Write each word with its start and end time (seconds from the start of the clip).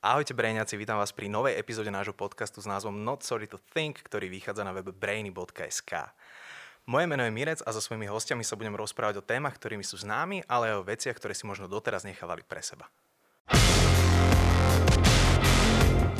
Ahojte 0.00 0.32
Brejňaci, 0.32 0.80
vítam 0.80 0.96
vás 0.96 1.12
pri 1.12 1.28
novej 1.28 1.60
epizóde 1.60 1.92
nášho 1.92 2.16
podcastu 2.16 2.64
s 2.64 2.64
názvom 2.64 3.04
Not 3.04 3.20
Sorry 3.20 3.44
to 3.44 3.60
Think, 3.60 4.00
ktorý 4.00 4.32
vychádza 4.32 4.64
na 4.64 4.72
webe 4.72 4.96
brainy.sk. 4.96 5.92
Moje 6.88 7.04
meno 7.04 7.20
je 7.20 7.28
Mirec 7.28 7.60
a 7.60 7.68
so 7.68 7.84
svojimi 7.84 8.08
hostiami 8.08 8.40
sa 8.40 8.56
budem 8.56 8.72
rozprávať 8.72 9.20
o 9.20 9.26
témach, 9.28 9.60
ktorými 9.60 9.84
sú 9.84 10.00
známi, 10.00 10.40
ale 10.48 10.72
aj 10.72 10.76
o 10.80 10.86
veciach, 10.88 11.20
ktoré 11.20 11.36
si 11.36 11.44
možno 11.44 11.68
doteraz 11.68 12.08
nechávali 12.08 12.40
pre 12.48 12.64
seba. 12.64 12.88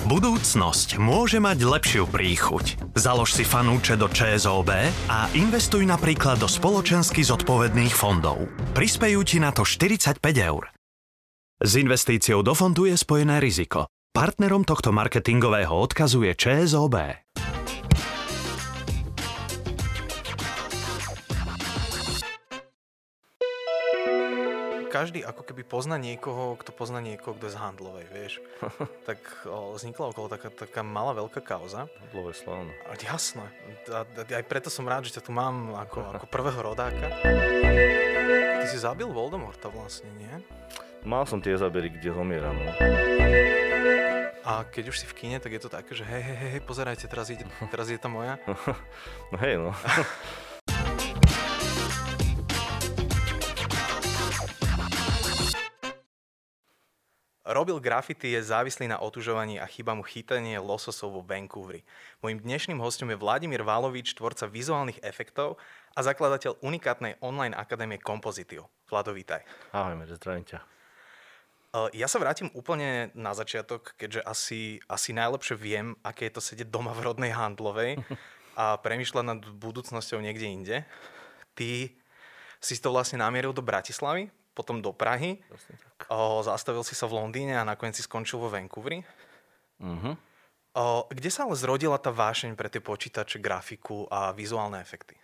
Budúcnosť 0.05 1.01
môže 1.01 1.41
mať 1.41 1.65
lepšiu 1.65 2.05
príchuť. 2.05 2.77
Založ 2.93 3.33
si 3.33 3.49
fanúče 3.49 3.97
do 3.97 4.13
ČSOB 4.13 4.77
a 5.09 5.33
investuj 5.33 5.89
napríklad 5.89 6.37
do 6.37 6.53
spoločensky 6.53 7.25
zodpovedných 7.25 7.97
fondov. 7.97 8.45
Prispejú 8.77 9.25
ti 9.25 9.41
na 9.41 9.57
to 9.57 9.65
45 9.65 10.21
eur. 10.37 10.69
S 11.61 11.77
investíciou 11.77 12.41
do 12.41 12.57
fondu 12.57 12.89
je 12.89 12.97
spojené 12.97 13.37
riziko. 13.37 13.85
Partnerom 14.17 14.65
tohto 14.65 14.97
marketingového 14.97 15.77
odkazu 15.77 16.25
je 16.25 16.33
ČSOB. 16.33 16.97
Každý 24.89 25.21
ako 25.21 25.45
keby 25.45 25.69
pozná 25.69 26.01
niekoho, 26.01 26.57
kto 26.57 26.73
pozná 26.73 27.05
niekoho, 27.05 27.37
kto 27.37 27.53
je 27.53 27.53
z 27.53 27.61
handlovej, 27.61 28.07
vieš. 28.09 28.41
tak 29.09 29.21
o, 29.45 29.77
vznikla 29.77 30.17
okolo 30.17 30.33
taká, 30.33 30.49
taká 30.49 30.81
malá 30.81 31.13
veľká 31.13 31.45
kauza. 31.45 31.93
Handlové 32.09 32.33
slávno. 32.41 32.73
Jasné. 33.05 33.45
A, 33.93 34.09
a, 34.09 34.23
aj 34.25 34.45
preto 34.49 34.73
som 34.73 34.89
rád, 34.89 35.13
že 35.13 35.21
ťa 35.21 35.29
tu 35.29 35.37
mám 35.37 35.77
ako, 35.77 36.09
ako 36.17 36.25
prvého 36.25 36.73
rodáka. 36.73 37.21
Ty 38.65 38.65
si 38.65 38.81
zabil 38.81 39.13
Voldemorta 39.13 39.69
vlastne, 39.69 40.09
nie? 40.17 40.41
Mal 41.01 41.25
som 41.25 41.41
tie 41.41 41.57
zábery, 41.57 41.89
kde 41.89 42.13
zomiera, 42.13 42.53
no. 42.53 42.61
A 44.45 44.69
keď 44.69 44.93
už 44.93 45.01
si 45.01 45.07
v 45.09 45.17
kine, 45.17 45.41
tak 45.41 45.57
je 45.57 45.63
to 45.65 45.73
také, 45.73 45.97
že 45.97 46.05
hej, 46.05 46.21
hej, 46.21 46.37
hej, 46.37 46.61
pozerajte, 46.61 47.09
teraz 47.09 47.33
ide, 47.33 47.49
teraz 47.73 47.89
je 47.89 47.97
tá 47.97 48.13
moja. 48.13 48.37
no 49.33 49.37
hej, 49.41 49.57
no. 49.57 49.73
Robil 57.51 57.81
graffiti 57.81 58.37
je 58.37 58.45
závislý 58.45 58.87
na 58.87 59.01
otužovaní 59.01 59.57
a 59.57 59.65
chyba 59.65 59.97
mu 59.97 60.05
chytanie 60.05 60.61
lososov 60.61 61.17
vo 61.17 61.23
Vancouveri. 61.25 61.83
Mojím 62.21 62.45
dnešným 62.45 62.79
hostom 62.79 63.09
je 63.11 63.17
Vladimír 63.17 63.65
Válovič, 63.65 64.13
tvorca 64.15 64.47
vizuálnych 64.47 65.01
efektov 65.01 65.57
a 65.97 66.05
zakladateľ 66.05 66.61
unikátnej 66.61 67.17
online 67.25 67.57
akadémie 67.57 67.97
Kompozitio. 67.97 68.69
Vlado, 68.87 69.17
vítaj. 69.17 69.43
Ahoj, 69.73 69.97
zdravím 70.15 70.45
ťa. 70.45 70.80
Ja 71.71 72.11
sa 72.11 72.19
vrátim 72.19 72.51
úplne 72.51 73.15
na 73.15 73.31
začiatok, 73.31 73.95
keďže 73.95 74.27
asi, 74.27 74.61
asi 74.91 75.15
najlepšie 75.15 75.55
viem, 75.55 75.95
aké 76.03 76.27
je 76.27 76.35
to 76.35 76.43
sedieť 76.43 76.67
doma 76.67 76.91
v 76.91 77.07
rodnej 77.07 77.31
handlovej 77.31 78.03
a 78.59 78.75
premyšľať 78.85 79.25
nad 79.25 79.39
budúcnosťou 79.39 80.19
niekde 80.19 80.51
inde. 80.51 80.77
Ty 81.55 81.95
si 82.59 82.75
to 82.83 82.91
vlastne 82.91 83.23
namieril 83.23 83.55
do 83.55 83.63
Bratislavy, 83.63 84.35
potom 84.51 84.83
do 84.83 84.91
Prahy, 84.91 85.39
o, 86.11 86.43
zastavil 86.43 86.83
si 86.83 86.99
sa 86.99 87.07
v 87.07 87.23
Londýne 87.23 87.55
a 87.55 87.63
nakoniec 87.63 87.95
si 87.95 88.03
skončil 88.03 88.43
vo 88.43 88.51
Vancouveri. 88.51 89.07
Uh-huh. 89.79 90.19
O, 90.75 91.07
kde 91.07 91.31
sa 91.31 91.47
ale 91.47 91.55
zrodila 91.55 92.03
tá 92.03 92.11
vášeň 92.11 92.59
pre 92.59 92.67
tie 92.67 92.83
počítače, 92.83 93.39
grafiku 93.39 94.11
a 94.11 94.35
vizuálne 94.35 94.83
efekty? 94.83 95.15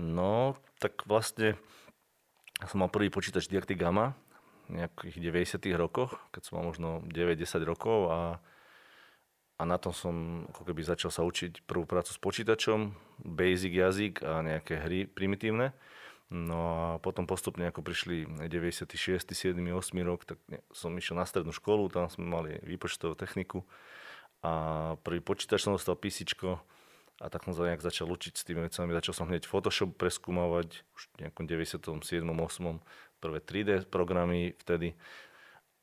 No, 0.00 0.56
tak 0.80 1.04
vlastne 1.04 1.60
som 2.64 2.80
mal 2.80 2.88
prvý 2.88 3.12
počítač 3.12 3.44
Diacti 3.44 3.76
Gamma 3.76 4.16
nejakých 4.70 5.18
90 5.18 5.66
rokoch, 5.74 6.16
keď 6.30 6.42
som 6.46 6.62
mal 6.62 6.70
možno 6.70 7.02
9-10 7.10 7.66
rokov 7.66 8.08
a, 8.10 8.20
a 9.58 9.62
na 9.66 9.76
tom 9.76 9.90
som 9.90 10.46
ako 10.54 10.62
keby 10.70 10.86
začal 10.86 11.10
sa 11.10 11.26
učiť 11.26 11.66
prvú 11.66 11.84
prácu 11.84 12.14
s 12.14 12.20
počítačom, 12.22 12.94
basic 13.26 13.74
jazyk 13.74 14.22
a 14.22 14.40
nejaké 14.40 14.78
hry 14.78 15.04
primitívne. 15.10 15.74
No 16.30 16.58
a 16.78 16.86
potom 17.02 17.26
postupne, 17.26 17.66
ako 17.66 17.82
prišli 17.82 18.46
96., 18.46 18.86
7., 19.18 19.58
8. 19.58 19.74
rok, 20.06 20.22
tak 20.22 20.38
som 20.70 20.94
išiel 20.94 21.18
na 21.18 21.26
strednú 21.26 21.50
školu, 21.50 21.90
tam 21.90 22.06
sme 22.06 22.30
mali 22.30 22.50
výpočtovú 22.62 23.18
techniku 23.18 23.66
a 24.40 24.94
prvý 25.02 25.18
počítač 25.20 25.66
som 25.66 25.74
dostal 25.74 25.98
písičko 25.98 26.62
a 27.20 27.26
tak 27.28 27.44
som 27.44 27.52
sa 27.52 27.68
nejak 27.68 27.84
začal 27.84 28.08
učiť 28.08 28.32
s 28.32 28.46
tými 28.48 28.64
vecami. 28.64 28.96
Začal 28.96 29.12
som 29.12 29.28
hneď 29.28 29.44
Photoshop 29.44 29.92
preskúmavať 30.00 30.86
už 30.96 31.02
v 31.12 31.14
nejakom 31.26 31.44
97. 31.44 31.82
8 32.22 32.80
prvé 33.20 33.38
3D 33.44 33.86
programy 33.86 34.56
vtedy 34.58 34.96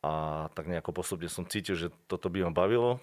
a 0.02 0.46
tak 0.54 0.70
nejako 0.70 0.94
postupne 0.94 1.30
som 1.30 1.46
cítil, 1.46 1.78
že 1.78 1.88
toto 2.06 2.30
by 2.30 2.46
ma 2.48 2.54
bavilo. 2.54 3.02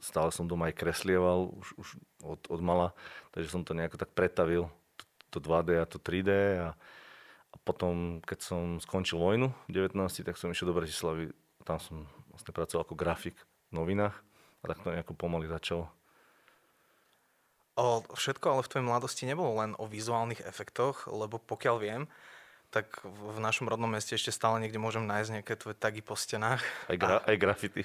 Stále 0.00 0.32
som 0.32 0.48
doma 0.48 0.72
aj 0.72 0.78
kreslieval 0.78 1.52
už, 1.52 1.68
už 1.76 1.88
od, 2.24 2.40
od 2.48 2.60
mala, 2.64 2.96
takže 3.34 3.52
som 3.52 3.62
to 3.66 3.76
nejako 3.76 4.00
tak 4.00 4.16
pretavil, 4.16 4.72
to, 4.96 5.04
to 5.36 5.38
2D 5.44 5.76
a 5.76 5.84
to 5.84 6.00
3D 6.00 6.30
a, 6.64 6.68
a 7.50 7.56
potom, 7.60 8.24
keď 8.24 8.38
som 8.40 8.80
skončil 8.80 9.20
vojnu 9.20 9.52
v 9.68 9.72
19, 9.84 10.00
tak 10.00 10.40
som 10.40 10.48
išiel 10.48 10.72
do 10.72 10.78
Bratislavy, 10.80 11.28
tam 11.68 11.76
som 11.76 12.08
vlastne 12.32 12.56
pracoval 12.56 12.88
ako 12.88 12.96
grafik 12.96 13.36
v 13.68 13.72
novinách 13.76 14.16
a 14.60 14.64
tak 14.64 14.80
to 14.80 14.96
nejako 14.96 15.12
pomaly 15.12 15.44
začalo. 15.44 15.92
O, 17.76 18.00
všetko 18.16 18.46
ale 18.48 18.64
v 18.64 18.70
tvojej 18.72 18.88
mladosti 18.88 19.24
nebolo 19.28 19.60
len 19.60 19.76
o 19.76 19.84
vizuálnych 19.84 20.44
efektoch, 20.44 21.04
lebo 21.08 21.36
pokiaľ 21.36 21.76
viem, 21.80 22.02
tak 22.70 23.02
v 23.02 23.38
našom 23.42 23.66
rodnom 23.66 23.90
meste 23.90 24.14
ešte 24.14 24.30
stále 24.30 24.62
niekde 24.62 24.78
môžem 24.78 25.02
nájsť 25.02 25.30
nejaké 25.34 25.54
tvoje 25.58 25.74
tagy 25.74 26.00
po 26.06 26.14
stenách. 26.14 26.62
Aj, 26.86 26.94
gra, 26.94 27.18
a, 27.18 27.34
aj 27.34 27.36
grafity. 27.36 27.82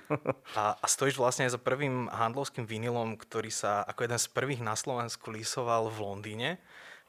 a, 0.53 0.77
a 0.77 0.85
stojíš 0.85 1.17
vlastne 1.17 1.49
aj 1.49 1.57
za 1.57 1.61
prvým 1.61 2.05
handlovským 2.07 2.69
vinilom, 2.69 3.17
ktorý 3.17 3.49
sa 3.49 3.81
ako 3.89 4.05
jeden 4.05 4.19
z 4.21 4.27
prvých 4.29 4.61
na 4.61 4.77
Slovensku 4.77 5.33
lísoval 5.33 5.89
v 5.89 5.97
Londýne, 6.05 6.49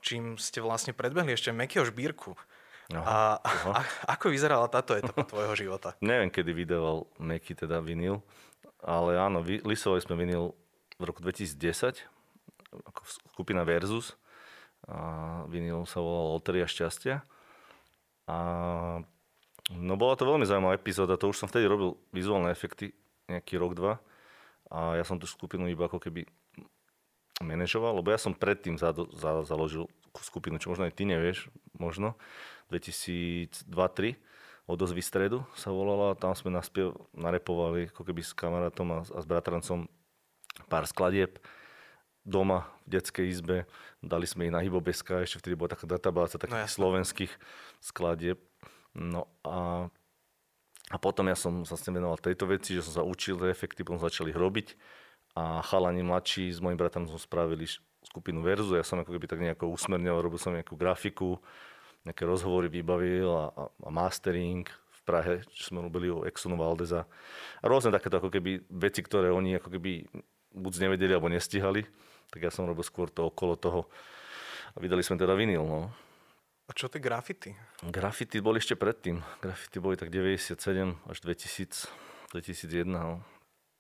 čím 0.01 0.41
ste 0.41 0.65
vlastne 0.65 0.97
predbehli 0.97 1.37
ešte 1.37 1.53
Mekio 1.53 1.85
Šbírku. 1.85 2.33
Aha, 2.97 3.43
a, 3.43 3.51
a 3.77 3.81
ako 4.15 4.31
vyzerala 4.31 4.71
táto 4.71 4.95
etapa 4.95 5.27
tvojho 5.31 5.53
života? 5.59 5.93
Neviem, 6.01 6.33
kedy 6.33 6.51
vydával 6.55 7.05
Meky 7.21 7.53
teda 7.59 7.83
vinyl, 7.85 8.23
ale 8.81 9.21
áno, 9.21 9.43
lisovali 9.43 10.01
sme 10.01 10.15
vinyl 10.17 10.55
v 10.97 11.03
roku 11.03 11.21
2010, 11.21 12.07
ako 12.73 13.01
skupina 13.35 13.67
Versus. 13.67 14.17
A 14.87 15.43
vinyl 15.51 15.83
sa 15.83 15.99
volal 15.99 16.39
Loteria 16.39 16.63
šťastia. 16.63 17.27
A 18.27 18.37
no 19.71 19.95
bola 19.95 20.19
to 20.19 20.27
veľmi 20.27 20.47
zaujímavá 20.47 20.75
epizóda, 20.75 21.19
to 21.19 21.31
už 21.31 21.39
som 21.39 21.49
vtedy 21.51 21.67
robil 21.71 21.95
vizuálne 22.11 22.51
efekty, 22.51 22.91
nejaký 23.31 23.59
rok, 23.59 23.75
dva. 23.79 24.03
A 24.71 24.99
ja 24.99 25.05
som 25.07 25.19
tú 25.19 25.31
skupinu 25.31 25.71
iba 25.71 25.87
ako 25.87 26.03
keby 26.03 26.27
manažoval, 27.43 28.03
lebo 28.03 28.11
ja 28.11 28.19
som 28.19 28.35
predtým 28.35 28.81
za, 28.81 28.91
za, 29.15 29.47
založil 29.47 29.87
skupinu, 30.19 30.57
čo 30.57 30.73
možno 30.73 30.89
aj 30.89 30.97
ty 30.97 31.05
nevieš, 31.05 31.53
možno, 31.77 32.17
2002-2003, 32.73 34.17
odozvy 34.67 35.03
stredu 35.05 35.47
sa 35.55 35.71
volala, 35.71 36.19
tam 36.19 36.35
sme 36.35 36.51
naspiev, 36.51 36.97
narepovali 37.15 37.93
ako 37.95 38.03
keby 38.03 38.23
s 38.25 38.35
kamarátom 38.35 38.89
a, 38.91 38.99
a 39.07 39.19
s 39.23 39.27
bratrancom 39.29 39.87
pár 40.67 40.89
skladieb 40.89 41.39
doma 42.27 42.67
v 42.91 42.99
detskej 42.99 43.27
izbe. 43.31 43.57
Dali 44.03 44.27
sme 44.27 44.51
ich 44.51 44.55
na 44.55 44.59
Hybobeska, 44.61 45.23
ešte 45.23 45.39
vtedy 45.39 45.55
bola 45.55 45.79
taká 45.79 45.87
databáza 45.87 46.43
takých 46.43 46.67
no, 46.67 46.75
slovenských 46.75 47.33
skladieb. 47.79 48.43
No 48.99 49.31
a, 49.47 49.87
a 50.91 50.97
potom 50.99 51.31
ja 51.31 51.39
som 51.39 51.63
sa 51.63 51.79
s 51.79 51.87
tým 51.87 52.03
venoval 52.03 52.19
tejto 52.19 52.51
veci, 52.51 52.75
že 52.75 52.83
som 52.83 52.93
sa 53.01 53.03
učil 53.07 53.39
efekty, 53.47 53.87
potom 53.87 54.03
začali 54.03 54.35
ich 54.35 54.39
robiť. 54.39 54.75
A 55.39 55.63
chalani 55.63 56.03
mladší 56.03 56.51
s 56.51 56.59
mojim 56.59 56.81
bratom 56.81 57.07
sme 57.07 57.21
spravili 57.21 57.71
skupinu 58.03 58.43
Verzu, 58.43 58.75
ja 58.79 58.87
som 58.87 58.99
ako 59.03 59.15
keby 59.15 59.27
tak 59.31 59.43
nejako 59.43 59.71
usmerňoval, 59.75 60.25
robil 60.27 60.41
som 60.41 60.55
nejakú 60.55 60.79
grafiku, 60.79 61.39
nejaké 62.07 62.23
rozhovory 62.23 62.71
vybavil 62.71 63.29
a, 63.29 63.45
a, 63.51 63.63
a 63.69 63.91
mastering 63.91 64.65
v 64.67 65.01
Prahe, 65.03 65.35
čo 65.53 65.71
sme 65.71 65.85
robili 65.85 66.09
u 66.09 66.25
Exxonu 66.25 66.57
Valdeza. 66.57 67.05
A 67.61 67.65
rôzne 67.67 67.93
takéto 67.93 68.23
ako 68.23 68.31
keby 68.31 68.65
veci, 68.71 69.03
ktoré 69.03 69.29
oni 69.29 69.59
ako 69.59 69.77
keby 69.77 70.07
buď 70.57 70.73
nevedeli 70.89 71.13
alebo 71.13 71.29
nestihali 71.29 71.85
tak 72.31 72.41
ja 72.43 72.51
som 72.51 72.67
robil 72.67 72.83
skôr 72.83 73.11
to 73.11 73.29
okolo 73.29 73.55
toho. 73.57 73.89
A 74.75 74.83
vydali 74.83 75.01
sme 75.01 75.17
teda 75.17 75.33
vinyl, 75.33 75.65
no. 75.65 75.89
A 76.67 76.75
čo 76.75 76.91
tie 76.91 76.99
grafity? 76.99 77.55
Grafity 77.87 78.43
boli 78.43 78.59
ešte 78.59 78.75
predtým. 78.75 79.23
Grafity 79.39 79.79
boli 79.79 79.95
tak 79.95 80.11
97 80.11 80.59
až 81.07 81.17
2000, 81.23 81.87
2001, 82.35 82.91
no. 82.91 83.23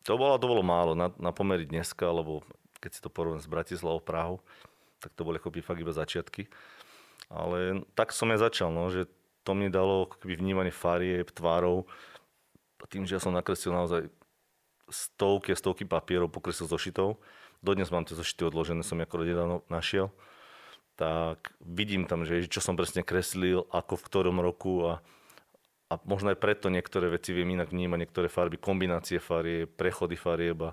To 0.06 0.14
bolo, 0.14 0.38
to 0.38 0.46
bolo 0.46 0.62
málo 0.62 0.94
na, 0.94 1.10
na 1.18 1.34
pomery 1.34 1.66
dneska, 1.66 2.06
lebo 2.06 2.46
keď 2.78 2.90
si 2.94 3.00
to 3.02 3.10
porovnám 3.10 3.42
s 3.42 3.50
Bratislavou, 3.50 3.98
Prahou, 3.98 4.38
tak 5.02 5.10
to 5.18 5.26
boli 5.26 5.42
ako 5.42 5.50
fakt 5.66 5.82
iba 5.82 5.90
začiatky. 5.90 6.46
Ale 7.26 7.82
tak 7.98 8.14
som 8.14 8.30
ja 8.30 8.38
začal, 8.38 8.70
no, 8.70 8.86
že 8.86 9.10
to 9.42 9.54
mi 9.54 9.66
dalo 9.66 10.06
keby 10.06 10.38
vnímanie 10.38 10.70
farieb, 10.70 11.34
tvárov. 11.34 11.90
A 12.78 12.84
tým, 12.86 13.02
že 13.02 13.18
ja 13.18 13.20
som 13.22 13.34
nakreslil 13.34 13.74
naozaj 13.74 14.06
stovky 14.86 15.50
a 15.50 15.58
stovky 15.58 15.82
papierov, 15.82 16.30
pokreslil 16.30 16.70
zošitov, 16.70 17.18
dodnes 17.66 17.90
mám 17.90 18.06
tie 18.06 18.14
zošity 18.14 18.46
odložené, 18.46 18.86
som 18.86 19.02
ako 19.02 19.26
nedávno 19.26 19.66
našiel, 19.66 20.14
tak 20.94 21.50
vidím 21.60 22.06
tam, 22.06 22.22
že 22.22 22.46
čo 22.46 22.62
som 22.62 22.78
presne 22.78 23.02
kreslil, 23.02 23.66
ako 23.74 23.98
v 23.98 24.06
ktorom 24.06 24.38
roku 24.38 24.86
a, 24.86 25.02
a 25.90 25.94
možno 26.06 26.30
aj 26.30 26.38
preto 26.38 26.70
niektoré 26.70 27.10
veci 27.10 27.34
viem 27.34 27.58
inak 27.58 27.74
vnímať, 27.74 27.98
niektoré 28.06 28.30
farby, 28.30 28.56
kombinácie 28.56 29.18
farieb, 29.18 29.74
prechody 29.74 30.14
farieb 30.14 30.56
a, 30.62 30.70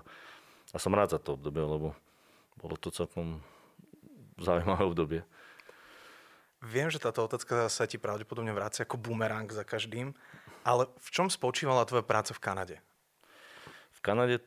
a 0.70 0.76
som 0.78 0.94
rád 0.94 1.18
za 1.18 1.20
to 1.20 1.34
obdobie, 1.34 1.60
lebo 1.60 1.92
bolo 2.56 2.78
to 2.78 2.94
celkom 2.94 3.42
zaujímavé 4.38 4.82
obdobie. 4.86 5.20
Viem, 6.64 6.88
že 6.88 6.96
táto 6.96 7.20
otázka 7.28 7.68
sa 7.68 7.84
ti 7.84 8.00
pravdepodobne 8.00 8.48
vrácia 8.56 8.88
ako 8.88 8.96
bumerang 8.96 9.52
za 9.52 9.68
každým, 9.68 10.16
ale 10.64 10.88
v 10.96 11.08
čom 11.12 11.28
spočívala 11.28 11.84
tvoja 11.84 12.00
práca 12.00 12.32
v 12.32 12.40
Kanade? 12.40 12.76
V 13.92 14.00
Kanade 14.00 14.40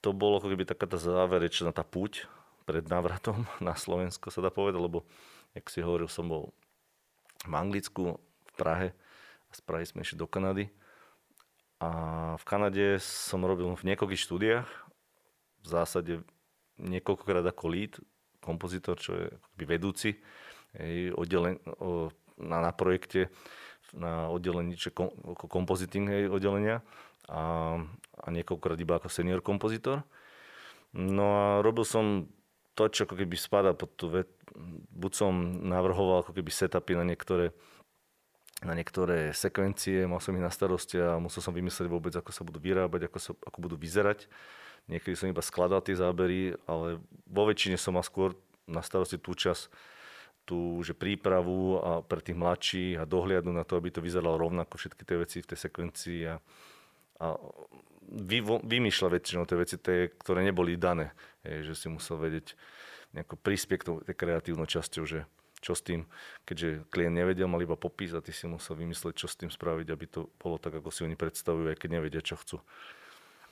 to 0.00 0.12
bolo 0.12 0.38
ako 0.38 0.52
keby 0.52 0.64
taká 0.68 0.84
tá 0.88 0.98
záverečná 1.00 1.72
tá 1.72 1.84
púť 1.86 2.28
pred 2.66 2.84
návratom 2.86 3.46
na 3.66 3.76
Slovensko, 3.78 4.32
sa 4.32 4.42
dá 4.44 4.50
povedať, 4.50 4.80
lebo, 4.80 5.06
jak 5.54 5.66
si 5.70 5.80
hovoril, 5.80 6.10
som 6.10 6.26
bol 6.26 6.52
v 7.46 7.54
Anglicku, 7.54 8.18
v 8.20 8.52
Prahe, 8.56 8.88
z 9.54 9.60
Prahy 9.62 9.86
sme 9.86 10.02
išli 10.02 10.18
do 10.18 10.26
Kanady. 10.28 10.68
A 11.76 11.90
v 12.40 12.44
Kanade 12.48 12.96
som 13.00 13.44
robil 13.44 13.68
v 13.68 13.86
niekoľkých 13.92 14.24
štúdiách, 14.24 14.68
v 15.60 15.66
zásade 15.68 16.24
niekoľkokrát 16.80 17.44
ako 17.44 17.64
lead, 17.68 17.92
kompozitor, 18.40 18.96
čo 18.96 19.12
je 19.16 19.26
akoby 19.28 19.64
vedúci 19.66 20.10
oddelen, 21.16 21.56
o, 21.80 22.12
na, 22.36 22.60
na 22.60 22.72
projekte 22.72 23.32
na 23.94 24.28
oddelení, 24.28 24.74
čo 24.74 24.90
kom, 24.90 25.14
kompoziting 25.38 26.10
hej, 26.10 26.22
oddelenia 26.28 26.82
a, 27.28 27.76
a 28.22 28.26
niekoľkokrát 28.30 28.78
iba 28.78 28.98
ako 28.98 29.10
senior 29.10 29.42
kompozitor. 29.42 30.02
No 30.96 31.26
a 31.36 31.46
robil 31.60 31.84
som 31.84 32.30
to, 32.76 32.88
čo 32.88 33.04
ako 33.08 33.16
keby 33.18 33.36
spada 33.36 33.72
pod 33.76 33.94
tú 33.98 34.08
ved... 34.12 34.28
Buď 34.96 35.12
som 35.12 35.34
navrhoval 35.68 36.24
ako 36.24 36.32
keby 36.32 36.48
setupy 36.48 36.96
na 36.96 37.04
niektoré 37.04 37.52
na 38.64 38.72
niektoré 38.72 39.36
sekvencie, 39.36 40.08
mal 40.08 40.16
som 40.16 40.32
ich 40.32 40.40
na 40.40 40.48
starosti 40.48 40.96
a 40.96 41.20
musel 41.20 41.44
som 41.44 41.52
vymyslieť 41.52 41.92
vôbec, 41.92 42.16
ako 42.16 42.32
sa 42.32 42.40
budú 42.40 42.56
vyrábať, 42.56 43.12
ako, 43.12 43.18
sa, 43.20 43.32
ako 43.44 43.58
budú 43.60 43.76
vyzerať. 43.76 44.24
Niekedy 44.88 45.12
som 45.12 45.28
iba 45.28 45.44
skladal 45.44 45.84
tie 45.84 45.98
zábery, 45.98 46.56
ale 46.64 47.02
vo 47.28 47.42
väčšine 47.44 47.76
som 47.76 48.00
mal 48.00 48.06
skôr 48.06 48.32
na 48.64 48.80
starosti 48.80 49.20
tú 49.20 49.36
čas, 49.36 49.68
tú 50.48 50.80
že 50.80 50.96
prípravu 50.96 51.82
a 51.82 51.90
pre 52.00 52.22
tých 52.22 52.38
mladších 52.38 53.02
a 53.02 53.04
dohliadu 53.04 53.52
na 53.52 53.66
to, 53.66 53.76
aby 53.76 53.92
to 53.92 54.00
vyzeralo 54.00 54.40
rovnako 54.40 54.78
všetky 54.78 55.02
tie 55.04 55.16
veci 55.20 55.38
v 55.44 55.48
tej 55.52 55.58
sekvencii 55.60 56.20
a, 56.24 56.40
a 57.20 57.36
vy, 58.06 58.38
vymýšľa 58.44 59.08
väčšinou 59.18 59.44
tie 59.48 59.56
veci, 59.58 59.76
tie, 59.80 60.12
ktoré 60.14 60.46
neboli 60.46 60.78
dané. 60.78 61.12
Je, 61.42 61.72
že 61.72 61.74
si 61.74 61.86
musel 61.90 62.20
vedieť 62.20 62.54
nejako 63.14 63.34
prispieť 63.40 64.06
k 64.06 64.12
kreatívnou 64.12 64.68
časťou, 64.68 65.04
že 65.06 65.26
čo 65.64 65.72
s 65.72 65.82
tým, 65.82 66.04
keďže 66.44 66.86
klient 66.92 67.16
nevedel, 67.16 67.48
mal 67.48 67.58
iba 67.64 67.74
popis 67.74 68.12
a 68.12 68.20
ty 68.20 68.30
si 68.30 68.44
musel 68.46 68.76
vymyslieť, 68.76 69.14
čo 69.16 69.26
s 69.26 69.40
tým 69.40 69.48
spraviť, 69.48 69.88
aby 69.88 70.06
to 70.06 70.28
bolo 70.36 70.60
tak, 70.60 70.78
ako 70.78 70.92
si 70.92 71.02
oni 71.02 71.16
predstavujú, 71.16 71.72
aj 71.72 71.78
keď 71.80 71.90
nevedia, 71.96 72.22
čo 72.22 72.36
chcú. 72.36 72.60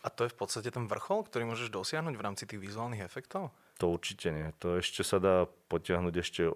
A 0.04 0.12
to 0.12 0.28
je 0.28 0.30
v 0.30 0.36
podstate 0.36 0.68
ten 0.68 0.84
vrchol, 0.84 1.24
ktorý 1.24 1.48
môžeš 1.48 1.72
dosiahnuť 1.72 2.14
v 2.14 2.24
rámci 2.24 2.44
tých 2.44 2.60
vizuálnych 2.60 3.00
efektov? 3.00 3.56
To 3.80 3.88
určite 3.88 4.28
nie. 4.30 4.52
To 4.60 4.76
ešte 4.76 5.00
sa 5.00 5.16
dá 5.16 5.48
potiahnuť 5.72 6.14
ešte 6.20 6.52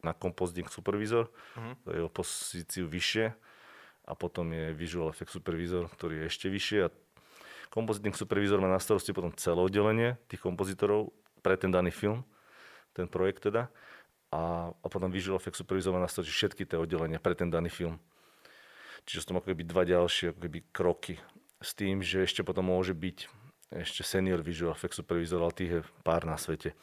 na 0.00 0.16
compositing 0.16 0.66
supervisor, 0.72 1.28
uh-huh. 1.28 1.76
to 1.84 1.90
je 1.92 2.00
o 2.00 2.10
pozíciu 2.10 2.88
vyššie 2.88 3.36
a 4.06 4.12
potom 4.14 4.46
je 4.54 4.70
visual 4.72 5.10
effect 5.10 5.34
supervisor, 5.34 5.90
ktorý 5.90 6.22
je 6.22 6.24
ešte 6.30 6.46
vyššie 6.46 6.78
a 6.86 6.88
compositing 7.74 8.14
supervisor 8.14 8.62
má 8.62 8.70
na 8.70 8.78
starosti 8.78 9.10
potom 9.10 9.34
celé 9.34 9.58
oddelenie 9.58 10.14
tých 10.30 10.40
kompozitorov 10.40 11.10
pre 11.42 11.58
ten 11.58 11.74
daný 11.74 11.90
film, 11.90 12.22
ten 12.94 13.10
projekt 13.10 13.50
teda 13.50 13.68
a, 14.32 14.72
a 14.74 14.86
potom 14.90 15.08
Visual 15.08 15.38
Effects 15.38 15.62
supervizovať 15.62 16.00
na 16.02 16.10
starosti 16.10 16.34
všetky 16.34 16.62
tie 16.66 16.78
oddelenia 16.78 17.22
pre 17.22 17.38
ten 17.38 17.48
daný 17.48 17.70
film. 17.70 17.96
Čiže 19.06 19.22
sú 19.22 19.26
tam 19.30 19.38
ako 19.38 19.54
keby 19.54 19.62
dva 19.62 19.86
ďalšie 19.86 20.34
ako 20.34 20.40
keby 20.42 20.58
kroky. 20.74 21.14
S 21.62 21.72
tým, 21.78 22.02
že 22.02 22.26
ešte 22.26 22.42
potom 22.42 22.66
môže 22.68 22.92
byť 22.92 23.30
ešte 23.70 24.02
senior 24.02 24.42
Visual 24.42 24.74
Effects 24.74 24.98
supervisor, 24.98 25.38
ale 25.42 25.54
tých 25.54 25.72
je 25.78 25.80
pár 26.02 26.26
na 26.26 26.34
svete. 26.34 26.74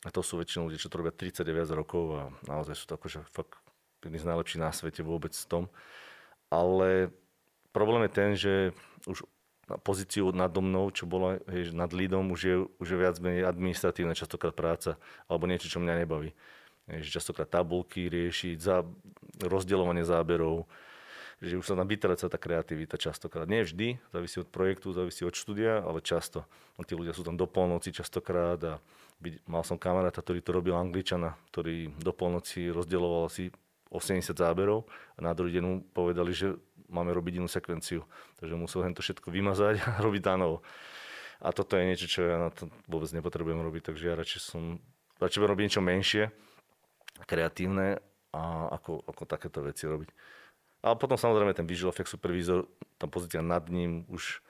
A 0.00 0.08
to 0.08 0.24
sú 0.24 0.40
väčšinou 0.40 0.72
ľudia, 0.72 0.80
čo 0.80 0.88
to 0.88 1.04
robia 1.04 1.12
30 1.12 1.44
viac 1.44 1.68
rokov 1.68 2.04
a 2.16 2.22
naozaj 2.48 2.72
sú 2.72 2.88
to 2.88 2.96
akože 2.96 3.20
fakt 3.28 3.60
jedni 4.00 4.16
z 4.16 4.28
najlepších 4.32 4.60
na 4.64 4.72
svete 4.72 5.04
vôbec 5.04 5.36
v 5.36 5.46
tom. 5.46 5.64
Ale 6.50 7.14
problém 7.70 8.04
je 8.06 8.12
ten, 8.12 8.30
že 8.34 8.54
už 9.06 9.24
pozíciu 9.86 10.34
nad 10.34 10.50
mnou, 10.50 10.90
čo 10.90 11.06
bola 11.06 11.38
hej, 11.46 11.70
nad 11.70 11.94
lídom, 11.94 12.34
už 12.34 12.40
je, 12.42 12.56
už 12.82 12.88
je 12.90 12.98
viac 12.98 13.16
menej 13.22 13.46
administratívna 13.46 14.18
častokrát 14.18 14.50
práca 14.50 14.98
alebo 15.30 15.46
niečo, 15.46 15.70
čo 15.70 15.78
mňa 15.78 15.94
nebaví 16.02 16.34
že 16.98 17.22
častokrát 17.22 17.46
tabulky 17.46 18.10
riešiť, 18.10 18.58
za 18.58 18.82
rozdeľovanie 19.38 20.02
záberov, 20.02 20.66
že 21.38 21.54
už 21.54 21.64
sa 21.64 21.78
tam 21.78 21.86
vytráca 21.86 22.26
tá 22.26 22.34
kreativita 22.36 22.98
častokrát. 22.98 23.46
Nie 23.46 23.62
vždy, 23.62 24.02
závisí 24.10 24.42
od 24.42 24.50
projektu, 24.50 24.90
závisí 24.90 25.22
od 25.22 25.32
štúdia, 25.32 25.80
ale 25.86 26.02
často. 26.02 26.44
No, 26.74 26.82
tí 26.82 26.98
ľudia 26.98 27.14
sú 27.14 27.22
tam 27.22 27.38
do 27.38 27.46
polnoci 27.46 27.94
častokrát 27.94 28.60
a 28.66 28.74
mal 29.46 29.62
som 29.62 29.78
kamaráta, 29.78 30.20
ktorý 30.20 30.42
to 30.42 30.50
robil 30.50 30.74
angličana, 30.74 31.38
ktorý 31.54 31.94
do 31.96 32.12
polnoci 32.12 32.68
rozdeľoval 32.74 33.30
si 33.30 33.54
80 33.90 34.32
záberov 34.32 34.86
a 35.18 35.26
na 35.26 35.34
druhý 35.34 35.58
deň 35.58 35.64
mu 35.66 35.82
povedali, 35.90 36.30
že 36.30 36.54
máme 36.90 37.10
robiť 37.14 37.42
inú 37.42 37.50
sekvenciu. 37.50 38.06
Takže 38.38 38.54
musel 38.54 38.86
to 38.94 39.02
všetko 39.02 39.30
vymazať 39.30 39.82
a 39.82 39.98
robiť 40.06 40.22
dánovo. 40.22 40.62
A 41.40 41.50
toto 41.56 41.74
je 41.74 41.88
niečo, 41.88 42.06
čo 42.06 42.20
ja 42.28 42.36
na 42.36 42.50
to 42.52 42.68
vôbec 42.84 43.08
nepotrebujem 43.16 43.64
robiť, 43.64 43.82
takže 43.92 44.12
ja 44.12 44.14
radšej 44.14 44.40
som, 44.44 44.76
radšej 45.18 45.40
robiť 45.40 45.64
niečo 45.64 45.80
menšie, 45.80 46.22
kreatívne 47.24 47.96
a 48.36 48.68
ako, 48.76 49.08
ako 49.08 49.22
takéto 49.24 49.64
veci 49.64 49.88
robiť. 49.88 50.12
A 50.84 50.96
potom 50.96 51.16
samozrejme 51.16 51.56
ten 51.56 51.64
visual 51.64 51.92
effect 51.92 52.12
supervisor, 52.12 52.68
tá 53.00 53.08
pozícia 53.08 53.40
nad 53.40 53.64
ním 53.72 54.04
už 54.12 54.44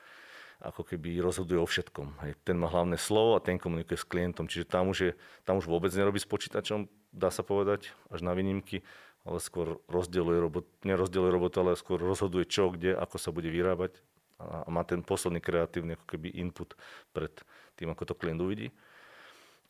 ako 0.61 0.85
keby 0.85 1.25
rozhoduje 1.25 1.57
o 1.57 1.65
všetkom. 1.65 2.21
Hej. 2.27 2.33
Ten 2.45 2.61
má 2.61 2.69
hlavné 2.69 3.01
slovo 3.01 3.33
a 3.33 3.41
ten 3.41 3.57
komunikuje 3.57 3.97
s 3.97 4.05
klientom, 4.05 4.45
čiže 4.45 4.69
tam 4.69 4.93
už, 4.93 4.99
je, 5.01 5.13
tam 5.49 5.57
už 5.57 5.65
vôbec 5.65 5.89
nerobí 5.97 6.21
s 6.21 6.29
počítačom, 6.29 6.85
dá 7.17 7.33
sa 7.33 7.41
povedať, 7.41 7.97
až 8.13 8.21
na 8.21 8.37
výnimky, 8.37 8.85
ale 9.25 9.39
skôr 9.39 9.81
rozdeluje 9.87 10.39
robot, 10.41 10.67
nerozdeluje 10.85 11.31
robotu, 11.31 11.61
ale 11.61 11.77
skôr 11.77 12.01
rozhoduje 12.01 12.49
čo, 12.49 12.73
kde, 12.73 12.97
ako 12.97 13.17
sa 13.21 13.31
bude 13.31 13.53
vyrábať 13.53 14.01
a 14.41 14.69
má 14.73 14.81
ten 14.89 15.05
posledný 15.05 15.45
kreatívny 15.45 16.01
ako 16.01 16.07
keby 16.17 16.33
input 16.41 16.73
pred 17.13 17.31
tým, 17.77 17.93
ako 17.93 18.09
to 18.09 18.15
klient 18.17 18.41
uvidí 18.41 18.73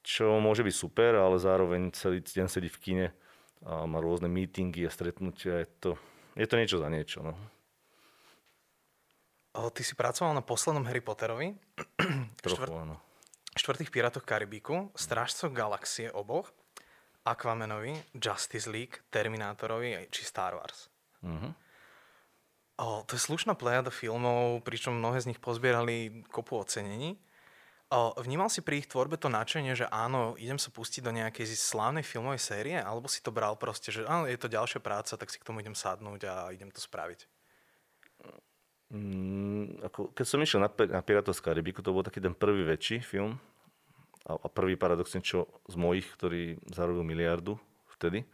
čo 0.00 0.40
môže 0.40 0.64
byť 0.64 0.74
super, 0.74 1.12
ale 1.16 1.36
zároveň 1.36 1.92
celý 1.92 2.24
deň 2.24 2.46
sedí 2.48 2.72
v 2.72 2.80
kine 2.80 3.06
a 3.60 3.84
má 3.84 4.00
rôzne 4.00 4.32
meetingy 4.32 4.88
a 4.88 4.90
stretnutia. 4.92 5.64
Je 5.64 5.68
to, 5.80 5.90
je 6.36 6.46
to 6.48 6.56
niečo 6.56 6.80
za 6.80 6.88
niečo. 6.88 7.20
No. 7.20 7.32
Ty 9.52 9.82
si 9.84 9.92
pracoval 9.92 10.32
na 10.32 10.40
poslednom 10.40 10.88
Harry 10.88 11.04
Potterovi. 11.04 11.52
Trochu, 12.40 12.64
Štvrt... 12.64 12.72
áno. 12.72 12.96
Štvrtých 13.50 13.92
pirátoch 13.92 14.24
Karibiku, 14.24 14.88
Strážcov 14.96 15.52
galaxie 15.52 16.08
oboch, 16.08 16.48
Aquamanovi, 17.24 17.92
Justice 18.16 18.70
League, 18.70 19.04
Terminátorovi 19.12 20.08
či 20.08 20.24
Star 20.24 20.56
Wars. 20.56 20.88
Uh-huh. 21.20 21.52
O, 22.80 23.04
to 23.04 23.12
je 23.12 23.20
slušná 23.20 23.52
plejada 23.52 23.92
filmov, 23.92 24.64
pričom 24.64 24.96
mnohé 24.96 25.20
z 25.20 25.28
nich 25.28 25.40
pozbierali 25.40 26.24
kopu 26.32 26.56
ocenení. 26.56 27.20
Vnímal 27.92 28.48
si 28.48 28.62
pri 28.64 28.80
ich 28.80 28.88
tvorbe 28.88 29.18
to 29.18 29.28
nadšenie, 29.28 29.74
že 29.74 29.90
áno, 29.90 30.38
idem 30.38 30.56
sa 30.56 30.70
pustiť 30.70 31.02
do 31.04 31.12
nejakej 31.12 31.44
slávnej 31.58 32.06
filmovej 32.06 32.40
série, 32.40 32.78
alebo 32.78 33.10
si 33.10 33.18
to 33.20 33.34
bral 33.34 33.58
proste, 33.58 33.90
že 33.90 34.06
áno, 34.06 34.30
je 34.30 34.38
to 34.38 34.48
ďalšia 34.48 34.78
práca, 34.80 35.18
tak 35.18 35.28
si 35.28 35.36
k 35.36 35.44
tomu 35.44 35.60
idem 35.60 35.74
sadnúť 35.74 36.22
a 36.24 36.34
idem 36.54 36.70
to 36.70 36.78
spraviť? 36.78 37.26
Mm, 38.94 39.82
ako, 39.90 40.14
keď 40.14 40.24
som 40.24 40.38
išiel 40.38 40.62
na, 40.62 40.70
na 40.70 41.02
Piratov 41.02 41.34
z 41.34 41.42
Karibiku, 41.42 41.82
to 41.82 41.90
bol 41.90 42.06
taký 42.06 42.22
ten 42.22 42.32
prvý 42.32 42.62
väčší 42.62 43.02
film 43.02 43.42
a, 44.26 44.36
a 44.36 44.48
prvý 44.50 44.76
paradoxne, 44.76 45.24
čo 45.24 45.48
z 45.68 45.76
mojich, 45.76 46.06
ktorý 46.16 46.60
zarobil 46.68 47.04
miliardu 47.04 47.56
vtedy. 47.96 48.24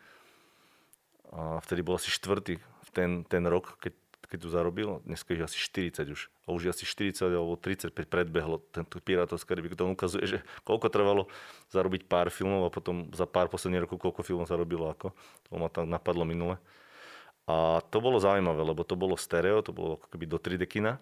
A 1.34 1.58
vtedy 1.62 1.82
bol 1.82 1.98
asi 1.98 2.10
štvrtý 2.10 2.58
v 2.62 2.90
ten, 2.94 3.26
ten 3.26 3.42
rok, 3.46 3.78
keď 3.82 3.92
keď 4.26 4.38
tu 4.42 4.48
zarobil, 4.50 4.88
dneska 5.06 5.32
je 5.32 5.46
asi 5.46 5.54
40 5.54 6.10
už. 6.10 6.20
A 6.44 6.48
už 6.50 6.66
je 6.66 6.70
asi 6.74 6.84
40 6.84 7.30
alebo 7.30 7.54
35 7.54 7.94
predbehlo 7.94 8.58
tento 8.74 8.98
Pirátov 8.98 9.38
z 9.38 9.46
Karibiku. 9.46 9.78
To 9.78 9.86
ukazuje, 9.86 10.26
že 10.26 10.38
koľko 10.66 10.90
trvalo 10.90 11.30
zarobiť 11.70 12.10
pár 12.10 12.28
filmov 12.34 12.66
a 12.66 12.74
potom 12.74 13.06
za 13.14 13.24
pár 13.24 13.46
posledných 13.46 13.86
rokov 13.86 14.02
koľko 14.02 14.26
filmov 14.26 14.50
zarobilo 14.50 14.90
ako. 14.90 15.14
To 15.46 15.50
ma 15.56 15.70
tam 15.70 15.86
napadlo 15.86 16.26
minule. 16.26 16.58
A 17.46 17.78
to 17.94 18.02
bolo 18.02 18.18
zaujímavé, 18.18 18.58
lebo 18.66 18.82
to 18.82 18.98
bolo 18.98 19.14
stereo, 19.14 19.62
to 19.62 19.70
bolo 19.70 20.02
ako 20.02 20.10
keby 20.10 20.26
do 20.26 20.42
3D 20.42 20.66
kina. 20.66 20.98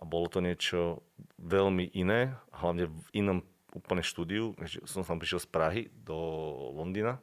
A 0.00 0.02
bolo 0.08 0.26
to 0.26 0.40
niečo 0.40 1.04
veľmi 1.36 1.92
iné, 1.92 2.32
hlavne 2.56 2.88
v 2.88 3.06
inom 3.12 3.38
úplne 3.74 4.04
štúdiu. 4.04 4.52
Som 4.84 5.04
tam 5.04 5.18
prišiel 5.18 5.40
z 5.42 5.48
Prahy 5.48 5.82
do 6.04 6.16
Londýna 6.76 7.18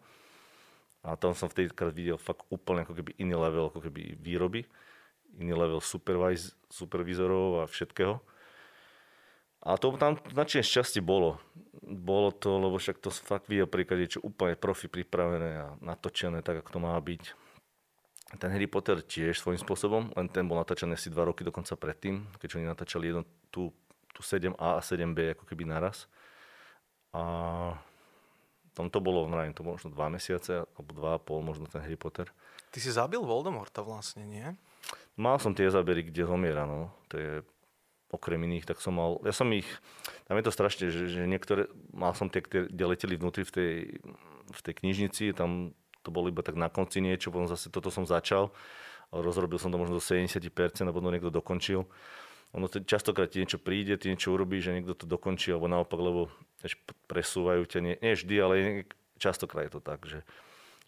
a 1.06 1.16
tam 1.16 1.32
som 1.32 1.48
vtedy 1.48 1.72
videl 1.96 2.20
fakt 2.20 2.44
úplne 2.52 2.84
ako 2.84 2.92
keby 2.92 3.16
iný 3.22 3.40
level 3.40 3.72
ako 3.72 3.80
keby 3.88 4.20
výroby 4.20 4.68
iný 5.38 5.54
level 5.54 5.82
supervizorov 6.74 7.62
a 7.62 7.70
všetkého. 7.70 8.18
A 9.60 9.76
to 9.76 9.92
tam 10.00 10.16
značne 10.32 10.64
šťastie 10.64 11.04
bolo. 11.04 11.38
Bolo 11.84 12.32
to, 12.32 12.58
lebo 12.58 12.80
však 12.80 13.04
to 13.04 13.12
fakt 13.12 13.52
videl 13.52 13.68
príklad, 13.68 14.08
čo 14.08 14.24
úplne 14.24 14.56
profi 14.56 14.88
pripravené 14.88 15.52
a 15.60 15.68
natočené 15.84 16.40
tak, 16.40 16.64
ako 16.64 16.80
to 16.80 16.80
má 16.80 16.96
byť. 16.96 17.24
ten 18.40 18.50
Harry 18.56 18.70
Potter 18.72 19.04
tiež 19.04 19.42
svojím 19.42 19.60
spôsobom, 19.60 20.16
len 20.16 20.32
ten 20.32 20.48
bol 20.48 20.56
natáčaný 20.56 20.96
asi 20.96 21.12
dva 21.12 21.28
roky 21.28 21.44
dokonca 21.44 21.76
predtým, 21.76 22.24
keďže 22.40 22.56
oni 22.62 22.68
natáčali 22.72 23.06
jedno, 23.12 23.28
tú, 23.52 23.74
tú 24.16 24.22
7A 24.24 24.80
a 24.80 24.82
7B 24.86 25.36
ako 25.36 25.44
keby 25.44 25.68
naraz. 25.68 26.08
A 27.14 27.22
tam 28.78 28.88
to 28.88 29.04
bolo, 29.04 29.28
mravím, 29.28 29.52
to 29.52 29.66
bolo 29.66 29.76
možno 29.76 29.92
dva 29.92 30.08
mesiace, 30.08 30.64
alebo 30.64 30.92
dva 30.96 31.12
a 31.18 31.20
pol, 31.20 31.44
možno 31.44 31.68
ten 31.68 31.84
Harry 31.84 32.00
Potter. 32.00 32.30
Ty 32.70 32.78
si 32.80 32.94
zabil 32.94 33.20
Voldemorta 33.20 33.82
vlastne, 33.82 34.24
nie? 34.24 34.46
Mal 35.20 35.36
som 35.42 35.52
tie 35.52 35.68
zábery, 35.68 36.08
kde 36.08 36.24
zomiera, 36.30 36.64
no. 36.64 36.94
To 37.12 37.16
je 37.20 37.32
okrem 38.10 38.42
iných, 38.42 38.66
tak 38.66 38.82
som 38.82 38.98
mal, 38.98 39.22
ja 39.22 39.34
som 39.34 39.46
ich, 39.54 39.68
tam 40.26 40.38
je 40.40 40.46
to 40.46 40.54
strašne, 40.54 40.86
že, 40.90 41.06
že 41.12 41.30
niektoré, 41.30 41.70
mal 41.94 42.18
som 42.18 42.26
tie, 42.26 42.42
kde 42.42 42.84
leteli 42.90 43.20
vnútri 43.20 43.46
v 43.46 43.52
tej, 43.54 43.74
v 44.50 44.62
tej 44.66 44.74
knižnici, 44.82 45.38
tam 45.38 45.78
to 46.02 46.10
bolo 46.10 46.26
iba 46.26 46.42
tak 46.42 46.58
na 46.58 46.74
konci 46.74 47.06
niečo, 47.06 47.30
potom 47.30 47.46
zase 47.46 47.70
toto 47.70 47.94
som 47.94 48.10
začal, 48.10 48.50
rozrobil 49.14 49.62
som 49.62 49.70
to 49.70 49.78
možno 49.78 50.02
do 50.02 50.04
70%, 50.04 50.42
a 50.90 50.94
potom 50.94 51.14
niekto 51.14 51.30
dokončil. 51.30 51.86
Ono 52.58 52.66
to 52.66 52.82
častokrát 52.82 53.30
ti 53.30 53.46
niečo 53.46 53.62
príde, 53.62 53.94
ty 54.00 54.10
niečo 54.10 54.34
urobíš, 54.34 54.70
že 54.70 54.76
niekto 54.82 54.98
to 54.98 55.06
dokončí, 55.06 55.54
alebo 55.54 55.70
naopak, 55.70 56.00
lebo 56.02 56.34
presúvajú 57.06 57.70
ťa, 57.70 57.80
nie, 57.86 57.96
nie 58.02 58.14
vždy, 58.18 58.36
ale 58.42 58.54
častokrát 59.22 59.70
je 59.70 59.74
to 59.78 59.82
tak, 59.86 60.02
že, 60.10 60.26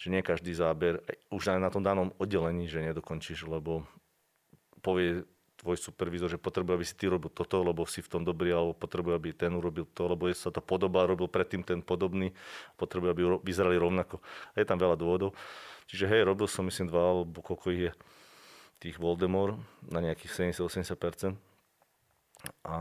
že 0.02 0.08
nie 0.10 0.26
každý 0.26 0.58
záber, 0.58 1.06
už 1.30 1.54
aj 1.54 1.60
na 1.62 1.70
tom 1.70 1.86
danom 1.86 2.10
oddelení, 2.18 2.66
že 2.66 2.82
nedokončíš, 2.82 3.46
lebo 3.46 3.86
povie 4.82 5.22
tvoj 5.62 5.78
supervizor, 5.78 6.26
že 6.26 6.42
potrebuje, 6.42 6.74
aby 6.74 6.88
si 6.90 6.98
ty 6.98 7.06
robil 7.06 7.30
toto, 7.30 7.62
lebo 7.62 7.86
si 7.86 8.02
v 8.02 8.10
tom 8.10 8.26
dobrý, 8.26 8.50
alebo 8.50 8.74
potrebuje, 8.74 9.14
aby 9.14 9.30
ten 9.30 9.54
urobil 9.54 9.86
to, 9.94 10.10
lebo 10.10 10.26
sa 10.34 10.50
to 10.50 10.58
podobá, 10.58 11.06
robil 11.06 11.30
predtým 11.30 11.62
ten 11.62 11.86
podobný, 11.86 12.34
potrebuje, 12.82 13.14
aby 13.14 13.22
vyzerali 13.46 13.78
rovnako. 13.78 14.18
A 14.58 14.66
je 14.66 14.66
tam 14.66 14.82
veľa 14.82 14.98
dôvodov. 14.98 15.38
Čiže 15.86 16.10
hej, 16.10 16.26
robil 16.26 16.50
som 16.50 16.66
myslím 16.66 16.90
dva, 16.90 17.14
alebo 17.14 17.46
koľko 17.46 17.68
ich 17.78 17.82
je 17.86 17.92
tých 18.82 18.98
Voldemort 18.98 19.62
na 19.86 20.02
nejakých 20.02 20.50
70-80%. 20.58 21.51
A 22.66 22.76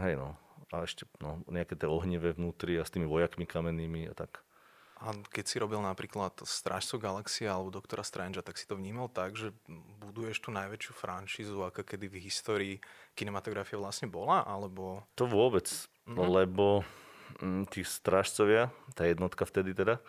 hej 0.00 0.14
no, 0.16 0.36
a 0.72 0.82
ešte 0.82 1.08
no, 1.22 1.40
nejaké 1.48 1.78
tie 1.78 1.88
ohnivé 1.88 2.34
vnútri 2.34 2.76
a 2.76 2.84
s 2.84 2.92
tými 2.92 3.06
vojakmi 3.06 3.46
kamennými 3.46 4.10
a 4.10 4.14
tak. 4.14 4.42
A 4.96 5.12
keď 5.28 5.44
si 5.44 5.60
robil 5.60 5.76
napríklad 5.84 6.40
Strážcov 6.48 7.04
galaxie 7.04 7.44
alebo 7.44 7.68
Doktora 7.68 8.00
Strange, 8.00 8.40
tak 8.40 8.56
si 8.56 8.64
to 8.64 8.80
vnímal 8.80 9.12
tak, 9.12 9.36
že 9.36 9.52
buduješ 10.00 10.40
tú 10.40 10.48
najväčšiu 10.56 10.92
franšízu, 10.96 11.60
aká 11.60 11.84
kedy 11.84 12.08
v 12.08 12.24
histórii 12.24 12.74
kinematografie 13.12 13.76
vlastne 13.76 14.08
bola? 14.08 14.40
Alebo... 14.48 15.04
To 15.20 15.28
vôbec, 15.28 15.68
lebo 16.08 16.80
mm, 17.44 17.68
tí 17.68 17.84
Strážcovia, 17.84 18.72
tá 18.96 19.04
jednotka 19.04 19.44
vtedy 19.44 19.76
teda, 19.76 20.00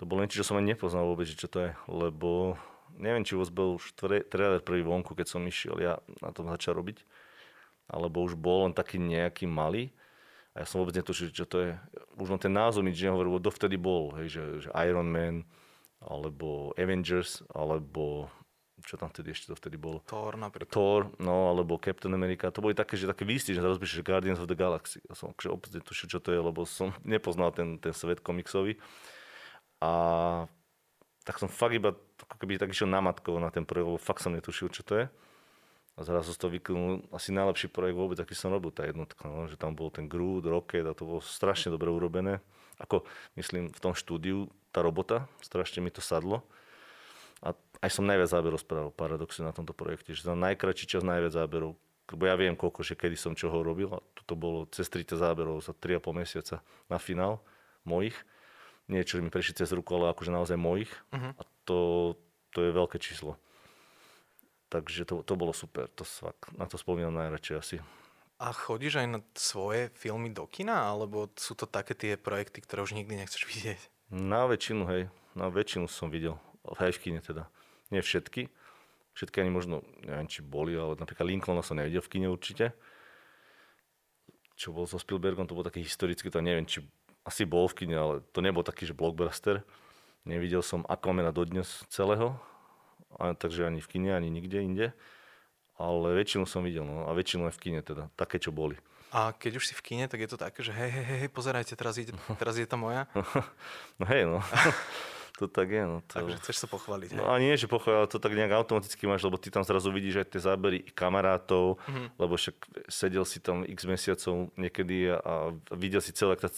to 0.00 0.08
bolo 0.08 0.24
niečo, 0.24 0.40
čo 0.40 0.48
som 0.48 0.56
ani 0.56 0.72
nepoznal 0.72 1.04
vôbec, 1.04 1.28
čo 1.28 1.44
to 1.44 1.68
je, 1.68 1.70
lebo 1.84 2.56
neviem, 2.96 3.20
či 3.20 3.36
vôbec 3.36 3.52
bol 3.52 3.76
už 3.76 3.92
trailer 4.32 4.64
prvý 4.64 4.80
vonku, 4.80 5.12
keď 5.12 5.28
som 5.28 5.44
išiel 5.44 5.76
ja 5.76 6.00
na 6.24 6.32
tom 6.32 6.48
začal 6.48 6.72
robiť, 6.80 7.04
alebo 7.90 8.22
už 8.22 8.38
bol 8.38 8.70
len 8.70 8.74
taký 8.74 9.02
nejaký 9.02 9.50
malý. 9.50 9.90
A 10.54 10.62
ja 10.62 10.66
som 10.66 10.82
vôbec 10.82 10.94
netušil, 10.98 11.30
čo 11.30 11.46
to 11.46 11.62
je. 11.62 11.72
Už 12.18 12.30
len 12.30 12.40
ten 12.42 12.50
názov 12.50 12.82
nič 12.82 12.98
nehovoril, 12.98 13.38
lebo 13.38 13.42
dovtedy 13.42 13.78
bol, 13.78 14.14
hej, 14.18 14.38
že, 14.38 14.44
že 14.66 14.68
Iron 14.86 15.06
Man, 15.06 15.46
alebo 16.02 16.74
Avengers, 16.74 17.44
alebo 17.54 18.30
čo 18.80 18.96
tam 18.96 19.12
vtedy 19.12 19.36
ešte 19.36 19.52
dovtedy 19.52 19.76
bolo? 19.76 20.00
Thor 20.08 20.40
napríklad. 20.40 20.72
Thor, 20.72 21.12
no, 21.20 21.52
alebo 21.52 21.76
Captain 21.76 22.12
America. 22.16 22.48
To 22.48 22.64
boli 22.64 22.72
také, 22.72 22.96
že 22.96 23.04
také 23.04 23.28
výsty, 23.28 23.52
že 23.52 23.60
teraz 23.60 23.76
píšeš 23.76 24.00
Guardians 24.00 24.40
of 24.40 24.48
the 24.48 24.56
Galaxy. 24.56 25.04
Ja 25.04 25.14
som 25.14 25.36
akože 25.36 25.48
opäť 25.52 25.70
netušil, 25.80 26.08
čo 26.08 26.18
to 26.18 26.32
je, 26.32 26.40
lebo 26.40 26.64
som 26.64 26.96
nepoznal 27.04 27.52
ten, 27.52 27.76
ten 27.76 27.92
svet 27.92 28.24
komiksový. 28.24 28.80
A 29.80 29.92
tak 31.24 31.36
som 31.36 31.48
fakt 31.48 31.76
iba 31.76 31.92
ako 31.94 32.36
keby 32.40 32.60
tak 32.60 32.72
išiel 32.72 32.88
namatkovo 32.88 33.40
na 33.40 33.52
ten 33.52 33.64
projekt, 33.68 33.88
lebo 33.92 34.00
fakt 34.00 34.24
som 34.24 34.32
netušil, 34.32 34.72
čo 34.72 34.82
to 34.84 35.04
je. 35.04 35.06
A 36.00 36.04
zrazu 36.08 36.32
z 36.32 36.40
toho 36.40 36.56
vyklnul 36.56 37.04
asi 37.12 37.28
najlepší 37.28 37.68
projekt 37.68 38.00
vôbec, 38.00 38.16
aký 38.16 38.32
som 38.32 38.48
robil, 38.48 38.72
tá 38.72 38.88
jednotka. 38.88 39.28
No, 39.28 39.44
že 39.44 39.60
tam 39.60 39.76
bol 39.76 39.92
ten 39.92 40.08
Groot, 40.08 40.48
Rocket 40.48 40.88
a 40.88 40.96
to 40.96 41.04
bolo 41.04 41.20
strašne 41.20 41.68
dobre 41.68 41.92
urobené. 41.92 42.40
Ako, 42.80 43.04
myslím, 43.36 43.68
v 43.68 43.80
tom 43.84 43.92
štúdiu 43.92 44.48
tá 44.72 44.80
robota, 44.80 45.28
strašne 45.44 45.84
mi 45.84 45.92
to 45.92 46.00
sadlo. 46.00 46.40
A 47.44 47.52
aj 47.84 47.92
som 47.92 48.08
najviac 48.08 48.32
záberov 48.32 48.64
spravil, 48.64 48.88
paradoxne 48.96 49.44
na 49.44 49.52
tomto 49.52 49.76
projekte, 49.76 50.16
že 50.16 50.24
za 50.24 50.32
najkračší 50.32 50.88
čas 50.88 51.04
najviac 51.04 51.36
záberov. 51.36 51.76
Lebo 52.08 52.22
ja 52.24 52.34
viem, 52.34 52.56
koľko, 52.56 52.80
že 52.80 52.96
kedy 52.96 53.20
som 53.20 53.36
čoho 53.36 53.60
robil 53.60 53.92
a 53.92 54.00
to 54.24 54.32
bolo 54.32 54.64
cez 54.72 54.88
30 54.88 55.20
záberov 55.20 55.60
za 55.60 55.76
3,5 55.76 56.16
mesiaca 56.16 56.56
na 56.88 56.96
finál 56.96 57.44
mojich. 57.84 58.16
Nie, 58.88 59.04
čo 59.04 59.20
mi 59.20 59.28
prešli 59.30 59.54
cez 59.54 59.70
ruku, 59.70 59.94
ale 59.94 60.10
akože 60.16 60.34
naozaj 60.34 60.58
mojich. 60.58 60.90
Uh-huh. 61.14 61.30
A 61.36 61.42
to, 61.68 61.78
to 62.50 62.66
je 62.66 62.70
veľké 62.74 62.98
číslo. 62.98 63.38
Takže 64.70 65.02
to, 65.02 65.26
to 65.26 65.34
bolo 65.34 65.50
super, 65.50 65.90
to 65.90 66.06
fakt, 66.06 66.54
na 66.54 66.70
to 66.70 66.78
spomínam 66.78 67.10
najradšej 67.18 67.56
asi. 67.58 67.76
A 68.38 68.54
chodíš 68.54 69.02
aj 69.02 69.08
na 69.10 69.20
svoje 69.34 69.90
filmy 69.98 70.30
do 70.30 70.46
kina, 70.46 70.88
alebo 70.94 71.28
sú 71.34 71.58
to 71.58 71.66
také 71.66 71.92
tie 71.92 72.14
projekty, 72.14 72.62
ktoré 72.62 72.86
už 72.86 72.94
nikdy 72.94 73.18
nechceš 73.18 73.44
vidieť? 73.50 73.80
Na 74.14 74.46
väčšinu, 74.46 74.86
hej, 74.86 75.02
na 75.34 75.50
väčšinu 75.50 75.90
som 75.90 76.08
videl, 76.08 76.38
aj 76.78 76.94
v 76.96 77.02
kine 77.02 77.20
teda. 77.20 77.50
Nie 77.90 78.06
všetky, 78.06 78.46
všetky 79.18 79.42
ani 79.42 79.50
možno, 79.50 79.82
neviem, 80.06 80.30
či 80.30 80.46
boli, 80.46 80.78
ale 80.78 80.94
napríklad 81.02 81.26
Lincolna 81.26 81.66
som 81.66 81.74
nevidel 81.74 82.00
v 82.00 82.10
kine 82.14 82.26
určite. 82.30 82.70
Čo 84.54 84.70
bol 84.70 84.86
so 84.86 85.02
Spielbergom, 85.02 85.50
to 85.50 85.58
bol 85.58 85.66
taký 85.66 85.82
historický, 85.82 86.30
to 86.30 86.38
neviem, 86.38 86.62
či 86.62 86.86
asi 87.26 87.42
bol 87.42 87.66
v 87.66 87.84
kine, 87.84 87.96
ale 87.98 88.14
to 88.30 88.38
nebol 88.38 88.62
taký, 88.62 88.86
že 88.86 88.94
blockbuster. 88.94 89.66
Nevidel 90.22 90.62
som 90.62 90.86
Aquamena 90.86 91.34
dodnes 91.34 91.82
celého, 91.90 92.38
a, 93.18 93.34
takže 93.34 93.66
ani 93.66 93.80
v 93.82 93.88
kine, 93.88 94.10
ani 94.14 94.30
nikde 94.30 94.58
inde. 94.62 94.86
Ale 95.80 96.12
väčšinu 96.12 96.44
som 96.44 96.60
videl, 96.60 96.84
no, 96.84 97.08
a 97.08 97.10
väčšinu 97.16 97.48
aj 97.48 97.56
v 97.56 97.60
kine 97.64 97.80
teda, 97.80 98.12
také, 98.12 98.36
čo 98.36 98.52
boli. 98.52 98.76
A 99.10 99.34
keď 99.34 99.58
už 99.58 99.72
si 99.72 99.74
v 99.74 99.82
kine, 99.82 100.04
tak 100.06 100.22
je 100.22 100.28
to 100.30 100.38
také, 100.38 100.62
že 100.62 100.70
hej, 100.70 100.92
hej, 100.92 101.06
hej, 101.26 101.30
pozerajte, 101.32 101.74
teraz, 101.74 101.98
ide, 101.98 102.14
teraz 102.40 102.60
je 102.60 102.68
to 102.68 102.76
moja. 102.76 103.08
no 104.00 104.04
hej, 104.06 104.28
no. 104.28 104.38
to 105.40 105.48
tak 105.48 105.72
je. 105.72 105.82
No, 105.82 106.04
to... 106.04 106.20
Takže 106.20 106.36
chceš 106.44 106.56
sa 106.62 106.68
pochváliť. 106.68 107.16
No 107.16 107.32
a 107.32 107.40
nie, 107.40 107.56
že 107.56 107.64
pochváliť, 107.64 108.12
to 108.12 108.20
tak 108.20 108.36
nejak 108.36 108.52
automaticky 108.52 109.08
máš, 109.08 109.24
lebo 109.24 109.40
ty 109.40 109.48
tam 109.48 109.64
zrazu 109.64 109.88
vidíš 109.88 110.20
aj 110.20 110.26
tie 110.36 110.40
zábery 110.44 110.78
kamarátov, 110.92 111.80
mm-hmm. 111.80 112.06
lebo 112.20 112.36
však 112.36 112.56
sedel 112.92 113.24
si 113.24 113.40
tam 113.40 113.64
x 113.64 113.88
mesiacov 113.88 114.52
niekedy 114.60 115.16
a, 115.16 115.16
a 115.16 115.74
videl 115.74 116.04
si 116.04 116.12
celé, 116.12 116.36
tá 116.36 116.52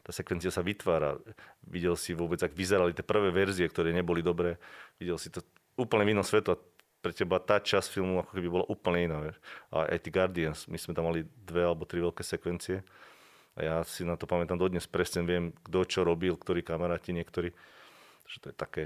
tá 0.00 0.10
sekvencia 0.10 0.48
sa 0.48 0.64
vytvára. 0.64 1.20
Videl 1.64 1.94
si 1.94 2.16
vôbec, 2.16 2.40
ak 2.40 2.56
vyzerali 2.56 2.96
tie 2.96 3.04
prvé 3.04 3.28
verzie, 3.28 3.68
ktoré 3.68 3.92
neboli 3.92 4.24
dobré. 4.24 4.56
Videl 4.96 5.20
si 5.20 5.28
to 5.28 5.44
úplne 5.76 6.08
v 6.08 6.12
inom 6.16 6.24
svetu 6.24 6.56
a 6.56 6.60
pre 7.00 7.16
teba 7.16 7.40
tá 7.40 7.56
časť 7.56 7.88
filmu 7.96 8.20
ako 8.20 8.36
keby 8.36 8.48
bola 8.48 8.66
úplne 8.68 9.08
iná. 9.08 9.18
Vieš. 9.24 9.36
A 9.72 9.76
aj 9.88 9.98
tí 10.04 10.10
Guardians, 10.12 10.68
my 10.68 10.76
sme 10.76 10.92
tam 10.92 11.08
mali 11.08 11.24
dve 11.24 11.64
alebo 11.64 11.88
tri 11.88 12.00
veľké 12.00 12.20
sekvencie. 12.20 12.84
A 13.56 13.58
ja 13.64 13.76
si 13.84 14.04
na 14.04 14.14
to 14.16 14.28
pamätám 14.28 14.60
dodnes 14.60 14.84
presne, 14.86 15.24
viem, 15.24 15.52
kto 15.66 15.84
čo 15.84 16.00
robil, 16.04 16.36
ktorí 16.36 16.60
kamaráti, 16.64 17.16
niektorí. 17.16 17.52
Takže 18.24 18.38
to 18.40 18.46
je 18.52 18.56
také, 18.56 18.84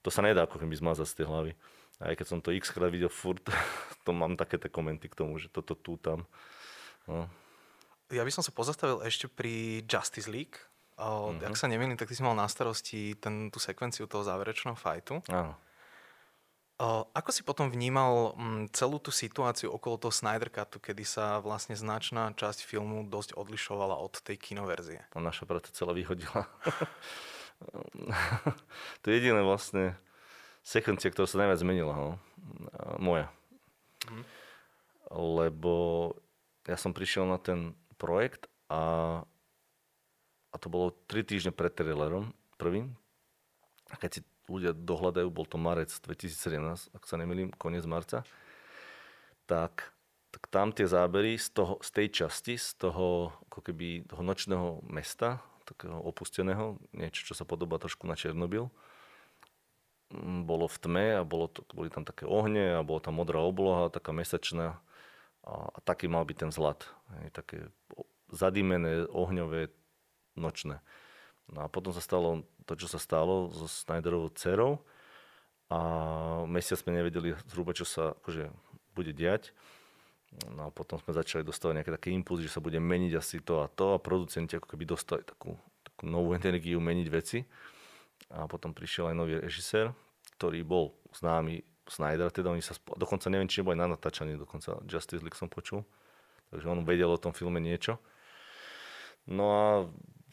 to 0.00 0.08
sa 0.08 0.22
nedá 0.22 0.46
ako 0.46 0.62
keby 0.62 0.72
zmazať 0.78 1.06
z 1.10 1.16
tej 1.20 1.26
hlavy. 1.26 1.52
A 2.00 2.02
aj 2.10 2.14
keď 2.16 2.26
som 2.26 2.40
to 2.40 2.54
x 2.54 2.72
krát 2.72 2.88
videl 2.88 3.12
furt, 3.12 3.44
to 4.06 4.10
mám 4.14 4.38
také 4.38 4.56
komenty 4.70 5.10
k 5.10 5.18
tomu, 5.18 5.36
že 5.36 5.52
toto 5.52 5.76
tu, 5.76 6.00
tam. 6.00 6.24
No 7.04 7.28
ja 8.10 8.22
by 8.26 8.32
som 8.34 8.42
sa 8.42 8.50
pozastavil 8.50 9.00
ešte 9.06 9.30
pri 9.30 9.86
Justice 9.86 10.26
League. 10.26 10.58
O, 11.00 11.32
mm-hmm. 11.32 11.48
Ak 11.48 11.56
sa 11.56 11.70
nemýlim, 11.70 11.96
tak 11.96 12.12
ty 12.12 12.14
si 12.18 12.20
mal 12.20 12.36
na 12.36 12.44
starosti 12.44 13.16
ten, 13.16 13.48
tú 13.48 13.56
sekvenciu 13.56 14.04
toho 14.04 14.20
záverečného 14.20 14.76
fajtu. 14.76 15.24
Áno. 15.32 15.56
Ako 17.12 17.28
si 17.28 17.44
potom 17.44 17.68
vnímal 17.68 18.32
m, 18.40 18.64
celú 18.72 18.96
tú 18.96 19.12
situáciu 19.12 19.68
okolo 19.68 20.00
toho 20.00 20.12
Snyder 20.16 20.48
Cutu, 20.48 20.80
kedy 20.80 21.04
sa 21.04 21.36
vlastne 21.44 21.76
značná 21.76 22.32
časť 22.32 22.64
filmu 22.64 23.04
dosť 23.04 23.36
odlišovala 23.36 24.00
od 24.00 24.16
tej 24.24 24.40
kinoverzie? 24.40 25.04
A 25.12 25.20
naša 25.20 25.44
práca 25.44 25.68
celá 25.76 25.92
vyhodila. 25.92 26.48
to 29.04 29.12
je 29.12 29.14
jediné 29.20 29.44
vlastne 29.44 29.92
sekvencia, 30.64 31.12
ktorá 31.12 31.28
sa 31.28 31.44
najviac 31.44 31.60
zmenila. 31.60 31.92
No. 31.92 32.10
Moja. 32.96 33.28
Mm. 34.08 34.24
Lebo 35.12 35.74
ja 36.64 36.80
som 36.80 36.96
prišiel 36.96 37.28
na 37.28 37.36
ten 37.36 37.76
projekt 38.00 38.48
a, 38.72 39.20
a 40.48 40.56
to 40.56 40.72
bolo 40.72 40.96
3 41.12 41.20
týždne 41.28 41.52
pred 41.52 41.76
trailerom 41.76 42.32
prvým. 42.56 42.96
A 43.92 44.00
keď 44.00 44.10
si 44.16 44.20
ľudia 44.48 44.72
dohľadajú, 44.72 45.28
bol 45.28 45.44
to 45.44 45.60
marec 45.60 45.92
2017, 45.92 46.96
ak 46.96 47.04
sa 47.04 47.20
nemýlim, 47.20 47.52
koniec 47.52 47.84
marca, 47.84 48.24
tak, 49.44 49.92
tak 50.32 50.42
tam 50.48 50.72
tie 50.72 50.88
zábery 50.88 51.36
z, 51.36 51.52
toho, 51.52 51.74
z 51.84 51.90
tej 51.92 52.08
časti, 52.24 52.56
z 52.56 52.80
toho, 52.80 53.36
ako 53.52 53.60
keby, 53.60 54.08
toho 54.08 54.22
nočného 54.24 54.80
mesta, 54.88 55.44
takého 55.68 56.02
opusteného, 56.02 56.80
niečo, 56.90 57.30
čo 57.30 57.34
sa 57.38 57.46
podobá 57.46 57.78
trošku 57.78 58.08
na 58.10 58.18
Černobyl, 58.18 58.72
bolo 60.42 60.66
v 60.66 60.76
tme 60.82 61.06
a 61.18 61.22
bolo 61.22 61.46
to, 61.46 61.62
boli 61.70 61.86
tam 61.86 62.02
také 62.02 62.26
ohne 62.26 62.82
a 62.82 62.82
bola 62.82 62.98
tam 62.98 63.22
modrá 63.22 63.38
obloha, 63.38 63.94
taká 63.94 64.10
mesačná 64.10 64.82
a, 65.46 65.74
taký 65.84 66.06
mal 66.06 66.24
byť 66.26 66.36
ten 66.36 66.50
zlat. 66.52 66.84
Také 67.32 67.68
zadímené, 68.30 69.08
ohňové, 69.10 69.72
nočné. 70.38 70.78
No 71.50 71.64
a 71.64 71.66
potom 71.66 71.90
sa 71.90 72.02
stalo 72.02 72.46
to, 72.64 72.78
čo 72.78 72.86
sa 72.86 73.02
stalo 73.02 73.50
so 73.50 73.66
Snyderovou 73.66 74.30
dcerou, 74.30 74.78
a 75.70 75.78
mesiac 76.50 76.82
sme 76.82 76.98
nevedeli 76.98 77.30
zhruba, 77.46 77.70
čo 77.70 77.86
sa 77.86 78.18
akože 78.18 78.50
bude 78.90 79.14
diať. 79.14 79.54
No 80.50 80.66
a 80.66 80.70
potom 80.74 80.98
sme 80.98 81.14
začali 81.14 81.46
dostávať 81.46 81.78
nejaké 81.78 81.92
také 81.94 82.08
impulzy, 82.10 82.50
že 82.50 82.58
sa 82.58 82.62
bude 82.62 82.82
meniť 82.82 83.12
asi 83.14 83.38
to 83.38 83.62
a 83.62 83.70
to 83.70 83.94
a 83.94 84.02
producenti 84.02 84.58
ako 84.58 84.66
keby 84.66 84.82
dostali 84.82 85.22
takú, 85.22 85.54
takú 85.86 86.10
novú 86.10 86.34
energiu 86.34 86.82
meniť 86.82 87.08
veci. 87.10 87.46
A 88.34 88.50
potom 88.50 88.74
prišiel 88.74 89.14
aj 89.14 89.16
nový 89.18 89.38
režisér, 89.38 89.94
ktorý 90.38 90.66
bol 90.66 90.94
známy 91.14 91.62
Snyder, 91.90 92.30
teda 92.30 92.54
oni 92.54 92.62
sa, 92.62 92.78
spo... 92.78 92.94
dokonca 92.94 93.26
neviem, 93.26 93.50
či 93.50 93.66
bol 93.66 93.74
aj 93.74 93.80
na 93.82 93.88
natáčanie, 93.98 94.38
dokonca 94.38 94.78
Justice 94.86 95.20
League 95.20 95.36
som 95.36 95.50
počul. 95.50 95.82
Takže 96.54 96.66
on 96.70 96.86
vedel 96.86 97.10
o 97.10 97.18
tom 97.18 97.34
filme 97.34 97.58
niečo. 97.58 97.98
No 99.26 99.44
a 99.50 99.66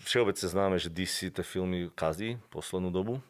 všeobecne 0.05 0.47
známe, 0.47 0.77
že 0.77 0.93
DC 0.93 1.33
tie 1.33 1.45
filmy 1.45 1.89
kazí 1.93 2.37
poslednú 2.53 2.93
dobu. 2.93 3.21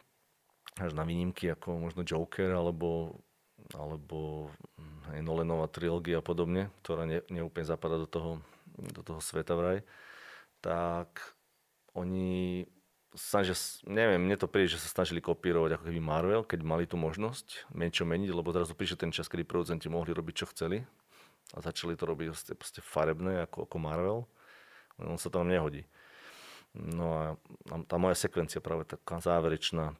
Až 0.78 0.94
na 0.94 1.08
výnimky 1.08 1.50
ako 1.50 1.80
možno 1.80 2.06
Joker 2.06 2.54
alebo 2.54 3.18
alebo 3.76 4.48
aj 5.12 5.20
Nolanová 5.20 5.68
trilógia 5.68 6.22
a 6.22 6.26
podobne, 6.26 6.72
ktorá 6.84 7.04
ne, 7.04 7.20
neúplne 7.28 7.68
zapadá 7.68 8.00
do 8.00 8.08
toho, 8.08 8.40
do 8.80 9.02
toho 9.04 9.20
sveta 9.20 9.58
vraj, 9.58 9.84
tak 10.64 11.36
oni 11.98 12.64
snažia, 13.18 13.58
neviem, 13.84 14.22
mne 14.22 14.38
to 14.38 14.48
príde, 14.48 14.78
že 14.78 14.80
sa 14.80 15.02
snažili 15.02 15.20
kopírovať 15.20 15.76
ako 15.76 15.84
keby 15.90 16.00
Marvel, 16.00 16.42
keď 16.46 16.60
mali 16.62 16.86
tú 16.86 16.96
možnosť 16.96 17.68
niečo 17.74 18.06
meniť, 18.06 18.30
lebo 18.32 18.54
teraz 18.54 18.70
prišiel 18.72 19.02
ten 19.02 19.12
čas, 19.12 19.28
kedy 19.28 19.44
producenti 19.44 19.90
mohli 19.90 20.14
robiť, 20.14 20.34
čo 20.38 20.50
chceli 20.54 20.86
a 21.52 21.58
začali 21.60 21.98
to 21.98 22.06
robiť 22.06 22.28
proste, 22.30 22.54
proste 22.54 22.82
farebné 22.86 23.50
ako, 23.50 23.66
ako 23.66 23.78
Marvel. 23.82 24.20
On 25.02 25.18
sa 25.18 25.34
tam 25.34 25.50
nehodí. 25.50 25.84
No 26.78 27.06
a 27.14 27.24
tá 27.90 27.98
moja 27.98 28.14
sekvencia 28.14 28.62
práve 28.62 28.86
taká 28.86 29.18
záverečná, 29.18 29.98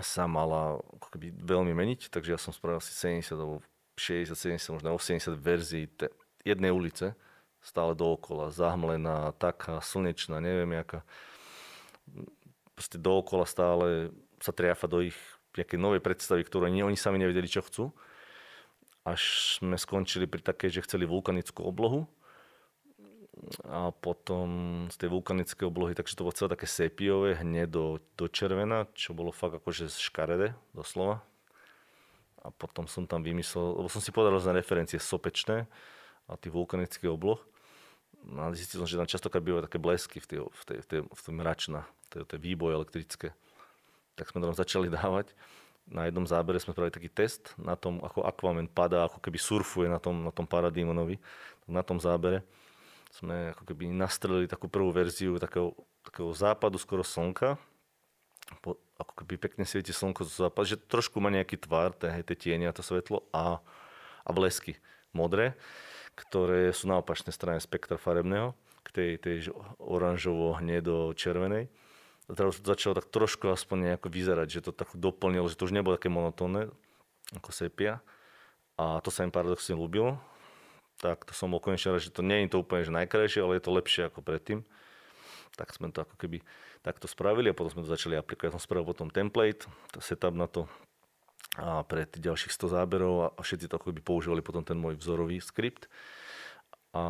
sa 0.00 0.24
mala 0.24 0.80
ako 0.96 1.12
keby 1.12 1.36
veľmi 1.36 1.76
meniť, 1.76 2.08
takže 2.08 2.32
ja 2.32 2.40
som 2.40 2.54
spravil 2.54 2.80
asi 2.80 2.96
70 2.96 3.36
alebo 3.36 3.60
60, 4.00 4.32
70, 4.32 4.80
možno 4.80 4.96
80 4.96 5.36
verzií 5.36 5.84
te, 5.92 6.08
jednej 6.48 6.72
ulice, 6.72 7.12
stále 7.60 7.92
dookola, 7.92 8.48
zahmlená, 8.48 9.36
taká 9.36 9.84
slnečná, 9.84 10.40
neviem 10.40 10.72
jaká. 10.80 11.04
Proste 12.72 12.96
dookola 12.96 13.44
stále 13.44 14.10
sa 14.40 14.50
triafa 14.50 14.88
do 14.88 15.04
ich 15.04 15.16
nejakej 15.52 15.78
novej 15.78 16.00
predstavy, 16.00 16.42
ktorú 16.42 16.66
ani 16.66 16.82
oni 16.82 16.96
sami 16.96 17.20
nevedeli, 17.20 17.44
čo 17.44 17.60
chcú. 17.60 17.92
Až 19.04 19.56
sme 19.60 19.76
skončili 19.76 20.24
pri 20.30 20.40
takej, 20.40 20.80
že 20.80 20.84
chceli 20.86 21.04
vulkanickú 21.04 21.66
oblohu, 21.66 22.08
a 23.64 23.90
potom 23.90 24.48
z 24.92 24.96
tej 25.00 25.08
vulkanickej 25.08 25.64
oblohy, 25.66 25.96
takže 25.96 26.14
to 26.14 26.24
bolo 26.28 26.36
celé 26.36 26.52
také 26.52 26.68
sepiové, 26.68 27.40
hnedo 27.40 27.98
do 28.14 28.28
červená, 28.28 28.86
čo 28.92 29.16
bolo 29.16 29.32
fakt 29.32 29.56
akože 29.56 29.88
škaredé, 29.88 30.52
doslova. 30.76 31.24
A 32.44 32.52
potom 32.52 32.84
som 32.86 33.08
tam 33.08 33.24
vymyslel, 33.24 33.82
lebo 33.82 33.88
som 33.88 34.04
si 34.04 34.12
povedal 34.12 34.36
rôzne 34.36 34.52
referencie 34.52 35.00
sopečné 35.00 35.64
a 36.28 36.36
tých 36.36 36.52
vulkanických 36.52 37.08
obloh. 37.08 37.40
No 38.22 38.46
a 38.46 38.54
zistil 38.54 38.78
som, 38.78 38.86
že 38.86 39.00
tam 39.00 39.08
častokrát 39.08 39.42
bývajú 39.42 39.66
také 39.66 39.78
blesky 39.80 40.22
v, 40.22 40.26
tej, 40.26 40.38
v, 40.46 40.62
tej, 40.62 40.78
v, 40.78 40.86
tej, 40.86 41.00
v 41.08 41.20
tej 41.22 41.34
mračna, 41.34 41.80
to 42.12 42.32
je 42.36 42.40
výboje 42.40 42.76
elektrické. 42.76 43.28
Tak 44.12 44.28
sme 44.28 44.44
tam 44.44 44.52
začali 44.52 44.92
dávať. 45.00 45.32
Na 45.88 46.06
jednom 46.06 46.22
zábere 46.28 46.62
sme 46.62 46.76
spravili 46.76 46.94
taký 46.94 47.10
test 47.10 47.56
na 47.58 47.74
tom, 47.74 47.98
ako 48.06 48.22
Aquaman 48.22 48.70
padá, 48.70 49.10
ako 49.10 49.18
keby 49.18 49.38
surfuje 49.40 49.90
na 49.90 49.98
tom, 49.98 50.22
na 50.22 50.30
tom 50.30 50.46
paradímonovi. 50.46 51.18
Na 51.66 51.82
tom 51.82 51.98
zábere 51.98 52.46
sme 53.10 53.52
ako 53.52 53.66
keby 53.66 53.90
nastrelili 53.90 54.46
takú 54.46 54.70
prvú 54.70 54.94
verziu 54.94 55.36
takého, 55.36 55.74
takého 56.06 56.30
západu 56.32 56.78
skoro 56.78 57.02
slnka. 57.02 57.58
Po, 58.62 58.78
ako 59.00 59.12
keby 59.22 59.34
pekne 59.48 59.64
svieti 59.66 59.90
slnko 59.90 60.22
zo 60.28 60.46
západu, 60.46 60.76
že 60.76 60.78
trošku 60.78 61.18
má 61.18 61.32
nejaký 61.32 61.58
tvar, 61.60 61.96
tie, 61.96 62.22
tie 62.22 62.36
tiene 62.36 62.70
a 62.70 62.76
to 62.76 62.84
svetlo 62.84 63.26
a, 63.34 63.58
a 64.22 64.30
blesky 64.30 64.78
modré, 65.10 65.58
ktoré 66.14 66.72
sú 66.72 66.88
na 66.88 67.00
opačnej 67.00 67.32
strane 67.32 67.60
spektra 67.60 67.98
farebného, 67.98 68.56
k 68.82 68.88
tej, 68.90 69.10
tej 69.18 69.36
oranžovo 69.78 70.58
hnedo 70.58 71.14
červenej. 71.14 71.68
A 71.68 71.81
teraz 72.30 72.62
začalo 72.62 72.98
tak 72.98 73.10
trošku 73.10 73.50
aspoň 73.50 73.92
nejako 73.92 74.08
vyzerať, 74.12 74.48
že 74.48 74.60
to 74.68 74.72
tak 74.74 74.94
doplnilo, 74.94 75.50
že 75.50 75.58
to 75.58 75.66
už 75.66 75.74
nebolo 75.74 75.98
také 75.98 76.12
monotónne 76.12 76.70
ako 77.34 77.50
sepia. 77.50 78.04
A 78.78 79.00
to 79.04 79.12
sa 79.12 79.26
im 79.26 79.34
paradoxne 79.34 79.76
ľúbilo, 79.76 80.18
tak 81.02 81.26
to 81.26 81.34
som 81.34 81.52
bol 81.52 81.60
že 81.60 82.14
to 82.14 82.22
nie 82.22 82.46
je 82.46 82.56
to 82.56 82.62
úplne 82.62 82.86
že 82.86 82.94
najkrajšie, 82.94 83.42
ale 83.42 83.58
je 83.58 83.64
to 83.64 83.76
lepšie 83.76 84.02
ako 84.06 84.22
predtým. 84.22 84.64
Tak 85.58 85.74
sme 85.76 85.92
to 85.92 86.06
ako 86.06 86.16
keby 86.16 86.40
takto 86.80 87.04
spravili 87.04 87.52
a 87.52 87.56
potom 87.56 87.76
sme 87.76 87.84
to 87.84 87.92
začali 87.92 88.16
aplikovať. 88.16 88.48
Ja 88.48 88.54
som 88.56 88.62
spravil 88.62 88.88
potom 88.88 89.12
template, 89.12 89.68
setup 90.00 90.32
na 90.32 90.48
to 90.48 90.64
a 91.60 91.84
pre 91.84 92.08
tých 92.08 92.24
ďalších 92.24 92.52
100 92.56 92.80
záberov 92.80 93.14
a, 93.36 93.42
všetci 93.44 93.68
to 93.68 93.76
ako 93.76 93.92
keby 93.92 94.00
používali 94.00 94.40
potom 94.40 94.64
ten 94.64 94.80
môj 94.80 94.96
vzorový 94.96 95.36
skript. 95.36 95.84
A, 96.96 97.04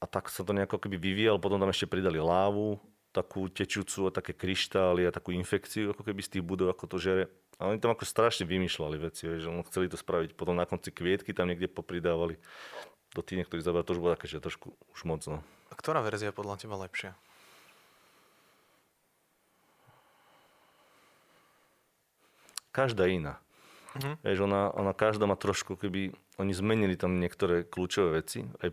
a 0.00 0.04
tak 0.08 0.32
sa 0.32 0.40
to 0.40 0.56
nejako 0.56 0.80
keby 0.80 0.96
vyvíjal, 0.96 1.36
potom 1.36 1.60
tam 1.60 1.68
ešte 1.68 1.84
pridali 1.84 2.16
lávu, 2.16 2.80
takú 3.12 3.52
tečúcu 3.52 4.08
a 4.08 4.14
také 4.14 4.32
kryštály 4.32 5.04
a 5.04 5.14
takú 5.14 5.34
infekciu 5.34 5.92
ako 5.92 6.02
keby 6.06 6.24
z 6.24 6.38
tých 6.38 6.44
budov, 6.46 6.72
ako 6.72 6.84
to 6.88 6.96
žere. 6.96 7.24
A 7.60 7.68
oni 7.68 7.76
tam 7.76 7.92
ako 7.92 8.08
strašne 8.08 8.48
vymýšľali 8.48 8.96
veci, 8.96 9.28
že 9.28 9.44
on 9.44 9.60
chceli 9.68 9.92
to 9.92 10.00
spraviť. 10.00 10.32
Potom 10.32 10.56
na 10.56 10.64
konci 10.64 10.88
kvietky 10.88 11.36
tam 11.36 11.52
niekde 11.52 11.68
popridávali 11.68 12.40
do 13.12 13.20
tých 13.20 13.44
niektorých 13.44 13.66
záber. 13.66 13.84
To 13.84 13.92
už 13.92 14.00
bolo 14.00 14.14
také, 14.16 14.30
že 14.30 14.40
trošku 14.40 14.72
už 14.96 15.00
moc. 15.04 15.20
No. 15.28 15.44
A 15.68 15.74
ktorá 15.76 16.00
verzia 16.00 16.32
podľa 16.32 16.56
teba 16.56 16.80
lepšia? 16.80 17.12
Každá 22.70 23.10
iná. 23.10 23.42
Uh-huh. 23.98 24.14
Vieš, 24.22 24.46
ona, 24.46 24.70
ona 24.70 24.94
každá 24.94 25.26
má 25.26 25.34
trošku, 25.34 25.74
keby 25.74 26.14
oni 26.38 26.52
zmenili 26.54 26.94
tam 26.94 27.18
niektoré 27.18 27.66
kľúčové 27.66 28.22
veci. 28.22 28.46
Aj, 28.62 28.70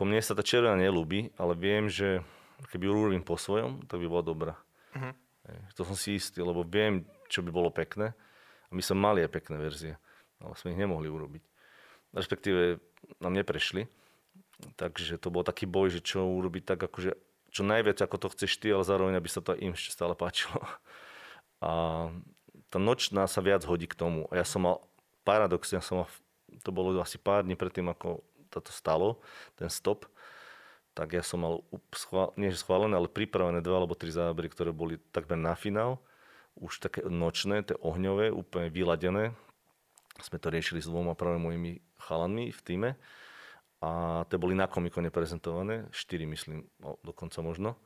ako 0.00 0.08
mne 0.08 0.24
sa 0.24 0.32
tá 0.32 0.40
červená 0.40 0.80
nelúbi, 0.80 1.28
ale 1.36 1.52
viem, 1.52 1.84
že 1.92 2.24
keby 2.72 2.88
ju 2.88 2.92
urobím 2.96 3.20
po 3.20 3.36
svojom, 3.36 3.84
tak 3.84 4.00
by 4.00 4.08
bola 4.08 4.24
dobrá. 4.24 4.54
Uh-huh. 4.96 5.12
To 5.76 5.84
som 5.84 5.92
si 5.92 6.16
istý, 6.16 6.40
lebo 6.40 6.64
viem, 6.64 7.04
čo 7.28 7.44
by 7.44 7.52
bolo 7.52 7.68
pekné. 7.68 8.16
A 8.16 8.72
my 8.72 8.80
sme 8.80 8.96
mali 8.96 9.20
aj 9.20 9.28
pekné 9.28 9.60
verzie, 9.60 10.00
ale 10.40 10.56
sme 10.56 10.72
ich 10.72 10.80
nemohli 10.80 11.04
urobiť. 11.04 11.44
Respektíve 12.16 12.80
nám 13.20 13.44
neprešli. 13.44 13.92
Takže 14.80 15.20
to 15.20 15.28
bol 15.28 15.44
taký 15.44 15.68
boj, 15.68 15.92
že 15.92 16.00
čo 16.00 16.24
urobiť 16.24 16.64
tak, 16.64 16.80
akože, 16.80 17.20
čo 17.52 17.60
najviac, 17.60 18.00
ako 18.00 18.16
to 18.24 18.32
chceš 18.32 18.56
ty, 18.56 18.72
ale 18.72 18.88
zároveň, 18.88 19.20
aby 19.20 19.28
sa 19.28 19.44
to 19.44 19.52
im 19.52 19.76
ešte 19.76 19.92
stále 19.92 20.16
páčilo. 20.16 20.64
A 21.60 22.08
tá 22.72 22.80
nočná 22.80 23.28
sa 23.28 23.44
viac 23.44 23.68
hodí 23.68 23.84
k 23.84 24.00
tomu. 24.00 24.24
A 24.32 24.40
ja 24.40 24.48
som 24.48 24.64
mal, 24.64 24.80
paradoxne, 25.28 25.76
ja 25.76 25.84
som 25.84 26.00
mal, 26.00 26.08
to 26.64 26.72
bolo 26.72 26.96
asi 27.04 27.20
pár 27.20 27.44
dní 27.44 27.52
predtým, 27.52 27.84
ako 27.92 28.24
toto 28.50 28.74
stalo, 28.74 29.22
ten 29.54 29.70
stop, 29.70 30.10
tak 30.92 31.14
ja 31.14 31.22
som 31.22 31.40
mal 31.40 31.54
schvál, 31.94 32.34
nie 32.34 32.50
schválené, 32.50 32.98
ale 32.98 33.06
pripravené 33.06 33.62
dva 33.62 33.80
alebo 33.80 33.94
tri 33.94 34.10
zábery, 34.10 34.50
ktoré 34.50 34.74
boli 34.74 34.98
takmer 35.14 35.38
na 35.38 35.54
finál. 35.54 36.02
Už 36.58 36.82
také 36.82 37.06
nočné, 37.06 37.62
tie 37.62 37.78
ohňové, 37.78 38.34
úplne 38.34 38.68
vyladené. 38.68 39.32
Sme 40.20 40.36
to 40.42 40.50
riešili 40.50 40.82
s 40.82 40.90
dvoma 40.90 41.14
práve 41.14 41.38
mojimi 41.38 41.80
chalanmi 41.96 42.50
v 42.50 42.60
týme. 42.60 42.90
A 43.80 44.22
tie 44.28 44.36
boli 44.36 44.52
na 44.52 44.68
komikone 44.68 45.08
prezentované, 45.08 45.88
štyri 45.88 46.28
myslím, 46.28 46.68
no, 46.84 47.00
dokonca 47.00 47.40
možno. 47.40 47.80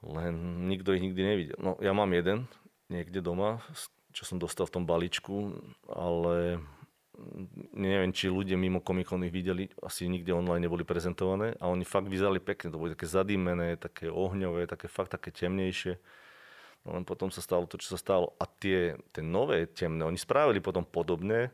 Len 0.00 0.64
nikto 0.70 0.96
ich 0.96 1.04
nikdy 1.04 1.20
nevidel. 1.20 1.58
No 1.60 1.76
ja 1.82 1.92
mám 1.92 2.08
jeden 2.16 2.48
niekde 2.88 3.20
doma, 3.20 3.60
čo 4.16 4.24
som 4.24 4.40
dostal 4.40 4.64
v 4.70 4.80
tom 4.80 4.84
balíčku, 4.88 5.60
ale 5.92 6.62
neviem, 7.72 8.12
či 8.12 8.28
ľudia 8.28 8.60
mimo 8.60 8.84
Comic 8.84 9.08
ich 9.08 9.32
videli, 9.32 9.64
asi 9.80 10.08
nikde 10.08 10.36
online 10.36 10.68
neboli 10.68 10.84
prezentované 10.84 11.56
a 11.60 11.68
oni 11.68 11.84
fakt 11.84 12.08
vyzerali 12.08 12.40
pekne, 12.40 12.72
to 12.72 12.80
boli 12.80 12.92
také 12.92 13.08
zadímené, 13.08 13.80
také 13.80 14.12
ohňové, 14.12 14.68
také 14.68 14.88
fakt 14.88 15.16
také 15.16 15.32
temnejšie. 15.32 15.96
No 16.86 16.94
len 16.94 17.02
potom 17.02 17.34
sa 17.34 17.42
stalo 17.42 17.66
to, 17.66 17.82
čo 17.82 17.96
sa 17.96 17.98
stalo. 17.98 18.38
A 18.38 18.46
tie, 18.46 18.94
tie 19.10 19.24
nové 19.24 19.66
temné, 19.66 20.06
oni 20.06 20.14
spravili 20.14 20.62
potom 20.62 20.86
podobné, 20.86 21.50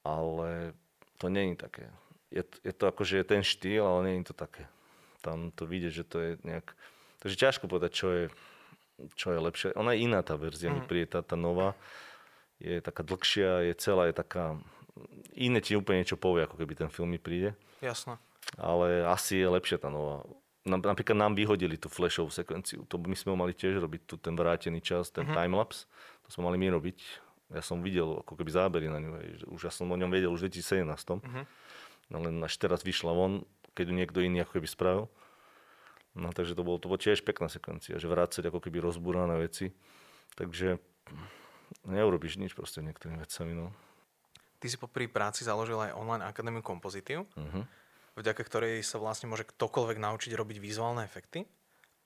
ale 0.00 0.72
to 1.20 1.28
je 1.28 1.54
také. 1.54 1.84
Je, 2.32 2.42
je 2.64 2.72
to 2.72 2.88
akože 2.88 3.28
ten 3.28 3.44
štýl, 3.44 3.84
ale 3.84 4.16
je 4.16 4.32
to 4.32 4.34
také. 4.34 4.64
Tam 5.20 5.52
to 5.52 5.68
vidieť, 5.68 5.92
že 5.92 6.04
to 6.08 6.16
je 6.18 6.30
nejak... 6.48 6.72
Takže 7.20 7.36
ťažko 7.38 7.68
povedať, 7.68 7.92
čo 7.92 8.08
je, 8.08 8.24
čo 9.14 9.36
je 9.36 9.38
lepšie. 9.38 9.68
Ona 9.76 9.94
je 9.94 10.08
iná 10.08 10.24
tá 10.24 10.34
verzia, 10.34 10.72
mm. 10.72 10.74
mi 10.74 10.82
príde 10.82 11.12
tá, 11.12 11.20
tá 11.20 11.36
nová 11.36 11.76
je 12.62 12.78
taká 12.78 13.02
dlhšia, 13.02 13.66
je 13.66 13.74
celá, 13.74 14.06
je 14.06 14.14
taká... 14.14 14.56
Iné 15.34 15.58
ti 15.64 15.74
úplne 15.74 16.04
niečo 16.04 16.20
povie, 16.20 16.46
ako 16.46 16.60
keby 16.60 16.78
ten 16.78 16.90
film 16.92 17.10
mi 17.10 17.18
príde. 17.18 17.56
Jasné. 17.82 18.20
Ale 18.60 19.08
asi 19.08 19.40
je 19.40 19.48
lepšia 19.48 19.80
tá 19.80 19.88
nová. 19.90 20.22
Napríklad 20.62 21.18
nám 21.18 21.34
vyhodili 21.34 21.74
tú 21.74 21.90
flashovú 21.90 22.30
sekvenciu. 22.30 22.86
To 22.86 23.00
my 23.00 23.16
sme 23.18 23.34
ho 23.34 23.38
mali 23.38 23.50
tiež 23.50 23.82
robiť, 23.82 24.00
tu 24.06 24.14
ten 24.14 24.38
vrátený 24.38 24.78
čas, 24.78 25.10
ten 25.10 25.26
uh-huh. 25.26 25.34
timelapse. 25.34 25.90
To 26.22 26.28
sme 26.30 26.46
mali 26.46 26.60
my 26.62 26.78
robiť. 26.78 26.98
Ja 27.50 27.64
som 27.66 27.82
videl 27.82 28.22
ako 28.22 28.38
keby 28.38 28.50
zábery 28.54 28.86
na 28.86 29.02
ňu. 29.02 29.10
Už 29.50 29.66
ja 29.66 29.72
som 29.74 29.90
o 29.90 29.96
ňom 29.98 30.12
vedel 30.12 30.30
už 30.30 30.46
v 30.46 30.54
2017. 30.54 30.86
Uh-huh. 30.86 31.44
No 32.14 32.16
len 32.22 32.38
až 32.46 32.54
teraz 32.62 32.86
vyšla 32.86 33.10
von, 33.10 33.42
keď 33.74 33.90
ju 33.90 33.94
niekto 33.96 34.18
iný 34.22 34.46
ako 34.46 34.62
keby 34.62 34.68
spravil. 34.70 35.04
No 36.12 36.28
takže 36.30 36.54
to 36.54 36.62
bolo, 36.62 36.76
to 36.78 36.92
bolo 36.92 37.00
tiež 37.00 37.24
pekná 37.24 37.48
sekvencia, 37.48 37.96
že 37.96 38.06
vrácať 38.06 38.46
ako 38.52 38.60
keby 38.62 38.84
rozbúrané 38.84 39.40
veci. 39.40 39.72
Takže 40.36 40.78
neurobiš 41.86 42.38
nič 42.38 42.52
proste 42.52 42.84
niektorými 42.84 43.20
vecami. 43.20 43.52
No. 43.56 43.72
Ty 44.62 44.66
si 44.70 44.78
popri 44.78 45.10
práci 45.10 45.42
založil 45.42 45.78
aj 45.80 45.96
online 45.96 46.24
akadémiu 46.24 46.62
kompozitív, 46.62 47.26
Uh-huh. 47.34 47.66
vďaka 48.14 48.42
ktorej 48.46 48.84
sa 48.86 49.02
vlastne 49.02 49.26
môže 49.26 49.48
ktokoľvek 49.48 49.98
naučiť 49.98 50.32
robiť 50.38 50.56
vizuálne 50.62 51.02
efekty. 51.02 51.48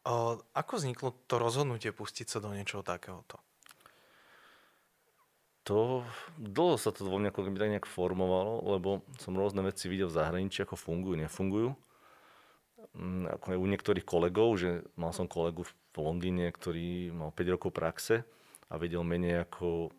O, 0.07 0.38
ako 0.55 0.72
vzniklo 0.79 1.11
to 1.26 1.37
rozhodnutie 1.37 1.90
pustiť 1.90 2.31
sa 2.31 2.38
do 2.38 2.55
niečoho 2.55 2.87
takéhoto? 2.87 3.42
To, 5.66 6.07
dlho 6.38 6.79
sa 6.79 6.94
to 6.94 7.02
vo 7.02 7.18
mňa 7.18 7.35
ako 7.35 7.42
keby 7.42 7.59
tak 7.59 7.72
nejak 7.74 7.90
formovalo, 7.90 8.62
lebo 8.70 9.02
som 9.18 9.35
rôzne 9.35 9.66
veci 9.66 9.90
videl 9.90 10.07
v 10.07 10.14
zahraničí, 10.14 10.62
ako 10.62 10.79
fungujú, 10.79 11.18
nefungujú. 11.18 11.74
Mm, 12.94 13.35
Ako 13.35 13.59
u 13.59 13.66
niektorých 13.66 14.07
kolegov, 14.07 14.55
že 14.62 14.87
mal 14.94 15.11
som 15.11 15.26
kolegu 15.26 15.66
v 15.66 15.98
Londýne, 15.98 16.46
ktorý 16.55 17.11
mal 17.11 17.35
5 17.35 17.55
rokov 17.59 17.74
praxe 17.74 18.22
a 18.66 18.74
vedel 18.81 19.07
menej 19.07 19.46
ako 19.46 19.94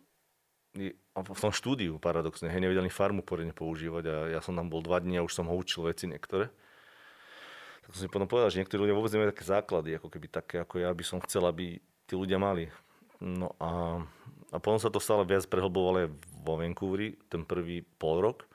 v 1.18 1.40
tom 1.40 1.50
štúdiu 1.50 1.98
paradoxne, 1.98 2.46
hej, 2.52 2.62
nevedel 2.62 2.84
ani 2.86 2.92
farmu 2.92 3.24
poriadne 3.26 3.56
používať 3.56 4.04
a 4.06 4.14
ja 4.38 4.40
som 4.44 4.54
tam 4.54 4.70
bol 4.70 4.84
dva 4.84 5.02
dní 5.02 5.18
a 5.18 5.26
už 5.26 5.34
som 5.34 5.48
ho 5.50 5.54
učil 5.56 5.88
veci 5.88 6.06
niektoré. 6.06 6.52
Tak 7.82 7.96
som 7.96 8.04
si 8.04 8.12
potom 8.12 8.28
povedal, 8.28 8.52
že 8.52 8.60
niektorí 8.60 8.84
ľudia 8.84 8.94
vôbec 8.94 9.10
nemajú 9.10 9.32
také 9.32 9.44
základy, 9.48 9.96
ako 9.96 10.08
keby 10.12 10.26
také, 10.28 10.62
ako 10.62 10.84
ja 10.84 10.92
by 10.92 11.04
som 11.04 11.18
chcel, 11.24 11.48
aby 11.48 11.80
tí 12.04 12.14
ľudia 12.14 12.36
mali. 12.36 12.68
No 13.18 13.56
a, 13.58 14.04
a 14.54 14.56
potom 14.60 14.78
sa 14.78 14.92
to 14.92 15.02
stále 15.02 15.24
viac 15.24 15.48
prehlbovalo 15.48 16.12
vo 16.44 16.54
Vancouveri, 16.60 17.18
ten 17.26 17.42
prvý 17.42 17.82
pol 17.98 18.22
rok. 18.22 18.46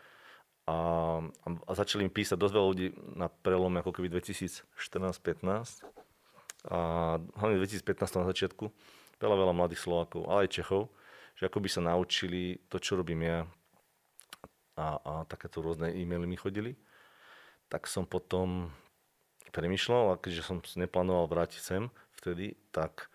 A, 0.63 0.77
a, 1.19 1.47
a 1.67 1.71
začali 1.75 2.07
mi 2.07 2.11
písať 2.13 2.39
dosť 2.39 2.53
veľa 2.55 2.69
ľudí 2.71 2.87
na 3.19 3.27
prelome 3.27 3.83
ako 3.83 3.99
keby 3.99 4.07
2014-15 4.23 5.83
a 6.71 6.79
hlavne 7.19 7.59
2015 7.59 8.23
na 8.23 8.25
začiatku 8.31 8.71
veľa, 9.23 9.39
veľa 9.39 9.53
mladých 9.55 9.81
Slovákov, 9.87 10.27
ale 10.27 10.45
aj 10.45 10.59
Čechov, 10.59 10.91
že 11.39 11.47
ako 11.47 11.63
by 11.63 11.69
sa 11.71 11.81
naučili 11.81 12.59
to, 12.67 12.77
čo 12.77 12.99
robím 12.99 13.23
ja 13.23 13.39
a, 14.75 14.87
a 14.99 15.13
takéto 15.23 15.63
rôzne 15.63 15.95
e-maily 15.95 16.27
mi 16.27 16.35
chodili. 16.35 16.75
Tak 17.71 17.87
som 17.87 18.03
potom 18.03 18.69
premyšľal 19.55 20.13
a 20.13 20.19
keďže 20.19 20.43
som 20.43 20.57
neplánoval 20.75 21.29
vrátiť 21.29 21.61
sem 21.61 21.83
vtedy, 22.19 22.57
tak 22.73 23.07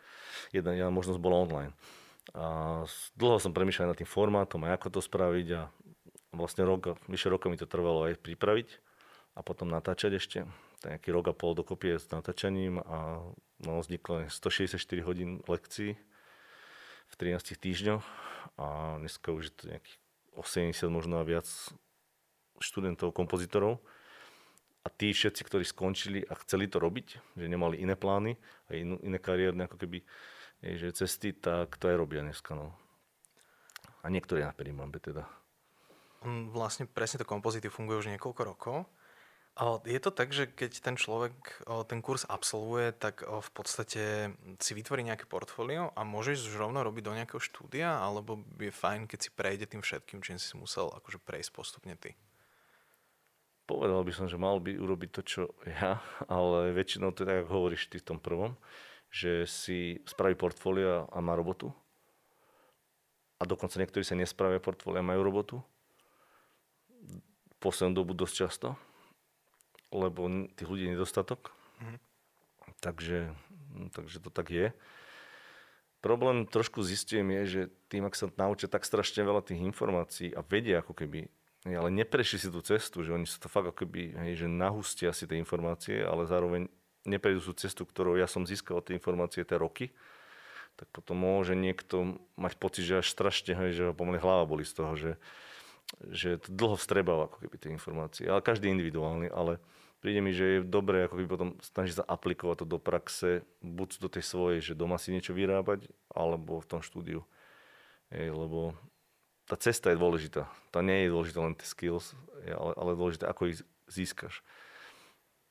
jedna, 0.55 0.73
jedna 0.73 0.90
možnosť 0.94 1.21
bola 1.21 1.44
online. 1.44 1.73
A 2.37 2.85
dlho 3.16 3.40
som 3.40 3.57
premýšľal 3.57 3.92
nad 3.92 3.99
tým 3.99 4.09
formátom 4.09 4.62
a 4.64 4.77
ako 4.77 4.99
to 4.99 5.01
spraviť 5.03 5.49
a 5.57 5.62
vlastne 6.33 6.62
rok, 6.68 7.01
vyše 7.09 7.33
roka 7.33 7.49
mi 7.49 7.57
to 7.57 7.64
trvalo 7.64 8.07
aj 8.07 8.21
pripraviť 8.21 8.68
a 9.35 9.40
potom 9.40 9.73
natáčať 9.73 10.21
ešte. 10.21 10.38
Nejaký 10.87 11.11
rok 11.11 11.31
a 11.31 11.35
pol 11.35 11.59
dokopy 11.59 11.99
s 11.99 12.07
natáčaním 12.07 12.79
a 12.79 13.19
no, 13.67 13.83
vzniklo 13.83 14.31
164 14.31 14.79
hodín 15.03 15.43
lekcií 15.51 15.99
v 17.09 17.14
13 17.19 17.59
týždňoch 17.59 18.05
a 18.62 18.97
dneska 19.03 19.35
už 19.35 19.51
je 19.51 19.55
to 19.59 19.62
nejakých 19.75 19.99
80 20.38 20.87
možno 20.87 21.19
a 21.19 21.27
viac 21.27 21.47
študentov, 22.62 23.11
kompozitorov. 23.11 23.83
A 24.87 24.88
tí 24.88 25.11
všetci, 25.11 25.43
ktorí 25.43 25.67
skončili 25.67 26.23
a 26.25 26.38
chceli 26.47 26.71
to 26.71 26.79
robiť, 26.79 27.35
že 27.35 27.47
nemali 27.51 27.83
iné 27.83 27.99
plány 27.99 28.38
a 28.71 28.79
inú, 28.79 28.97
iné 29.03 29.19
kariérne 29.19 29.67
ako 29.67 29.77
keby 29.83 30.07
že 30.62 30.91
cesty, 30.91 31.31
tak 31.35 31.79
to 31.79 31.87
aj 31.87 31.97
robia 31.99 32.23
dneska. 32.23 32.55
No. 32.55 32.75
A 34.03 34.11
niektorí 34.11 34.43
na 34.43 34.55
Perimambe 34.55 34.99
teda. 34.99 35.27
On 36.27 36.51
vlastne 36.51 36.87
presne 36.91 37.23
to 37.23 37.27
kompozity 37.29 37.71
funguje 37.71 38.03
už 38.03 38.11
niekoľko 38.11 38.43
rokov. 38.43 38.77
Je 39.59 39.99
to 39.99 40.14
tak, 40.14 40.31
že 40.31 40.47
keď 40.47 40.73
ten 40.79 40.94
človek 40.94 41.35
ten 41.90 41.99
kurz 41.99 42.23
absolvuje, 42.31 42.94
tak 42.94 43.27
v 43.27 43.51
podstate 43.51 44.31
si 44.62 44.71
vytvorí 44.71 45.03
nejaké 45.03 45.27
portfólio 45.27 45.90
a 45.99 46.07
môžeš 46.07 46.47
už 46.47 46.62
rovno 46.62 46.87
robiť 46.87 47.03
do 47.03 47.16
nejakého 47.18 47.42
štúdia, 47.42 47.99
alebo 47.99 48.38
je 48.55 48.71
fajn, 48.71 49.11
keď 49.11 49.18
si 49.18 49.31
prejde 49.35 49.66
tým 49.66 49.83
všetkým, 49.83 50.23
čím 50.23 50.38
si 50.38 50.55
musel 50.55 50.94
akože 50.94 51.18
prejsť 51.18 51.51
postupne 51.51 51.99
ty. 51.99 52.14
Povedal 53.66 54.07
by 54.07 54.12
som, 54.14 54.31
že 54.31 54.38
mal 54.38 54.62
by 54.62 54.79
urobiť 54.79 55.11
to, 55.11 55.23
čo 55.27 55.42
ja, 55.66 55.99
ale 56.31 56.71
väčšinou 56.71 57.11
to 57.11 57.27
je 57.27 57.29
tak, 57.29 57.42
ako 57.42 57.51
hovoríš 57.59 57.90
ty 57.90 57.99
v 57.99 58.14
tom 58.14 58.23
prvom, 58.23 58.55
že 59.11 59.42
si 59.42 59.99
spraví 60.07 60.38
portfólio 60.38 61.11
a 61.11 61.18
má 61.18 61.35
robotu. 61.35 61.75
A 63.37 63.44
dokonca 63.44 63.83
niektorí 63.83 64.07
sa 64.07 64.14
nespravia 64.14 64.62
portfólia 64.62 65.03
a 65.03 65.11
majú 65.11 65.21
robotu. 65.27 65.57
Poslednú 67.59 68.07
dobu 68.07 68.14
dosť 68.14 68.35
často, 68.47 68.79
lebo 69.92 70.29
tých 70.55 70.68
ľudí 70.68 70.88
je 70.88 70.94
nedostatok. 70.94 71.53
Takže, 72.79 73.33
takže 73.92 74.18
to 74.22 74.31
tak 74.31 74.48
je. 74.53 74.70
Problém 75.98 76.46
trošku 76.46 76.87
zistujem 76.87 77.27
je, 77.42 77.42
že 77.46 77.61
tým, 77.90 78.07
ak 78.07 78.14
sa 78.14 78.31
naučia 78.38 78.70
tak 78.70 78.87
strašne 78.87 79.27
veľa 79.27 79.42
tých 79.42 79.59
informácií 79.59 80.31
a 80.31 80.46
vedia 80.46 80.79
ako 80.79 80.94
keby, 80.94 81.27
ale 81.66 81.90
neprešli 81.90 82.38
si 82.38 82.48
tú 82.55 82.62
cestu, 82.62 83.03
že 83.03 83.11
oni 83.11 83.27
sa 83.27 83.42
to 83.42 83.51
fakt 83.51 83.74
ako 83.74 83.83
keby, 83.83 84.14
hej, 84.14 84.46
že 84.46 84.46
nahustia 84.46 85.11
si 85.11 85.27
tie 85.27 85.42
informácie, 85.42 86.07
ale 86.07 86.31
zároveň 86.31 86.70
neprejdú 87.03 87.51
tú 87.51 87.53
cestu, 87.59 87.83
ktorou 87.83 88.14
ja 88.14 88.31
som 88.31 88.46
získal 88.46 88.79
tie 88.79 88.94
informácie 88.94 89.42
tie 89.42 89.59
roky, 89.59 89.90
tak 90.79 90.87
potom 90.94 91.18
môže 91.18 91.59
niekto 91.59 92.22
mať 92.38 92.55
pocit, 92.62 92.87
že 92.87 93.03
až 93.03 93.11
strašne, 93.11 93.59
hej, 93.59 93.70
že 93.74 93.85
pomaly 93.90 94.22
hlava 94.22 94.46
boli 94.46 94.62
z 94.62 94.72
toho, 94.79 94.94
že, 94.94 95.18
že 96.12 96.38
to 96.38 96.48
dlho 96.53 96.77
vstrebáva 96.77 97.27
ako 97.27 97.48
keby 97.48 97.57
tie 97.57 97.70
informácie. 97.72 98.29
Ale 98.29 98.44
každý 98.44 98.68
individuálny, 98.68 99.33
ale 99.33 99.57
príde 100.05 100.20
mi, 100.20 100.37
že 100.37 100.61
je 100.61 100.68
dobré 100.68 101.09
ako 101.09 101.18
keby 101.18 101.29
potom 101.29 101.51
snažiť 101.64 102.03
sa 102.03 102.05
aplikovať 102.05 102.62
to 102.62 102.66
do 102.68 102.79
praxe, 102.79 103.42
buď 103.64 103.88
do 103.98 104.09
tej 104.12 104.24
svojej, 104.24 104.61
že 104.62 104.79
doma 104.79 105.01
si 105.01 105.11
niečo 105.11 105.33
vyrábať, 105.33 105.88
alebo 106.12 106.61
v 106.61 106.68
tom 106.68 106.81
štúdiu. 106.85 107.24
Hej, 108.12 108.33
lebo 108.33 108.77
tá 109.48 109.57
cesta 109.57 109.88
je 109.92 110.01
dôležitá. 110.01 110.44
Tá 110.68 110.85
nie 110.85 111.09
je 111.09 111.12
dôležitá 111.12 111.40
len 111.40 111.57
tie 111.57 111.64
skills, 111.64 112.12
ale, 112.44 112.72
ale 112.77 113.01
dôležité, 113.01 113.24
ako 113.24 113.53
ich 113.53 113.64
získaš. 113.88 114.44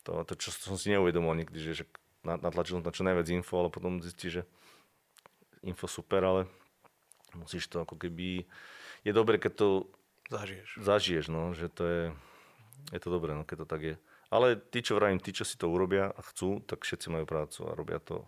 To, 0.05 0.21
to 0.23 0.37
čo 0.37 0.53
som 0.53 0.77
si 0.77 0.93
neuvedomil 0.93 1.33
nikdy, 1.33 1.57
že, 1.59 1.83
že 1.83 1.85
na- 2.21 2.39
natlačil 2.39 2.79
na 2.79 2.93
čo 2.93 3.03
najviac 3.03 3.27
info, 3.33 3.57
ale 3.65 3.73
potom 3.73 3.99
zistíš, 3.99 4.41
že 4.41 4.43
info 5.65 5.89
super, 5.89 6.21
ale 6.23 6.41
musíš 7.33 7.67
to 7.67 7.81
ako 7.81 7.97
keby... 7.97 8.45
Je 9.01 9.11
dobré, 9.11 9.41
keď 9.41 9.53
to 9.57 9.67
Zažiješ. 10.27 10.69
zažiješ, 10.83 11.25
no, 11.31 11.55
že 11.55 11.71
to 11.71 11.83
je, 11.87 12.03
je 12.91 12.99
to 12.99 13.09
dobré, 13.09 13.31
no, 13.31 13.47
keď 13.47 13.63
to 13.63 13.67
tak 13.67 13.81
je. 13.81 13.95
Ale 14.27 14.59
tí, 14.59 14.83
čo 14.83 14.99
vravím, 14.99 15.23
tí, 15.23 15.31
čo 15.31 15.47
si 15.47 15.55
to 15.55 15.71
urobia 15.71 16.11
a 16.11 16.19
chcú, 16.19 16.59
tak 16.67 16.83
všetci 16.83 17.07
majú 17.07 17.23
prácu 17.23 17.63
a 17.63 17.71
robia 17.71 18.03
to. 18.03 18.27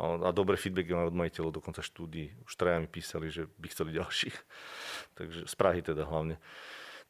A, 0.00 0.28
a 0.28 0.30
dobré 0.32 0.56
feedbacky 0.56 0.96
majú 0.96 1.12
od 1.12 1.20
majiteľov, 1.20 1.60
dokonca 1.60 1.84
štúdií. 1.84 2.32
Už 2.44 2.56
traja 2.56 2.80
mi 2.80 2.88
písali, 2.88 3.28
že 3.28 3.48
by 3.60 3.66
chceli 3.68 3.96
ďalších. 3.96 4.36
Takže 5.20 5.40
z 5.44 5.54
Prahy 5.56 5.80
teda 5.84 6.08
hlavne. 6.08 6.40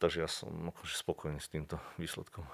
Takže 0.03 0.19
ja 0.27 0.29
som 0.29 0.71
akože 0.75 0.95
spokojný 0.99 1.39
s 1.39 1.49
týmto 1.49 1.79
výsledkom. 1.97 2.45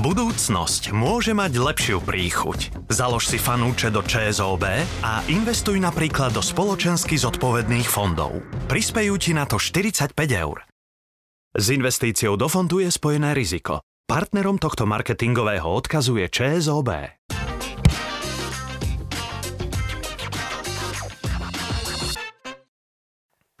Budúcnosť 0.00 0.96
môže 0.96 1.36
mať 1.36 1.60
lepšiu 1.60 2.00
príchuť. 2.00 2.88
Založ 2.88 3.28
si 3.28 3.36
fanúče 3.36 3.92
do 3.92 4.00
ČSOB 4.00 4.64
a 5.04 5.20
investuj 5.28 5.76
napríklad 5.76 6.32
do 6.32 6.40
spoločensky 6.40 7.20
zodpovedných 7.20 7.84
fondov. 7.84 8.40
Prispejú 8.64 9.20
ti 9.20 9.36
na 9.36 9.44
to 9.44 9.60
45 9.60 10.16
eur. 10.16 10.64
S 11.52 11.66
investíciou 11.68 12.40
do 12.40 12.48
fondu 12.48 12.80
je 12.80 12.88
spojené 12.88 13.36
riziko. 13.36 13.84
Partnerom 14.08 14.56
tohto 14.56 14.88
marketingového 14.88 15.68
odkazu 15.68 16.16
je 16.16 16.32
ČSOB. 16.32 17.19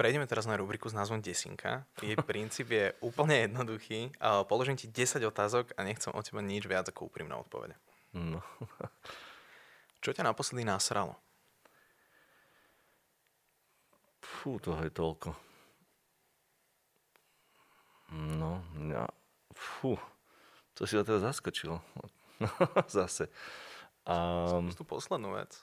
Prejdeme 0.00 0.24
teraz 0.24 0.48
na 0.48 0.56
rubriku 0.56 0.88
s 0.88 0.96
názvom 0.96 1.20
Desinka. 1.20 1.84
Jej 2.00 2.16
princíp 2.24 2.72
je 2.72 2.96
úplne 3.04 3.44
jednoduchý. 3.44 4.16
Položím 4.48 4.80
ti 4.80 4.88
10 4.88 5.20
otázok 5.28 5.76
a 5.76 5.84
nechcem 5.84 6.08
od 6.16 6.24
teba 6.24 6.40
nič 6.40 6.64
viac 6.64 6.88
ako 6.88 7.12
úprimné 7.12 7.36
odpovede. 7.36 7.76
No. 8.16 8.40
Čo 10.00 10.16
ťa 10.16 10.24
naposledy 10.24 10.64
nasralo? 10.64 11.20
Fú, 14.24 14.56
toho 14.56 14.80
je 14.80 14.88
toľko. 14.88 15.36
No, 18.40 18.64
ja, 18.88 19.04
fú, 19.52 20.00
to 20.72 20.88
si 20.88 20.96
ma 20.96 21.04
teda 21.04 21.28
zaskočilo. 21.28 21.84
Zase. 22.88 23.28
Um, 24.08 24.72
Tú 24.72 24.88
poslednú 24.88 25.36
vec. 25.36 25.60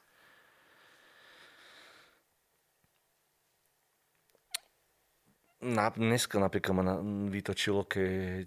Na, 5.58 5.90
dneska 5.90 6.38
napríklad 6.38 6.74
ma 6.78 6.84
na, 6.86 6.96
vytočilo, 7.34 7.82
keď, 7.82 8.46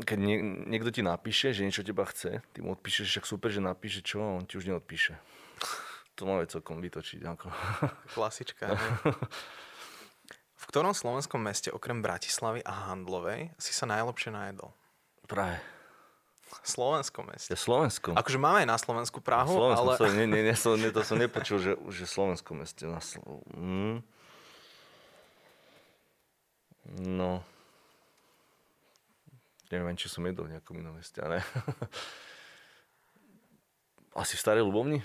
keď 0.00 0.18
nie, 0.18 0.40
niekto 0.40 0.88
ti 0.88 1.04
napíše, 1.04 1.52
že 1.52 1.68
niečo 1.68 1.84
teba 1.84 2.08
chce, 2.08 2.40
ty 2.56 2.58
mu 2.64 2.72
odpíšeš, 2.72 3.06
však 3.12 3.24
super, 3.28 3.52
že 3.52 3.60
napíše 3.60 4.00
čo, 4.00 4.24
a 4.24 4.40
on 4.40 4.48
ti 4.48 4.56
už 4.56 4.68
neodpíše. 4.72 5.16
To 6.20 6.28
má 6.28 6.44
celkom 6.44 6.84
vytočiť. 6.84 7.24
Ako. 7.24 7.48
Klasička. 8.20 8.76
v 10.52 10.64
ktorom 10.68 10.92
slovenskom 10.92 11.40
meste 11.40 11.72
okrem 11.72 12.04
Bratislavy 12.04 12.60
a 12.68 12.92
Handlovej 12.92 13.48
si 13.56 13.72
sa 13.72 13.88
najlepšie 13.88 14.28
najedol? 14.28 14.76
Prahe. 15.24 15.64
Slovenskom 16.60 17.32
meste. 17.32 17.48
Je 17.48 17.56
Slovensko. 17.56 18.12
Akože 18.12 18.36
máme 18.36 18.60
aj 18.60 18.68
na 18.68 18.76
Slovensku 18.76 19.24
Prahu, 19.24 19.56
Slovensko, 19.56 19.88
ale... 19.88 19.92
sorry, 19.96 20.14
nie, 20.20 20.28
nie, 20.28 20.42
nie, 20.52 20.52
som, 20.52 20.76
nie, 20.84 20.92
to 20.92 21.00
som 21.00 21.16
nepočul, 21.16 21.56
že, 21.56 21.80
že 21.88 22.04
Slovensko 22.04 22.52
meste. 22.52 22.84
Na 22.84 23.00
Slo... 23.00 23.40
mm. 23.56 24.04
No. 26.90 27.42
Neviem, 29.70 29.96
či 29.96 30.10
som 30.10 30.26
jedol 30.26 30.50
v 30.50 30.58
nejakom 30.58 30.76
inom 30.76 30.98
meste, 30.98 31.22
ale... 31.22 31.40
Asi 34.12 34.36
v 34.36 34.44
Starej 34.44 34.68
Ľubovni? 34.68 35.00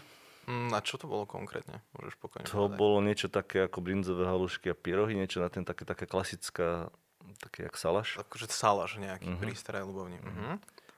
Mm, 0.47 0.71
a 0.75 0.83
čo 0.83 0.99
to 0.99 1.07
bolo 1.07 1.23
konkrétne? 1.23 1.79
Môžeš 1.95 2.19
pokojne 2.19 2.43
To 2.47 2.67
povedať. 2.67 2.79
bolo 2.79 2.97
niečo 2.99 3.27
také 3.31 3.67
ako 3.67 3.79
brinzové 3.79 4.27
halušky 4.27 4.71
a 4.71 4.75
pierohy, 4.75 5.15
niečo 5.15 5.39
na 5.39 5.47
ten 5.47 5.63
také, 5.63 5.87
také 5.87 6.03
klasická, 6.03 6.91
také 7.39 7.67
jak 7.67 7.75
salaš. 7.79 8.19
Akože 8.19 8.51
saláš 8.51 8.99
nejaký 8.99 9.31
mm-hmm. 9.31 9.43
pri 9.43 9.51
Starej 9.55 9.87
Ľubovni. 9.87 10.19
Mm-hmm. 10.19 10.55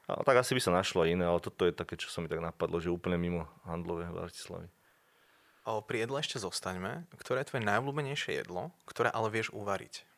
A 0.10 0.26
tak 0.26 0.42
asi 0.42 0.58
by 0.58 0.62
sa 0.66 0.74
našlo 0.74 1.06
iné, 1.06 1.22
ale 1.22 1.38
toto 1.38 1.70
je 1.70 1.74
také, 1.74 1.94
čo 1.94 2.10
sa 2.10 2.18
mi 2.18 2.26
tak 2.26 2.42
napadlo, 2.42 2.82
že 2.82 2.90
úplne 2.90 3.22
mimo 3.22 3.46
handlové 3.62 4.10
v 4.10 4.18
Bratislavy. 4.18 4.66
A 5.70 5.78
pri 5.86 6.10
jedle 6.10 6.18
ešte 6.18 6.42
zostaňme. 6.42 7.06
Ktoré 7.14 7.46
je 7.46 7.54
tvoje 7.54 7.62
najobľúbenejšie 7.62 8.42
jedlo, 8.42 8.74
ktoré 8.90 9.14
ale 9.14 9.30
vieš 9.30 9.54
uvariť? 9.54 10.09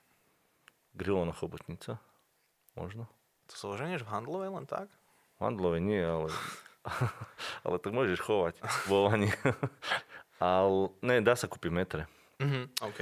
Grillovaná 0.95 1.31
chobotnica, 1.31 1.99
možno. 2.75 3.07
To 3.51 3.53
sa 3.55 3.65
oženieš 3.75 4.03
v 4.07 4.11
handlovej 4.11 4.51
len 4.51 4.65
tak? 4.67 4.87
V 5.39 5.39
handlove 5.43 5.79
nie, 5.79 5.99
ale, 5.99 6.31
ale 7.67 7.75
to 7.79 7.91
môžeš 7.91 8.19
chovať 8.23 8.59
vo 8.87 9.07
vani. 9.07 9.31
ale 10.39 10.91
ne, 11.03 11.23
dá 11.23 11.35
sa 11.35 11.47
kúpiť 11.51 11.71
metre. 11.71 12.03
Mhm, 12.39 12.61
OK. 12.83 12.99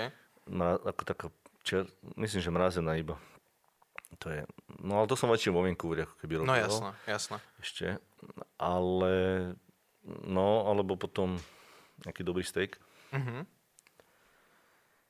Mra, 0.49 0.81
ako 0.85 1.01
taká, 1.05 1.27
čer, 1.61 1.85
myslím, 2.17 2.41
že 2.41 2.49
mrazená 2.53 2.97
iba. 2.97 3.17
To 4.17 4.33
je, 4.33 4.41
no 4.81 4.99
ale 4.99 5.05
to 5.05 5.13
som 5.13 5.29
väčšinou 5.29 5.61
vo 5.61 5.65
Vancouveri, 5.69 6.03
ako 6.03 6.15
keby 6.17 6.41
robil. 6.41 6.49
No 6.49 6.57
jasné, 6.57 6.89
jasné. 7.05 7.37
Ešte. 7.61 8.01
Ale, 8.57 9.13
no, 10.25 10.65
alebo 10.65 10.97
potom 10.97 11.37
nejaký 12.03 12.25
dobrý 12.25 12.41
steak. 12.41 12.81
Mhm. 13.13 13.45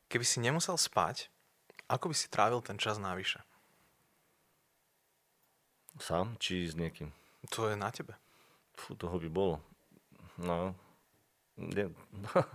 Keby 0.10 0.26
si 0.26 0.42
nemusel 0.42 0.76
spať, 0.76 1.30
ako 1.90 2.14
by 2.14 2.16
si 2.16 2.30
trávil 2.30 2.62
ten 2.62 2.78
čas 2.78 3.02
navyše? 3.02 3.42
Sám, 6.00 6.38
či 6.40 6.70
s 6.70 6.78
niekým. 6.78 7.12
To 7.52 7.68
je 7.68 7.76
na 7.76 7.92
tebe. 7.92 8.16
Fú, 8.78 8.96
toho 8.96 9.20
by 9.20 9.28
bolo. 9.28 9.60
No, 10.40 10.72
ne, 11.60 11.92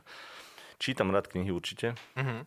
čítam 0.82 1.12
rád 1.12 1.28
knihy 1.28 1.52
určite. 1.52 1.98
Mhm. 2.16 2.46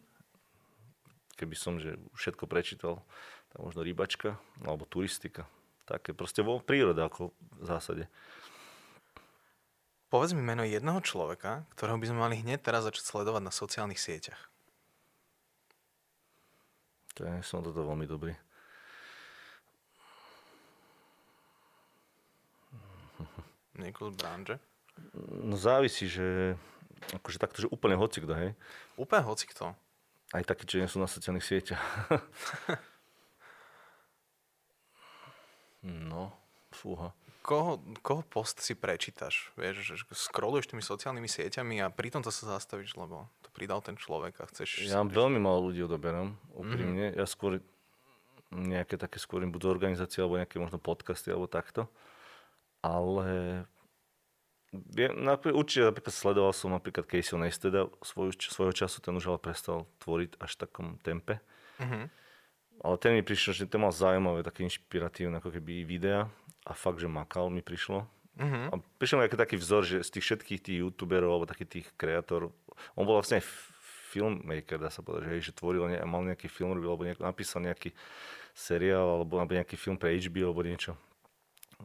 Keby 1.38 1.54
som 1.54 1.78
že 1.78 2.02
všetko 2.18 2.50
prečítal, 2.50 3.06
tak 3.54 3.62
možno 3.62 3.86
rybačka, 3.86 4.42
alebo 4.66 4.90
turistika. 4.90 5.46
Také 5.86 6.18
proste 6.18 6.42
vo 6.42 6.58
prírode 6.58 6.98
ako 6.98 7.30
v 7.62 7.64
zásade. 7.64 8.04
Povedz 10.10 10.34
mi 10.34 10.42
meno 10.42 10.66
jedného 10.66 11.04
človeka, 11.04 11.68
ktorého 11.78 12.00
by 12.00 12.08
sme 12.10 12.20
mali 12.26 12.36
hneď 12.42 12.64
teraz 12.64 12.88
začať 12.90 13.06
sledovať 13.06 13.44
na 13.44 13.54
sociálnych 13.54 14.02
sieťach. 14.02 14.50
To 17.18 17.26
je, 17.26 17.42
som 17.42 17.66
toto 17.66 17.82
veľmi 17.82 18.06
dobrý. 18.06 18.38
Niekoho 23.78 24.14
z 24.14 24.18
branže. 24.18 24.56
No 25.30 25.58
závisí, 25.58 26.10
že 26.10 26.58
akože 27.14 27.38
takto, 27.38 27.62
že 27.62 27.74
úplne 27.74 27.98
hocikto, 27.98 28.34
hej. 28.34 28.54
Úplne 28.98 29.26
hocikto. 29.26 29.74
Aj 30.34 30.44
takí, 30.46 30.66
čo 30.66 30.82
nie 30.82 30.90
sú 30.90 31.02
na 31.02 31.10
sociálnych 31.10 31.46
sieťach. 31.46 31.82
no, 36.12 36.34
fúha. 36.74 37.14
Koho, 37.48 37.80
koho 38.04 38.28
post 38.28 38.60
si 38.60 38.76
prečítaš? 38.76 39.56
Vieš, 39.56 40.04
scrolluješ 40.12 40.68
tými 40.68 40.84
sociálnymi 40.84 41.32
sieťami 41.32 41.80
a 41.80 41.88
pri 41.88 42.12
tomto 42.12 42.28
sa 42.28 42.60
zastavíš, 42.60 43.00
lebo 43.00 43.32
to 43.40 43.48
pridal 43.56 43.80
ten 43.80 43.96
človek 43.96 44.44
a 44.44 44.52
chceš... 44.52 44.84
Ja 44.84 45.00
veľmi 45.08 45.40
málo 45.40 45.72
ľudí 45.72 45.80
odoberám, 45.88 46.36
úprimne. 46.52 47.16
Mm-hmm. 47.16 47.24
Ja 47.24 47.24
skôr 47.24 47.64
nejaké 48.52 49.00
také 49.00 49.24
skôr 49.24 49.48
im 49.48 49.56
budú 49.56 49.72
organizácie 49.72 50.20
alebo 50.20 50.36
nejaké 50.36 50.60
možno 50.60 50.76
podcasty 50.76 51.32
alebo 51.32 51.48
takto. 51.48 51.88
Ale 52.84 53.64
ja, 55.00 55.16
napríklad, 55.16 55.56
určite 55.56 55.88
napríklad 55.88 56.16
sledoval 56.20 56.52
som 56.52 56.76
napríklad 56.76 57.08
Casey 57.08 57.40
Neisteda 57.40 57.88
svoj, 58.04 58.36
svojho 58.36 58.76
času, 58.76 59.00
ten 59.00 59.16
už 59.16 59.32
ale 59.32 59.40
prestal 59.40 59.88
tvoriť 60.04 60.36
až 60.44 60.52
v 60.52 60.60
takom 60.68 60.88
tempe. 61.00 61.40
Mhm. 61.80 62.12
Ale 62.84 62.96
ten 63.00 63.16
mi 63.16 63.24
prišiel, 63.24 63.56
že 63.56 63.72
ten 63.72 63.80
mal 63.80 63.96
zaujímavé, 63.96 64.44
také 64.44 64.68
inšpiratívne 64.68 65.40
ako 65.40 65.50
keby 65.56 65.88
videá 65.88 66.28
a 66.68 66.76
fakt, 66.76 67.00
že 67.00 67.08
makal 67.08 67.48
mi 67.48 67.64
prišlo. 67.64 68.04
Mhm. 68.38 68.70
A 68.70 68.76
prišiel 69.00 69.18
mi 69.18 69.26
aký 69.26 69.40
taký 69.40 69.56
vzor, 69.58 69.88
že 69.88 70.04
z 70.04 70.10
tých 70.20 70.26
všetkých 70.28 70.60
tých 70.62 70.78
youtuberov 70.84 71.32
alebo 71.32 71.50
takých 71.50 71.82
tých 71.82 71.88
kreatorov, 71.96 72.52
on 72.94 73.08
bol 73.08 73.18
vlastne 73.18 73.42
filmmaker, 74.14 74.78
dá 74.78 74.92
sa 74.92 75.02
povedať, 75.02 75.26
že, 75.26 75.32
hej, 75.34 75.42
že 75.50 75.58
tvoril, 75.58 75.90
ne, 75.90 75.98
mal 76.06 76.22
nejaký 76.22 76.48
film, 76.48 76.76
robil, 76.76 76.90
alebo 76.92 77.08
nejak, 77.08 77.20
napísal 77.20 77.66
nejaký 77.66 77.92
seriál, 78.54 79.20
alebo, 79.22 79.42
alebo 79.42 79.58
nejaký 79.58 79.76
film 79.76 79.98
pre 79.98 80.14
HBO, 80.16 80.54
alebo 80.54 80.64
niečo. 80.64 80.94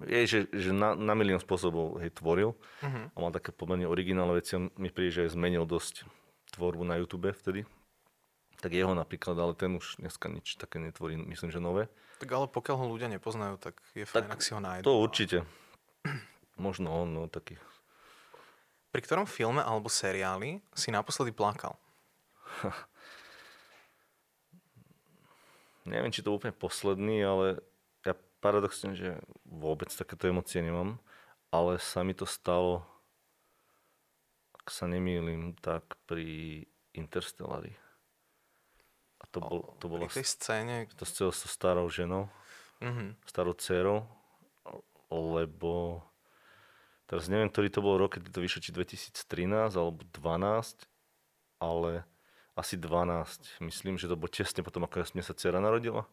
Je, 0.08 0.24
že, 0.24 0.38
že 0.48 0.72
na, 0.72 0.96
na 0.96 1.12
milión 1.12 1.36
spôsobov 1.36 2.00
hej, 2.00 2.12
tvoril 2.16 2.56
Mhm. 2.80 3.12
a 3.12 3.16
mal 3.20 3.32
také 3.32 3.52
pomerne 3.52 3.84
originálne 3.84 4.36
veci. 4.36 4.56
On 4.56 4.72
mi 4.80 4.88
príde, 4.88 5.12
že 5.12 5.22
aj 5.28 5.36
zmenil 5.36 5.68
dosť 5.68 6.08
tvorbu 6.56 6.84
na 6.84 6.96
YouTube 6.96 7.28
vtedy. 7.32 7.68
Tak 8.62 8.70
jeho 8.70 8.94
napríklad, 8.94 9.35
ale 9.42 9.59
ten 9.59 9.75
už 9.75 9.98
dneska 9.98 10.31
nič 10.31 10.55
také 10.55 10.79
netvorí, 10.79 11.18
myslím, 11.18 11.51
že 11.51 11.59
nové. 11.59 11.90
Tak 12.22 12.31
ale 12.31 12.46
pokiaľ 12.46 12.77
ho 12.79 12.87
ľudia 12.94 13.11
nepoznajú, 13.11 13.59
tak 13.59 13.83
je 13.98 14.07
fajn, 14.07 14.14
Tak 14.14 14.38
ak 14.38 14.40
si 14.46 14.55
ho 14.55 14.62
nájdu. 14.62 14.87
To 14.87 15.03
určite. 15.03 15.42
Možno 16.62 16.94
on, 16.94 17.11
no 17.11 17.27
taký. 17.27 17.59
Pri 18.94 19.03
ktorom 19.03 19.27
filme 19.27 19.59
alebo 19.59 19.90
seriáli 19.90 20.62
si 20.79 20.94
naposledy 20.94 21.35
plakal? 21.35 21.75
Neviem, 25.90 26.14
či 26.14 26.22
to 26.22 26.31
úplne 26.31 26.55
posledný, 26.55 27.18
ale 27.27 27.59
ja 28.07 28.14
paradoxne, 28.38 28.94
že 28.94 29.18
vôbec 29.42 29.90
takéto 29.90 30.31
emócie 30.31 30.62
nemám, 30.62 31.03
ale 31.51 31.83
sa 31.83 32.07
mi 32.07 32.14
to 32.14 32.31
stalo, 32.31 32.87
ak 34.55 34.70
sa 34.70 34.87
nemýlim, 34.87 35.59
tak 35.59 35.83
pri 36.07 36.62
Interstellari. 36.94 37.81
A 39.22 39.24
to, 39.30 39.38
bol, 39.38 39.61
to 39.78 39.87
bolo 39.87 40.11
Pri 40.11 40.18
tej 40.20 40.26
scéne... 40.26 40.90
to 40.98 41.06
so 41.06 41.30
starou 41.30 41.87
ženou, 41.87 42.26
Mhm. 42.82 43.14
starou 43.30 43.54
dcerou, 43.54 44.02
lebo 45.11 46.02
teraz 47.06 47.30
neviem, 47.30 47.46
ktorý 47.46 47.70
to 47.70 47.78
bol 47.78 47.94
rok, 47.94 48.18
kedy 48.18 48.35
to 48.35 48.42
vyšlo, 48.42 48.58
či 48.58 48.74
2013 48.74 49.78
alebo 49.78 50.02
12, 50.11 50.88
ale 51.62 52.02
asi 52.58 52.74
12. 52.76 53.62
Myslím, 53.62 53.96
že 53.96 54.11
to 54.11 54.18
bolo 54.18 54.28
tesne 54.28 54.66
potom, 54.66 54.82
ako 54.85 55.06
mne 55.14 55.24
sa 55.24 55.32
dcera 55.32 55.62
narodila. 55.62 56.04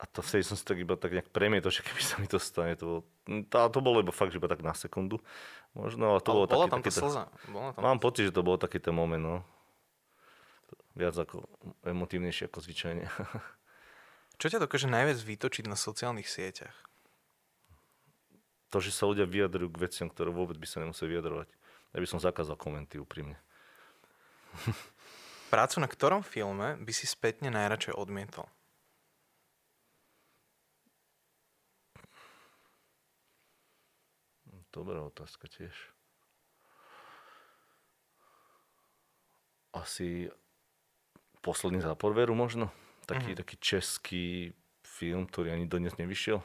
A 0.00 0.08
to 0.08 0.24
vtedy 0.24 0.42
som 0.42 0.56
si 0.58 0.64
tak 0.64 0.80
iba 0.80 0.96
tak 0.96 1.12
nejak 1.14 1.30
premietol, 1.30 1.70
že 1.70 1.84
keby 1.84 2.02
sa 2.02 2.16
mi 2.18 2.26
to 2.26 2.40
stane. 2.40 2.74
To 2.80 2.84
bolo, 2.88 3.00
to, 3.46 3.56
to 3.70 3.78
bolo 3.84 4.00
iba 4.02 4.10
fakt, 4.10 4.32
že 4.34 4.40
iba 4.40 4.50
tak 4.50 4.64
na 4.64 4.72
sekundu. 4.74 5.20
Možno, 5.76 6.16
ale 6.16 6.20
to 6.24 6.32
Ale 6.32 6.36
bolo 6.42 6.46
bola 6.48 6.64
taký, 6.66 6.72
tam 6.72 6.80
taký, 6.82 6.90
tá 6.90 7.00
slza. 7.06 7.24
Bola 7.52 7.68
tam 7.76 7.80
Mám 7.86 7.98
pocit, 8.02 8.24
že 8.26 8.34
to 8.34 8.42
bol 8.42 8.56
taký 8.58 8.80
ten 8.82 8.96
moment, 8.96 9.22
no. 9.22 9.36
Viac 10.92 11.16
ako 11.16 11.48
emotívnejšie 11.88 12.52
ako 12.52 12.58
zvyčajne. 12.60 13.08
Čo 14.40 14.46
ťa 14.52 14.62
dokáže 14.64 14.90
najviac 14.90 15.18
vytočiť 15.22 15.64
na 15.70 15.78
sociálnych 15.78 16.28
sieťach? 16.28 16.92
to, 18.72 18.80
že 18.80 18.88
sa 18.88 19.04
ľudia 19.04 19.28
vyjadrujú 19.28 19.68
k 19.68 19.82
veciam, 19.84 20.08
ktoré 20.08 20.32
vôbec 20.32 20.56
by 20.56 20.64
sa 20.64 20.80
nemuseli 20.80 21.12
vyjadrovať. 21.12 21.52
Ja 21.92 22.00
by 22.00 22.08
som 22.08 22.24
zakázal 22.24 22.56
komenty 22.56 22.96
úprimne. 22.96 23.36
Prácu 25.52 25.76
na 25.84 25.84
ktorom 25.84 26.24
filme 26.24 26.80
by 26.80 26.92
si 26.96 27.04
spätne 27.04 27.52
najradšej 27.52 27.92
odmietol? 27.92 28.48
Dobrá 34.72 35.04
otázka 35.04 35.52
tiež. 35.52 35.76
Asi 39.76 40.32
posledný 41.42 41.82
zápor 41.82 42.14
veru 42.14 42.32
možno. 42.32 42.70
Taký, 43.04 43.34
mm. 43.34 43.38
taký 43.42 43.54
český 43.58 44.24
film, 44.86 45.26
ktorý 45.26 45.52
ani 45.52 45.66
dodnes 45.66 45.98
nevyšiel. 45.98 46.38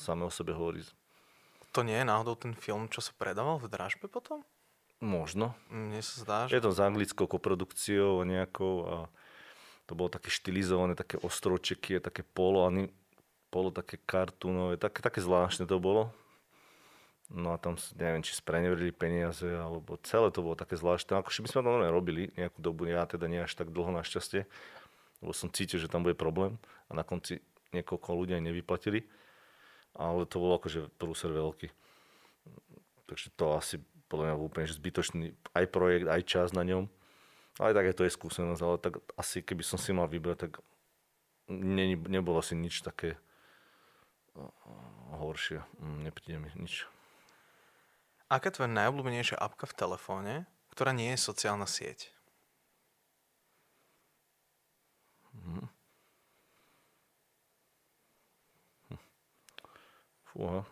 Samé 0.00 0.24
o 0.24 0.32
sebe 0.32 0.56
hovorí. 0.56 0.82
To 1.76 1.84
nie 1.84 2.00
je 2.00 2.08
náhodou 2.08 2.34
ten 2.40 2.56
film, 2.56 2.88
čo 2.88 3.04
sa 3.04 3.12
predával 3.12 3.60
v 3.60 3.68
dražbe 3.68 4.08
potom? 4.08 4.40
Možno. 5.04 5.52
Mne 5.68 6.00
sa 6.00 6.16
zdá, 6.24 6.38
Je 6.48 6.56
že... 6.56 6.64
to 6.64 6.72
s 6.72 6.80
anglickou 6.80 7.28
koprodukciou 7.28 8.24
a 8.24 8.28
nejakou 8.28 8.74
a 8.88 8.96
to 9.86 9.92
bolo 9.94 10.10
také 10.10 10.32
štilizované, 10.32 10.98
také 10.98 11.20
ostročeky, 11.20 12.00
také 12.00 12.24
polo, 12.24 12.66
ani, 12.66 12.90
polo 13.52 13.70
také 13.70 14.00
kartúnové, 14.02 14.80
také, 14.80 14.98
také 15.04 15.22
zvláštne 15.22 15.68
to 15.68 15.78
bolo. 15.78 16.10
No 17.26 17.50
a 17.50 17.58
tam, 17.58 17.74
neviem, 17.98 18.22
či 18.22 18.38
spreneverili 18.38 18.94
peniaze, 18.94 19.42
alebo 19.42 19.98
celé 20.06 20.30
to 20.30 20.46
bolo 20.46 20.54
také 20.54 20.78
zvláštne. 20.78 21.18
Akože 21.18 21.42
my 21.42 21.48
sme 21.50 21.58
to 21.58 21.66
normálne 21.66 21.90
robili 21.90 22.30
nejakú 22.38 22.62
dobu, 22.62 22.86
ja 22.86 23.02
teda 23.02 23.26
nie 23.26 23.42
až 23.42 23.58
tak 23.58 23.74
dlho 23.74 23.90
našťastie, 23.90 24.46
lebo 25.18 25.32
som 25.34 25.50
cítil, 25.50 25.82
že 25.82 25.90
tam 25.90 26.06
bude 26.06 26.14
problém 26.14 26.54
a 26.86 26.94
na 26.94 27.02
konci 27.02 27.42
niekoľko 27.74 28.14
ľudí 28.14 28.32
aj 28.38 28.46
nevyplatili. 28.46 29.02
ale 29.96 30.28
to 30.28 30.38
bol 30.38 30.54
akože 30.54 30.92
prúser 31.00 31.32
veľký. 31.34 31.72
Takže 33.10 33.32
to 33.34 33.56
asi 33.56 33.82
podľa 34.06 34.30
mňa 34.30 34.36
úplne 34.38 34.66
zbytočný 34.68 35.34
aj 35.56 35.66
projekt, 35.72 36.06
aj 36.06 36.22
čas 36.28 36.48
na 36.54 36.62
ňom. 36.62 36.86
Ale 37.56 37.72
tak 37.72 37.88
je 37.88 37.96
to 37.96 38.04
je 38.04 38.12
skúsenosť, 38.12 38.62
ale 38.62 38.76
tak 38.76 39.00
asi 39.16 39.40
keby 39.40 39.64
som 39.64 39.80
si 39.80 39.90
mal 39.90 40.06
vybrať, 40.06 40.46
tak 40.46 40.52
ne, 41.48 41.96
nebolo 41.96 42.38
asi 42.38 42.52
nič 42.52 42.84
také 42.84 43.16
horšie. 45.16 45.64
Mm, 45.80 45.98
nepríde 46.04 46.38
mi 46.38 46.52
nič. 46.60 46.84
Aká 48.26 48.50
je 48.50 48.58
tvoja 48.58 48.70
najobľúbenejšia 48.74 49.38
apka 49.38 49.70
v 49.70 49.78
telefóne, 49.78 50.34
ktorá 50.74 50.90
nie 50.90 51.14
je 51.14 51.22
sociálna 51.22 51.70
sieť? 51.70 52.10
Mhm. 55.36 55.70
Fúha. 60.36 60.66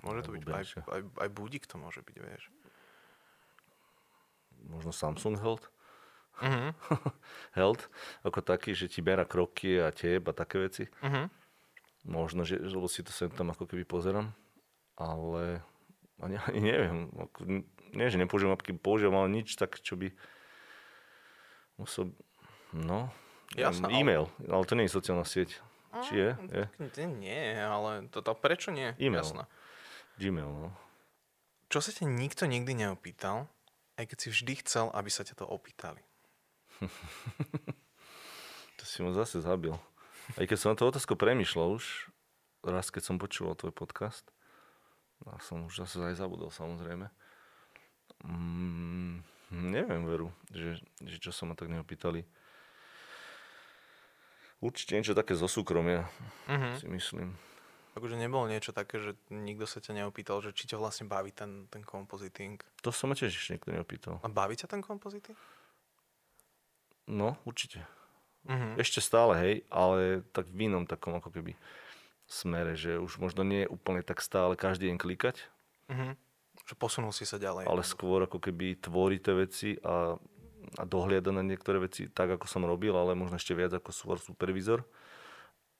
Môže 0.00 0.24
to 0.24 0.32
byť 0.32 0.42
aj, 0.48 0.64
aj, 0.88 1.02
aj 1.20 1.28
budík 1.30 1.68
to 1.68 1.76
môže 1.76 2.00
byť, 2.00 2.16
vieš. 2.16 2.48
Možno 4.66 4.90
Samsung 4.90 5.36
Health. 5.36 5.68
Uh-huh. 6.40 6.72
Health, 7.58 7.92
ako 8.24 8.40
taký, 8.40 8.72
že 8.72 8.88
ti 8.88 9.04
bera 9.04 9.28
kroky 9.28 9.76
a 9.76 9.92
teb 9.92 10.24
a 10.26 10.32
také 10.32 10.56
veci. 10.56 10.84
Uh-huh. 11.04 11.28
Možno, 12.08 12.48
že, 12.48 12.56
že 12.64 12.76
si 12.88 13.04
to 13.04 13.12
sem 13.12 13.28
tam 13.28 13.52
ako 13.52 13.68
keby 13.68 13.84
pozerám, 13.84 14.32
ale 14.96 15.60
ani, 16.20 16.36
ani 16.48 16.60
neviem. 16.60 16.96
Nie, 17.90 18.12
že 18.12 18.20
nepoužívam 18.20 18.54
apky, 18.54 18.76
používam, 18.76 19.24
ale 19.24 19.42
nič 19.42 19.58
tak, 19.58 19.80
čo 19.82 19.98
by 19.98 20.14
musel... 21.80 22.14
No, 22.70 23.10
Jasne, 23.58 23.90
e-mail, 23.90 24.30
ale... 24.46 24.62
ale 24.62 24.62
to 24.62 24.78
nie 24.78 24.86
je 24.86 24.94
sociálna 24.94 25.26
sieť. 25.26 25.58
Či 26.06 26.14
je? 26.14 26.30
je? 26.54 27.06
Nie, 27.10 27.66
ale 27.66 28.06
to, 28.14 28.22
to, 28.22 28.30
prečo 28.38 28.70
nie? 28.70 28.94
E-mail. 29.02 29.26
Jasné. 29.26 29.42
Gmail, 30.22 30.46
no. 30.46 30.70
Čo 31.66 31.82
sa 31.82 31.90
ťa 31.90 32.06
nikto 32.06 32.46
nikdy 32.46 32.78
neopýtal, 32.78 33.50
aj 33.98 34.06
keď 34.06 34.18
si 34.22 34.28
vždy 34.30 34.52
chcel, 34.62 34.86
aby 34.94 35.10
sa 35.10 35.26
ťa 35.26 35.42
to 35.42 35.46
opýtali? 35.50 35.98
to 38.78 38.82
si 38.86 39.02
ma 39.02 39.10
zase 39.10 39.42
zabil. 39.42 39.74
Aj 40.38 40.46
keď 40.46 40.58
som 40.58 40.70
na 40.70 40.78
to 40.78 40.86
otázku 40.86 41.18
premyšľal 41.18 41.74
už, 41.74 42.06
raz 42.62 42.94
keď 42.94 43.10
som 43.10 43.18
počúval 43.18 43.58
tvoj 43.58 43.74
podcast, 43.74 44.30
a 45.28 45.36
som 45.44 45.68
už 45.68 45.84
zase 45.84 46.00
aj 46.00 46.16
zabudol 46.16 46.48
samozrejme. 46.48 47.10
Mm, 48.24 49.24
neviem 49.52 50.02
veru, 50.04 50.28
že, 50.52 50.80
že 51.04 51.16
čo 51.20 51.32
sa 51.32 51.44
ma 51.44 51.56
tak 51.56 51.68
neopýtali. 51.68 52.24
Určite 54.60 54.92
niečo 54.92 55.16
také 55.16 55.32
zo 55.32 55.48
súkromia, 55.48 56.04
uh-huh. 56.44 56.76
si 56.76 56.84
myslím. 56.88 57.32
Takže 57.96 58.16
nebolo 58.20 58.44
niečo 58.46 58.76
také, 58.76 59.00
že 59.00 59.16
nikto 59.32 59.64
sa 59.64 59.80
ťa 59.80 60.04
neopýtal, 60.04 60.44
že 60.44 60.52
či 60.52 60.68
ťa 60.68 60.76
vlastne 60.76 61.08
baví 61.08 61.32
ten, 61.32 61.64
ten 61.72 61.80
kompoziting? 61.80 62.60
To 62.84 62.92
sa 62.92 63.08
ma 63.08 63.16
tiež 63.16 63.32
nikto 63.32 63.72
neopýtal. 63.72 64.20
A 64.20 64.28
baví 64.28 64.54
ťa 64.54 64.68
ten 64.68 64.84
kompoziting? 64.84 65.36
No, 67.08 67.40
určite. 67.48 67.82
Uh-huh. 68.46 68.76
Ešte 68.76 69.00
stále, 69.00 69.32
hej, 69.40 69.54
ale 69.72 70.24
tak 70.32 70.48
v 70.48 70.68
inom 70.68 70.84
takom 70.84 71.16
ako 71.16 71.32
keby 71.32 71.56
smere, 72.30 72.78
že 72.78 73.02
už 73.02 73.18
možno 73.18 73.42
nie 73.42 73.66
je 73.66 73.72
úplne 73.74 74.06
tak 74.06 74.22
stále 74.22 74.54
každý 74.54 74.86
deň 74.94 74.96
klikať. 75.02 75.36
Uh-huh. 75.90 76.14
Že 76.70 76.74
posunul 76.78 77.10
si 77.10 77.26
sa 77.26 77.42
ďalej. 77.42 77.66
Ale 77.66 77.82
skôr 77.82 78.22
ako 78.22 78.38
keby 78.38 78.78
tvorí 78.78 79.18
tie 79.18 79.34
veci 79.34 79.74
a 79.82 80.14
a 80.78 80.86
dohliada 80.86 81.34
na 81.34 81.42
niektoré 81.42 81.82
veci 81.82 82.06
tak, 82.06 82.38
ako 82.38 82.46
som 82.46 82.62
robil, 82.62 82.94
ale 82.94 83.18
možno 83.18 83.40
ešte 83.40 83.56
viac 83.56 83.74
ako 83.74 83.90
svoj 83.90 84.18
supervizor. 84.22 84.86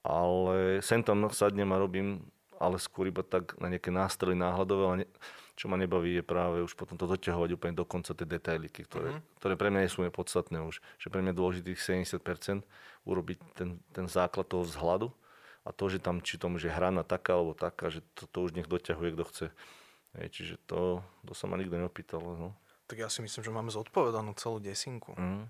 Ale 0.01 0.81
sem 0.81 1.05
tam 1.05 1.29
sadnem 1.29 1.69
a 1.71 1.79
robím, 1.79 2.25
ale 2.57 2.81
skôr 2.81 3.13
iba 3.13 3.21
tak 3.21 3.55
na 3.61 3.69
nejaké 3.69 3.93
nástrely 3.93 4.33
náhľadové, 4.33 4.83
ale 4.83 4.97
ne, 5.05 5.07
čo 5.55 5.69
ma 5.69 5.77
nebaví 5.77 6.17
je 6.17 6.25
práve 6.25 6.65
už 6.65 6.73
potom 6.73 6.97
to 6.97 7.05
doťahovať 7.05 7.53
úplne 7.53 7.77
do 7.77 7.85
konca 7.85 8.17
tie 8.17 8.25
detailiky, 8.25 8.89
ktoré, 8.89 9.13
mm-hmm. 9.13 9.37
ktoré 9.45 9.55
pre 9.61 9.69
mňa 9.69 9.81
nie 9.85 9.93
sú 9.93 10.01
podstatné 10.09 10.57
už. 10.65 10.81
Že 10.97 11.09
pre 11.13 11.21
mňa 11.21 11.37
je 11.37 11.41
dôležitých 11.41 11.79
70% 12.17 12.65
urobiť 13.05 13.39
ten, 13.53 13.77
ten 13.93 14.07
základ 14.09 14.49
toho 14.49 14.65
vzhľadu 14.65 15.13
a 15.65 15.69
to, 15.77 15.93
že 15.93 16.01
tam 16.01 16.25
či 16.25 16.41
tomu, 16.41 16.57
že 16.57 16.73
hrana 16.73 17.05
taká 17.05 17.37
alebo 17.37 17.53
taká, 17.53 17.93
že 17.93 18.01
to, 18.17 18.25
to 18.25 18.39
už 18.49 18.57
nech 18.57 18.69
doťahuje, 18.69 19.11
kto 19.13 19.25
chce. 19.29 19.47
Hej, 20.17 20.29
čiže 20.33 20.55
to, 20.67 21.05
to 21.23 21.33
sa 21.37 21.47
ma 21.47 21.61
nikto 21.61 21.77
neopýtal. 21.77 22.19
No. 22.19 22.57
Tak 22.91 22.99
ja 22.99 23.07
si 23.07 23.23
myslím, 23.23 23.43
že 23.47 23.55
máme 23.55 23.71
zodpovedanú 23.71 24.35
celú 24.35 24.59
desinku. 24.59 25.15
Mm. 25.15 25.47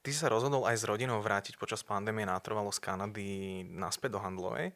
Ty 0.00 0.10
sa 0.16 0.32
rozhodol 0.32 0.64
aj 0.64 0.80
s 0.80 0.84
rodinou 0.88 1.20
vrátiť 1.20 1.60
počas 1.60 1.84
pandémie 1.84 2.24
natrvalo 2.24 2.72
z 2.72 2.80
Kanady 2.80 3.62
naspäť 3.68 4.16
do 4.16 4.20
Handlovej. 4.22 4.72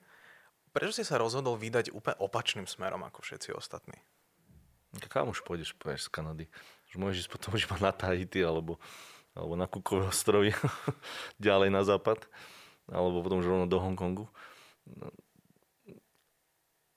Prečo 0.75 1.01
si 1.01 1.05
sa 1.07 1.17
rozhodol 1.23 1.55
vydať 1.55 1.95
úplne 1.95 2.19
opačným 2.19 2.67
smerom 2.67 3.07
ako 3.07 3.23
všetci 3.23 3.55
ostatní? 3.55 3.95
Kam 5.11 5.31
už 5.31 5.43
pôjdeš, 5.43 5.75
pôjdeš 5.79 6.07
z 6.07 6.12
Kanady? 6.12 6.47
Už 6.95 7.03
môžeš 7.03 7.27
ísť 7.27 7.33
potom 7.35 7.59
už 7.59 7.67
iba 7.67 7.75
na 7.83 7.91
Tahiti 7.91 8.39
alebo, 8.39 8.79
alebo 9.35 9.59
na 9.59 9.67
Kukové 9.67 10.07
ostrovy, 10.07 10.55
ďalej 11.43 11.75
na 11.75 11.83
západ, 11.83 12.23
alebo 12.87 13.19
potom 13.19 13.43
už 13.43 13.51
rovno 13.51 13.67
do 13.67 13.83
Hongkongu. 13.83 14.31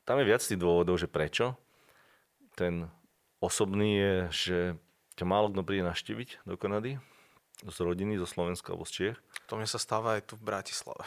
Tam 0.05 0.21
je 0.21 0.29
viac 0.29 0.45
tých 0.45 0.61
dôvodov, 0.61 1.01
že 1.01 1.09
prečo. 1.09 1.57
Ten 2.53 2.93
osobný 3.41 3.97
je, 3.97 4.13
že 4.29 4.57
ťa 5.17 5.25
málo 5.25 5.49
kto 5.49 5.65
príde 5.65 5.81
naštíviť 5.81 6.45
do 6.45 6.53
Kanady, 6.61 7.01
z 7.65 7.77
rodiny, 7.81 8.21
zo 8.21 8.29
Slovenska 8.29 8.69
alebo 8.69 8.85
z 8.85 8.93
Čiech. 8.93 9.17
To 9.49 9.57
mne 9.57 9.65
sa 9.65 9.81
stáva 9.81 10.21
aj 10.21 10.29
tu 10.29 10.37
v 10.37 10.45
Bratislave. 10.45 11.01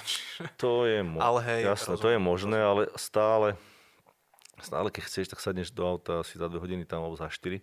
To 0.59 0.83
je 0.83 1.07
mo- 1.07 1.23
ale 1.31 1.47
hej, 1.47 1.63
jasné, 1.71 1.95
rozumiem, 1.95 2.03
to 2.03 2.09
je 2.11 2.19
možné, 2.19 2.59
rozumiem. 2.59 2.71
ale 2.75 2.83
stále, 2.99 3.49
stále 4.59 4.89
keď 4.91 5.03
chceš, 5.07 5.31
tak 5.31 5.39
sadneš 5.39 5.71
do 5.71 5.87
auta 5.87 6.27
asi 6.27 6.43
za 6.43 6.51
2 6.51 6.59
hodiny 6.59 6.83
tam 6.83 7.07
alebo 7.07 7.15
za 7.15 7.31
4. 7.31 7.63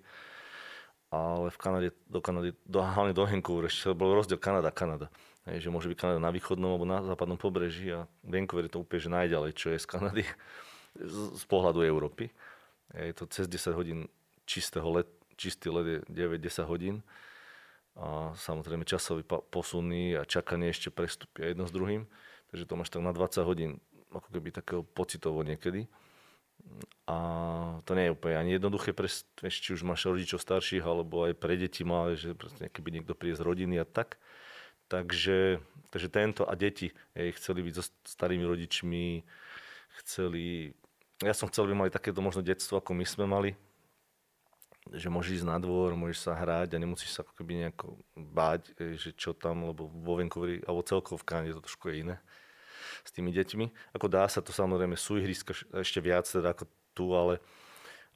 Ale 1.08 1.48
v 1.48 1.58
Kanade, 1.58 1.90
do 2.12 2.20
Kanady, 2.20 2.52
do, 2.68 2.84
hlavne 2.84 3.16
do 3.16 3.24
Vancouver, 3.24 3.72
ešte 3.72 3.96
bol 3.96 4.12
rozdiel 4.12 4.40
Kanada, 4.40 4.76
Kanada. 4.76 5.08
Že 5.48 5.72
môže 5.72 5.88
byť 5.88 5.96
Kanada 5.96 6.20
na 6.20 6.32
východnom 6.36 6.76
alebo 6.76 6.84
na 6.84 7.00
západnom 7.00 7.40
pobreží 7.40 7.96
a 7.96 8.04
Vancouver 8.28 8.68
je 8.68 8.74
to 8.76 8.84
úplne 8.84 9.00
že 9.00 9.12
najďalej, 9.16 9.52
čo 9.56 9.72
je 9.72 9.80
z 9.80 9.88
Kanady 9.88 10.24
z, 11.00 11.18
z 11.40 11.44
pohľadu 11.48 11.80
Európy. 11.88 12.28
Je 12.92 13.16
to 13.16 13.24
cez 13.32 13.48
10 13.48 13.72
hodín 13.72 14.00
čistého 14.44 14.88
let, 14.92 15.08
čistý 15.40 15.72
let 15.72 15.88
je 15.88 15.98
9-10 16.12 16.68
hodín. 16.68 16.96
A 17.98 18.36
samozrejme 18.38 18.86
časový 18.86 19.26
posuny 19.26 20.14
a 20.14 20.28
čakanie 20.28 20.70
ešte 20.70 20.94
prestupia 20.94 21.50
jedno 21.50 21.66
s 21.66 21.74
druhým. 21.74 22.06
Takže 22.52 22.68
to 22.68 22.74
máš 22.78 22.92
tak 22.94 23.02
na 23.02 23.16
20 23.16 23.48
hodín 23.48 23.72
ako 24.14 24.28
keby 24.32 24.50
takého 24.54 24.82
pocitovo 24.84 25.42
niekedy. 25.44 25.88
A 27.08 27.18
to 27.88 27.96
nie 27.96 28.12
je 28.12 28.16
úplne 28.16 28.36
ani 28.36 28.52
jednoduché, 28.60 28.92
pre, 28.92 29.08
či 29.48 29.70
už 29.72 29.88
máš 29.88 30.04
rodičov 30.12 30.44
starších, 30.44 30.84
alebo 30.84 31.24
aj 31.24 31.40
pre 31.40 31.56
deti 31.56 31.88
malé, 31.88 32.20
že 32.20 32.36
keby 32.72 33.00
niekto 33.00 33.16
príde 33.16 33.40
z 33.40 33.48
rodiny 33.48 33.80
a 33.80 33.88
tak. 33.88 34.20
Takže, 34.92 35.64
takže 35.92 36.08
tento 36.12 36.44
a 36.44 36.52
deti 36.56 36.92
jej, 37.16 37.32
chceli 37.36 37.64
byť 37.64 37.74
so 37.76 37.84
starými 38.04 38.44
rodičmi, 38.44 39.24
chceli 40.04 40.76
ja 41.26 41.34
som 41.34 41.50
chcel, 41.50 41.66
aby 41.66 41.74
mali 41.74 41.90
takéto 41.90 42.22
možno 42.22 42.46
detstvo, 42.46 42.78
ako 42.78 42.94
my 42.94 43.06
sme 43.08 43.26
mali. 43.26 43.52
Že 44.94 45.10
môžeš 45.10 45.42
ísť 45.42 45.50
na 45.50 45.58
dvor, 45.58 45.98
môžeš 45.98 46.30
sa 46.30 46.38
hrať 46.38 46.78
a 46.78 46.82
nemusíš 46.82 47.18
sa 47.18 47.26
ako 47.26 47.34
keby 47.34 47.66
nejako 47.66 47.98
báť, 48.14 48.72
že 49.02 49.12
čo 49.18 49.34
tam, 49.34 49.66
lebo 49.66 49.90
vo 49.90 50.14
Vancouveri, 50.16 50.62
alebo 50.64 50.86
celkovo 50.86 51.18
v 51.18 51.28
Kanade 51.28 51.58
to 51.58 51.66
trošku 51.66 51.90
je 51.90 52.06
iné 52.06 52.16
s 53.08 53.16
tými 53.16 53.32
deťmi. 53.32 53.96
Ako 53.96 54.12
dá 54.12 54.28
sa 54.28 54.44
to 54.44 54.52
samozrejme, 54.52 55.00
sú 55.00 55.16
ihriska 55.16 55.56
ešte 55.80 56.04
viac 56.04 56.28
teda 56.28 56.52
ako 56.52 56.68
tu, 56.92 57.16
ale 57.16 57.40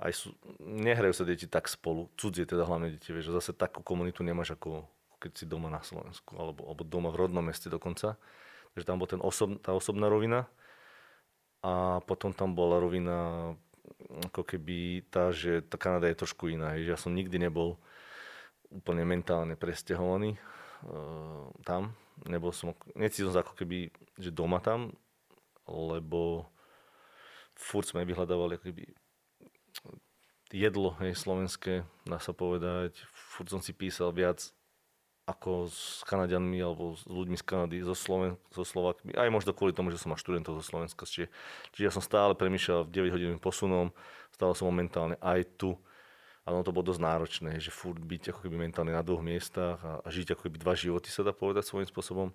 aj 0.04 0.12
sú, 0.12 0.28
nehrajú 0.60 1.14
sa 1.16 1.24
deti 1.24 1.48
tak 1.48 1.72
spolu, 1.72 2.12
cudzie 2.20 2.44
teda 2.44 2.68
hlavne 2.68 3.00
deti, 3.00 3.16
vieš, 3.16 3.32
zase 3.32 3.56
takú 3.56 3.80
komunitu 3.86 4.26
nemáš 4.26 4.58
ako 4.60 4.84
keď 5.22 5.32
si 5.38 5.46
doma 5.46 5.70
na 5.70 5.86
Slovensku, 5.86 6.34
alebo, 6.34 6.66
alebo 6.66 6.82
doma 6.82 7.14
v 7.14 7.22
rodnom 7.22 7.46
meste 7.46 7.70
dokonca. 7.70 8.18
Takže 8.74 8.86
tam 8.90 8.98
bol 8.98 9.06
ten 9.06 9.22
osob, 9.22 9.62
tá 9.62 9.78
osobná 9.78 10.10
rovina 10.10 10.50
a 11.62 12.02
potom 12.10 12.34
tam 12.34 12.58
bola 12.58 12.82
rovina 12.82 13.54
ako 14.34 14.42
keby 14.42 15.06
tá, 15.14 15.30
že 15.30 15.62
tá 15.62 15.78
Kanada 15.78 16.10
je 16.10 16.18
trošku 16.18 16.50
iná. 16.50 16.74
Že 16.74 16.90
ja 16.90 16.98
som 16.98 17.14
nikdy 17.14 17.38
nebol 17.38 17.78
úplne 18.74 19.06
mentálne 19.06 19.54
presťahovaný 19.54 20.42
uh, 20.90 21.54
tam. 21.62 21.94
Nebol 22.30 22.54
som, 22.54 22.78
necítil 22.94 23.34
som 23.34 23.42
ako 23.42 23.58
keby, 23.58 23.90
že 24.18 24.30
doma 24.30 24.62
tam, 24.62 24.94
lebo 25.66 26.46
furt 27.58 27.90
sme 27.90 28.06
vyhľadávali 28.06 28.58
ako 28.58 28.66
keby 28.74 28.84
jedlo 30.52 31.00
hej, 31.00 31.16
slovenské, 31.16 31.88
dá 32.04 32.20
sa 32.20 32.36
povedať. 32.36 33.00
Furt 33.14 33.48
som 33.48 33.64
si 33.64 33.72
písal 33.72 34.12
viac 34.12 34.52
ako 35.30 35.72
s 35.72 36.04
Kanadianmi 36.10 36.60
alebo 36.60 36.98
s 36.98 37.08
ľuďmi 37.08 37.38
z 37.40 37.46
Kanady, 37.46 37.78
zo, 37.88 37.96
Sloven, 37.96 38.36
zo 38.52 38.68
Slovakmi, 38.68 39.16
aj 39.16 39.32
možno 39.32 39.56
kvôli 39.56 39.72
tomu, 39.72 39.94
že 39.94 40.02
som 40.02 40.12
mal 40.12 40.20
študentov 40.20 40.60
zo 40.60 40.66
Slovenska. 40.66 41.08
Čiže, 41.08 41.32
čiže 41.72 41.86
ja 41.88 41.94
som 41.94 42.04
stále 42.04 42.36
premýšľal 42.36 42.90
v 42.90 42.94
9 43.08 43.14
hodinovým 43.16 43.42
posunom, 43.42 43.96
stále 44.34 44.52
som 44.58 44.68
momentálne 44.68 45.16
aj 45.24 45.48
tu 45.56 45.80
ale 46.46 46.54
ono 46.58 46.66
to 46.66 46.74
bolo 46.74 46.90
dosť 46.90 47.02
náročné, 47.02 47.52
že 47.62 47.70
furt 47.70 48.02
byť 48.02 48.34
ako 48.34 48.40
keby 48.46 48.58
mentálne 48.58 48.94
na 48.94 49.06
dvoch 49.06 49.22
miestach 49.22 49.78
a, 49.86 50.02
a 50.02 50.08
žiť 50.10 50.34
ako 50.34 50.50
keby 50.50 50.58
dva 50.58 50.74
životy 50.74 51.14
sa 51.14 51.22
dá 51.22 51.34
povedať 51.34 51.70
svojím 51.70 51.90
spôsobom. 51.90 52.30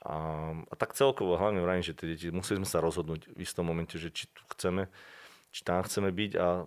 A, 0.00 0.16
a 0.56 0.74
tak 0.78 0.96
celkovo, 0.96 1.36
hlavne 1.36 1.60
vrajím, 1.60 1.84
že 1.84 1.92
tie 1.92 2.14
deti, 2.14 2.32
museli 2.32 2.62
sme 2.62 2.68
sa 2.68 2.80
rozhodnúť 2.80 3.34
v 3.34 3.40
istom 3.44 3.68
momente, 3.68 4.00
že 4.00 4.08
či 4.08 4.30
tu 4.32 4.40
chceme, 4.56 4.88
či 5.52 5.60
tam 5.66 5.84
chceme 5.84 6.08
byť 6.08 6.32
a 6.40 6.64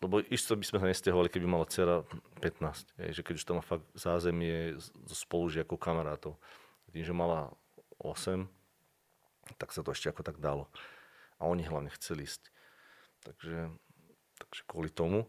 lebo 0.00 0.24
isto 0.32 0.56
by 0.56 0.64
sme 0.64 0.78
sa 0.80 0.88
nestiahovali, 0.88 1.28
keby 1.28 1.44
mala 1.44 1.68
dcera 1.68 2.00
15, 2.40 2.96
je, 3.04 3.20
že 3.20 3.20
keď 3.20 3.34
už 3.36 3.44
tam 3.44 3.60
má 3.60 3.64
fakt 3.64 3.84
zázemie 3.92 4.80
so 4.80 5.12
spolužiakov, 5.12 5.76
kamarátov. 5.76 6.40
Tým, 6.88 7.04
že 7.04 7.12
mala 7.12 7.52
8, 8.00 8.48
tak 9.60 9.76
sa 9.76 9.84
to 9.84 9.92
ešte 9.92 10.08
ako 10.08 10.24
tak 10.24 10.40
dalo. 10.40 10.72
A 11.36 11.44
oni 11.44 11.68
hlavne 11.68 11.92
chceli 12.00 12.24
ísť. 12.24 12.48
Takže, 13.28 13.76
takže 14.40 14.64
kvôli 14.64 14.88
tomu, 14.88 15.28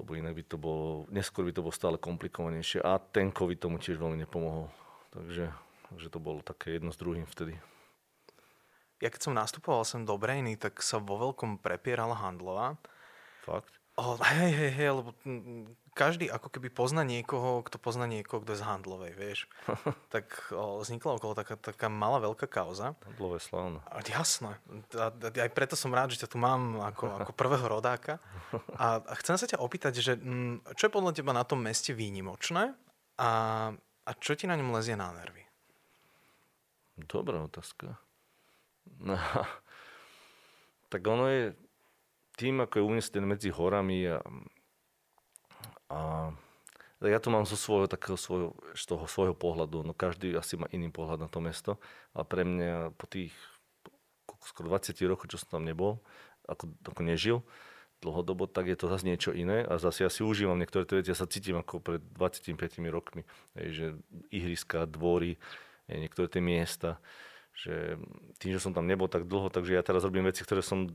lebo 0.00 0.10
inak 0.16 0.32
by 0.32 0.44
to 0.48 0.56
bolo, 0.56 1.04
neskôr 1.12 1.44
by 1.44 1.52
to 1.52 1.60
bolo 1.60 1.74
stále 1.74 1.96
komplikovanejšie 2.00 2.80
a 2.80 2.96
ten 2.96 3.28
COVID 3.28 3.58
tomu 3.60 3.76
tiež 3.76 4.00
veľmi 4.00 4.18
nepomohol. 4.24 4.72
Takže, 5.12 5.52
takže 5.92 6.08
to 6.08 6.18
bolo 6.18 6.40
také 6.40 6.80
jedno 6.80 6.94
s 6.94 7.00
druhým 7.00 7.28
vtedy. 7.28 7.58
Ja 8.98 9.14
keď 9.14 9.30
som 9.30 9.34
nastupoval 9.36 9.86
sem 9.86 10.02
do 10.02 10.18
Brejny, 10.18 10.58
tak 10.58 10.82
sa 10.82 10.98
vo 10.98 11.18
veľkom 11.22 11.62
prepierala 11.62 12.18
handlová 12.18 12.74
Fakt? 13.48 13.72
Oh, 13.98 14.14
hej, 14.22 14.54
hej, 14.54 14.72
hej, 14.78 14.90
lebo 14.94 15.10
každý 15.90 16.30
ako 16.30 16.54
keby 16.54 16.70
pozná 16.70 17.02
niekoho, 17.02 17.66
kto 17.66 17.82
pozná 17.82 18.06
niekoho, 18.06 18.38
kto 18.46 18.54
je 18.54 18.62
z 18.62 18.66
handlovej, 18.70 19.12
vieš. 19.18 19.50
tak 20.14 20.54
oh, 20.54 20.78
vznikla 20.78 21.18
okolo 21.18 21.34
taká, 21.34 21.58
taká 21.58 21.90
malá 21.90 22.22
veľká 22.22 22.46
kauza. 22.46 22.94
Handlové 23.02 23.42
slávne. 23.42 23.82
Jasné. 24.06 24.54
A, 24.94 25.10
aj 25.10 25.50
preto 25.50 25.74
som 25.74 25.90
rád, 25.90 26.14
že 26.14 26.22
ťa 26.22 26.30
tu 26.30 26.38
mám 26.38 26.78
ako, 26.78 27.10
ako 27.26 27.32
prvého 27.34 27.66
rodáka. 27.66 28.22
A, 28.78 29.02
a 29.02 29.12
chcem 29.18 29.34
sa 29.34 29.50
ťa 29.50 29.58
opýtať, 29.58 29.98
že 29.98 30.14
m, 30.14 30.62
čo 30.78 30.86
je 30.86 30.94
podľa 30.94 31.18
teba 31.18 31.34
na 31.34 31.42
tom 31.42 31.58
meste 31.58 31.90
výnimočné 31.90 32.78
a, 33.18 33.30
a 34.06 34.10
čo 34.14 34.38
ti 34.38 34.46
na 34.46 34.54
ňom 34.54 34.78
lezie 34.78 34.94
na 34.94 35.10
nervy? 35.10 35.42
Dobrá 37.02 37.42
otázka. 37.42 37.98
No, 39.02 39.18
tak 40.94 41.02
ono 41.02 41.26
je, 41.26 41.58
tým, 42.38 42.62
ako 42.62 42.78
je 42.78 42.86
umiestnený 42.86 43.26
medzi 43.26 43.50
horami 43.50 44.14
a, 44.14 44.22
a 45.90 45.98
ja 47.02 47.18
to 47.18 47.34
mám 47.34 47.46
zo 47.46 47.58
svojho, 47.58 47.90
takého 47.90 48.14
svojho, 48.14 48.54
z 48.78 48.84
toho 48.86 49.04
svojho 49.10 49.34
pohľadu, 49.34 49.82
no 49.82 49.90
každý 49.94 50.38
asi 50.38 50.54
má 50.54 50.70
iný 50.70 50.94
pohľad 50.94 51.26
na 51.26 51.28
to 51.30 51.42
mesto, 51.42 51.82
ale 52.14 52.24
pre 52.26 52.42
mňa 52.46 52.94
po 52.94 53.10
tých 53.10 53.34
skoro 54.46 54.70
20 54.70 54.94
rokoch, 55.10 55.26
čo 55.26 55.38
som 55.42 55.58
tam 55.58 55.66
nebol, 55.66 55.98
ako, 56.46 56.70
ako 56.86 57.02
nežil, 57.02 57.38
dlhodobo, 57.98 58.46
tak 58.46 58.70
je 58.70 58.78
to 58.78 58.86
zase 58.86 59.04
niečo 59.04 59.34
iné. 59.34 59.66
A 59.66 59.76
zase 59.82 60.06
ja 60.06 60.10
si 60.10 60.22
užívam 60.22 60.58
niektoré 60.58 60.86
tie 60.86 61.02
veci, 61.02 61.10
ja 61.10 61.18
sa 61.18 61.26
cítim 61.26 61.58
ako 61.58 61.82
pred 61.82 62.02
25 62.14 62.54
rokmi, 62.88 63.26
že 63.58 63.98
ihriska, 64.30 64.86
dvory, 64.86 65.36
niektoré 65.90 66.30
tie 66.30 66.42
miesta, 66.42 67.02
že 67.58 67.98
tým, 68.38 68.54
že 68.54 68.62
som 68.62 68.70
tam 68.70 68.86
nebol 68.86 69.10
tak 69.10 69.26
dlho, 69.26 69.50
takže 69.50 69.74
ja 69.74 69.82
teraz 69.82 70.06
robím 70.06 70.30
veci, 70.30 70.46
ktoré 70.46 70.62
som 70.62 70.94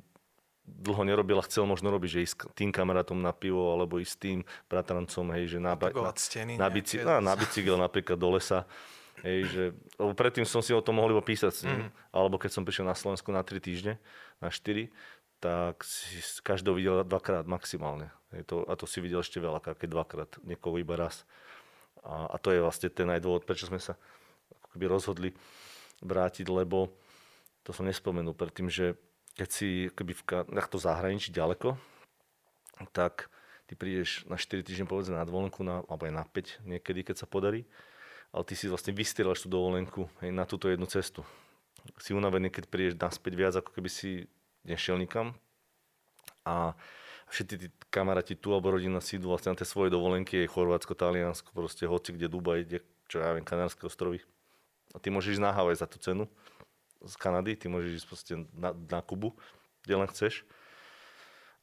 dlho 0.63 1.03
nerobil 1.03 1.39
a 1.39 1.47
chcel 1.47 1.67
možno 1.67 1.91
robiť, 1.91 2.09
že 2.09 2.19
ísť 2.23 2.35
tým 2.55 2.71
kamarátom 2.71 3.19
na 3.19 3.35
pivo 3.35 3.75
alebo 3.75 3.99
ísť 3.99 4.15
tým 4.15 4.39
bratrancom, 4.71 5.25
hej, 5.35 5.55
že 5.55 5.59
na, 5.59 5.75
ba- 5.75 5.91
na, 5.91 6.15
steny 6.15 6.55
na, 6.55 6.67
bici- 6.71 7.03
na, 7.03 7.19
na 7.19 7.35
bicykel 7.35 7.75
napríklad 7.75 8.15
do 8.15 8.39
lesa. 8.39 8.63
Hej, 9.23 9.39
že, 9.51 9.63
lebo 9.95 10.11
predtým 10.15 10.43
som 10.43 10.59
si 10.59 10.75
o 10.75 10.83
tom 10.83 10.99
mohol 10.99 11.15
iba 11.15 11.23
písať 11.23 11.51
s 11.53 11.63
ním, 11.63 11.87
mm. 11.87 12.11
alebo 12.11 12.35
keď 12.35 12.51
som 12.59 12.63
prišiel 12.67 12.83
na 12.83 12.97
Slovensku 12.97 13.31
na 13.31 13.39
3 13.39 13.55
týždne, 13.63 13.95
na 14.43 14.51
4, 14.51 14.91
tak 15.39 15.83
si 15.83 16.19
každého 16.43 16.75
videl 16.75 16.95
dvakrát 17.07 17.47
maximálne. 17.47 18.11
Hej, 18.35 18.47
to, 18.47 18.55
a 18.67 18.73
to 18.75 18.83
si 18.87 18.99
videl 18.99 19.23
ešte 19.23 19.39
veľa, 19.39 19.63
keď 19.63 19.87
dvakrát, 19.87 20.29
niekoho 20.43 20.75
iba 20.79 20.95
raz. 20.95 21.23
A, 22.03 22.31
a 22.31 22.35
to 22.39 22.51
je 22.51 22.59
vlastne 22.59 22.91
ten 22.91 23.07
aj 23.07 23.23
dôvod, 23.23 23.47
prečo 23.47 23.67
sme 23.67 23.79
sa 23.79 23.95
ako 24.59 24.67
keby 24.75 24.85
rozhodli 24.91 25.29
vrátiť, 26.03 26.47
lebo 26.51 26.91
to 27.63 27.71
som 27.71 27.87
nespomenul 27.87 28.35
predtým, 28.35 28.67
že 28.67 28.99
keď 29.33 29.49
si 29.49 29.89
keby 29.93 30.13
v 30.13 30.23
to 30.69 30.77
zahraničí 30.77 31.33
ďaleko, 31.33 31.77
tak 32.93 33.29
ty 33.65 33.73
prídeš 33.73 34.25
na 34.29 34.37
4 34.37 34.61
týždne 34.61 34.85
povedzme 34.85 35.17
na 35.17 35.25
dovolenku, 35.25 35.65
na, 35.65 35.81
alebo 35.89 36.05
aj 36.05 36.13
na 36.13 36.23
5 36.25 36.65
niekedy, 36.65 37.01
keď 37.01 37.25
sa 37.25 37.27
podarí, 37.29 37.65
ale 38.33 38.43
ty 38.45 38.53
si 38.53 38.69
vlastne 38.69 38.93
vystielaš 38.93 39.45
tú 39.45 39.49
dovolenku 39.49 40.09
hej, 40.21 40.29
na 40.33 40.45
túto 40.45 40.69
jednu 40.69 40.85
cestu. 40.85 41.25
Si 41.99 42.13
unavený, 42.15 42.53
keď 42.53 42.63
prídeš 42.69 42.95
naspäť 42.97 43.33
viac, 43.35 43.53
ako 43.57 43.73
keby 43.75 43.89
si 43.91 44.29
nešiel 44.63 44.95
nikam. 44.95 45.35
A 46.47 46.75
všetci 47.27 47.55
tí 47.59 47.67
kamaráti 47.91 48.37
tu 48.37 48.53
alebo 48.53 48.71
rodina 48.71 49.01
si 49.03 49.17
idú 49.17 49.33
vlastne 49.33 49.51
na 49.51 49.59
tie 49.59 49.67
svoje 49.67 49.91
dovolenky, 49.91 50.43
je 50.43 50.51
Chorvátsko, 50.51 50.95
Taliansko, 50.95 51.49
proste 51.51 51.89
hoci 51.89 52.15
kde 52.15 52.29
Dubaj, 52.29 52.63
kde, 52.67 52.79
čo 53.09 53.19
ja 53.19 53.35
viem, 53.35 53.43
Kanárske 53.43 53.83
ostrovy. 53.89 54.21
A 54.93 55.01
ty 55.01 55.09
môžeš 55.09 55.39
ísť 55.39 55.43
na 55.43 55.51
za 55.73 55.89
tú 55.89 55.97
cenu 55.97 56.29
z 57.03 57.15
Kanady, 57.19 57.59
ty 57.59 57.67
môžeš 57.67 58.03
ísť 58.03 58.07
proste 58.07 58.33
na, 58.55 58.71
na 58.73 58.99
Kubu, 59.03 59.35
kde 59.83 59.99
len 59.99 60.07
chceš. 60.09 60.47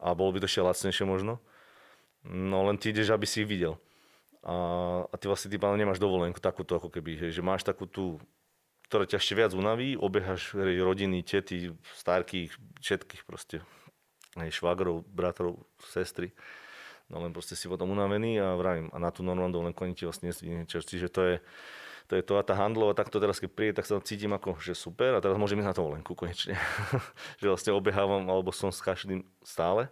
A 0.01 0.17
bolo 0.17 0.33
by 0.33 0.45
to 0.45 0.49
ešte 0.49 0.65
lacnejšie 0.65 1.05
možno. 1.05 1.41
No 2.25 2.69
len 2.69 2.77
ty 2.77 2.93
ideš, 2.93 3.13
aby 3.13 3.25
si 3.25 3.45
ich 3.45 3.49
videl. 3.49 3.81
A, 4.41 5.05
a 5.05 5.15
ty 5.21 5.29
vlastne 5.29 5.53
ty 5.53 5.61
nemáš 5.61 6.01
dovolenku 6.01 6.41
takúto, 6.41 6.77
ako 6.77 6.89
keby, 6.89 7.17
hej, 7.17 7.31
že 7.37 7.43
máš 7.45 7.61
takú 7.61 7.85
tú, 7.85 8.17
ktorá 8.89 9.05
ťa 9.05 9.21
ešte 9.21 9.37
viac 9.37 9.53
unaví, 9.53 10.01
obiehaš 10.01 10.57
hej, 10.57 10.81
rodiny, 10.81 11.21
tety, 11.21 11.77
starky, 11.93 12.49
všetkých 12.81 13.29
proste. 13.29 13.61
Hej, 14.41 14.63
švagrov, 14.63 15.05
bratrov, 15.13 15.61
sestry. 15.93 16.33
No 17.11 17.19
len 17.21 17.35
proste 17.35 17.59
si 17.59 17.67
potom 17.67 17.91
unavený 17.91 18.39
a 18.39 18.55
vravím. 18.55 18.89
A 18.95 19.03
na 19.03 19.11
tú 19.11 19.27
normálnu 19.27 19.51
dovolenku 19.51 19.83
oni 19.83 19.99
ti 19.99 20.07
vlastne 20.07 20.31
nesvidí. 20.31 20.63
Čiže 20.71 21.11
to 21.11 21.21
je, 21.27 21.37
to 22.11 22.19
je 22.19 22.27
to 22.27 22.35
a 22.35 22.43
tá 22.43 22.59
handlová, 22.59 22.91
takto 22.91 23.23
teraz 23.23 23.39
keď 23.39 23.51
príde, 23.55 23.79
tak 23.79 23.87
sa 23.87 24.03
cítim 24.03 24.35
ako, 24.35 24.59
že 24.59 24.75
super 24.75 25.15
a 25.15 25.23
teraz 25.23 25.39
môžem 25.39 25.63
ísť 25.63 25.71
na 25.71 25.79
dovolenku 25.79 26.19
konečne. 26.19 26.59
že 27.41 27.47
vlastne 27.47 27.71
obehávam 27.71 28.27
alebo 28.27 28.51
som 28.51 28.75
s 28.75 28.83
každým 28.83 29.23
stále. 29.47 29.87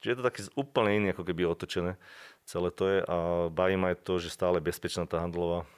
Čiže 0.00 0.08
je 0.08 0.16
to 0.16 0.24
také 0.24 0.40
úplne 0.56 0.96
iné, 0.96 1.06
ako 1.12 1.28
keby 1.28 1.44
otočené. 1.44 2.00
Celé 2.48 2.72
to 2.72 2.88
je 2.88 2.98
a 3.04 3.16
baví 3.52 3.76
ma 3.76 3.92
aj 3.92 4.00
to, 4.00 4.16
že 4.16 4.32
stále 4.32 4.64
bezpečná 4.64 5.04
tá 5.04 5.20
handlová. 5.20 5.68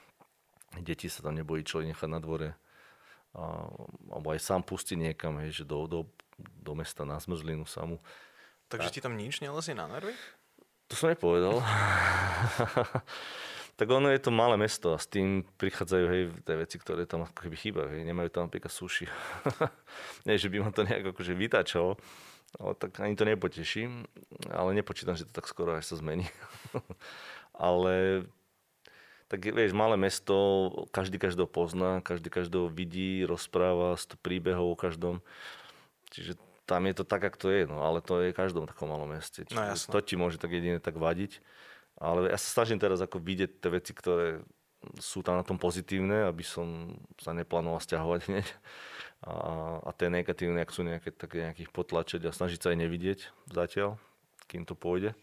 Deti 0.79 1.11
sa 1.11 1.27
tam 1.27 1.35
nebojí 1.35 1.67
človek 1.67 1.91
nechať 1.91 2.07
na 2.07 2.23
dvore. 2.23 2.55
A, 3.35 3.67
alebo 4.07 4.31
aj 4.31 4.39
sám 4.39 4.63
pustiť 4.63 4.95
niekam, 4.95 5.43
hej, 5.43 5.51
že 5.51 5.63
do, 5.67 5.91
do, 5.91 5.99
do 6.39 6.71
mesta 6.71 7.03
na 7.03 7.19
zmrzlinu 7.19 7.67
samú. 7.67 7.99
Takže 8.71 8.95
ti 8.95 9.03
tam 9.03 9.19
nič 9.19 9.43
nelezie 9.43 9.75
na 9.75 9.91
nervy? 9.91 10.15
To 10.87 10.95
som 10.95 11.11
nepovedal. 11.11 11.59
tak 13.81 13.89
ono 13.89 14.13
je 14.13 14.21
to 14.21 14.29
malé 14.29 14.61
mesto 14.61 14.93
a 14.93 15.01
s 15.01 15.09
tým 15.09 15.41
prichádzajú 15.57 16.05
hej, 16.05 16.23
tie 16.45 16.53
veci, 16.53 16.77
ktoré 16.77 17.09
tam 17.09 17.25
ako 17.25 17.33
keby 17.33 17.57
chýbajú. 17.57 17.89
Hej. 17.89 18.05
Nemajú 18.05 18.29
tam 18.29 18.45
napríklad 18.45 18.69
suši. 18.69 19.09
Nie, 20.29 20.37
že 20.37 20.53
by 20.53 20.61
ma 20.61 20.69
to 20.69 20.85
nejak 20.85 21.09
akože 21.09 21.33
vytačalo, 21.33 21.97
ale 22.61 22.77
tak 22.77 23.01
ani 23.01 23.17
to 23.17 23.25
nepoteší. 23.25 23.89
Ale 24.53 24.77
nepočítam, 24.77 25.17
že 25.17 25.25
to 25.25 25.33
tak 25.33 25.49
skoro 25.49 25.81
aj 25.81 25.81
sa 25.81 25.97
zmení. 25.97 26.29
ale 27.57 28.29
tak 29.33 29.49
vieš, 29.49 29.73
malé 29.73 29.97
mesto, 29.97 30.69
každý 30.93 31.17
každého 31.17 31.49
pozná, 31.49 32.05
každý 32.05 32.29
každého 32.29 32.69
vidí, 32.69 33.25
rozpráva 33.25 33.97
z 33.97 34.13
príbehov 34.21 34.77
o 34.77 34.77
každom. 34.77 35.25
Čiže 36.13 36.37
tam 36.69 36.85
je 36.85 37.01
to 37.01 37.01
tak, 37.01 37.25
ako 37.25 37.37
to 37.39 37.47
je, 37.49 37.65
no, 37.65 37.81
ale 37.81 37.97
to 38.05 38.21
je 38.21 38.29
v 38.29 38.37
každom 38.37 38.69
takom 38.69 38.93
malom 38.93 39.09
meste. 39.09 39.41
Čiže 39.41 39.57
no, 39.57 39.73
to 39.89 40.05
ti 40.05 40.13
môže 40.21 40.37
tak 40.37 40.53
jedine 40.53 40.77
tak 40.77 41.01
vadiť. 41.01 41.41
Ale 42.01 42.33
ja 42.33 42.37
sa 42.41 42.61
snažím 42.61 42.81
teraz 42.81 42.97
ako 42.97 43.21
vidieť 43.21 43.61
tie 43.61 43.69
veci, 43.69 43.93
ktoré 43.93 44.41
sú 44.97 45.21
tam 45.21 45.37
na 45.37 45.45
tom 45.45 45.61
pozitívne, 45.61 46.25
aby 46.25 46.41
som 46.41 46.97
sa 47.21 47.37
neplánoval 47.37 47.77
stiahovať 47.77 48.21
hneď. 48.25 48.47
A, 49.21 49.33
a 49.85 49.89
tie 49.93 50.09
negatívne, 50.09 50.65
ak 50.65 50.73
sú 50.73 50.81
nejaké, 50.81 51.13
tak 51.13 51.37
nejakých 51.37 51.69
potlačeť 51.69 52.25
a 52.25 52.33
snažiť 52.33 52.57
sa 52.57 52.73
aj 52.73 52.77
nevidieť 52.81 53.19
zatiaľ, 53.53 54.01
kým 54.49 54.65
to 54.65 54.73
pôjde. 54.73 55.13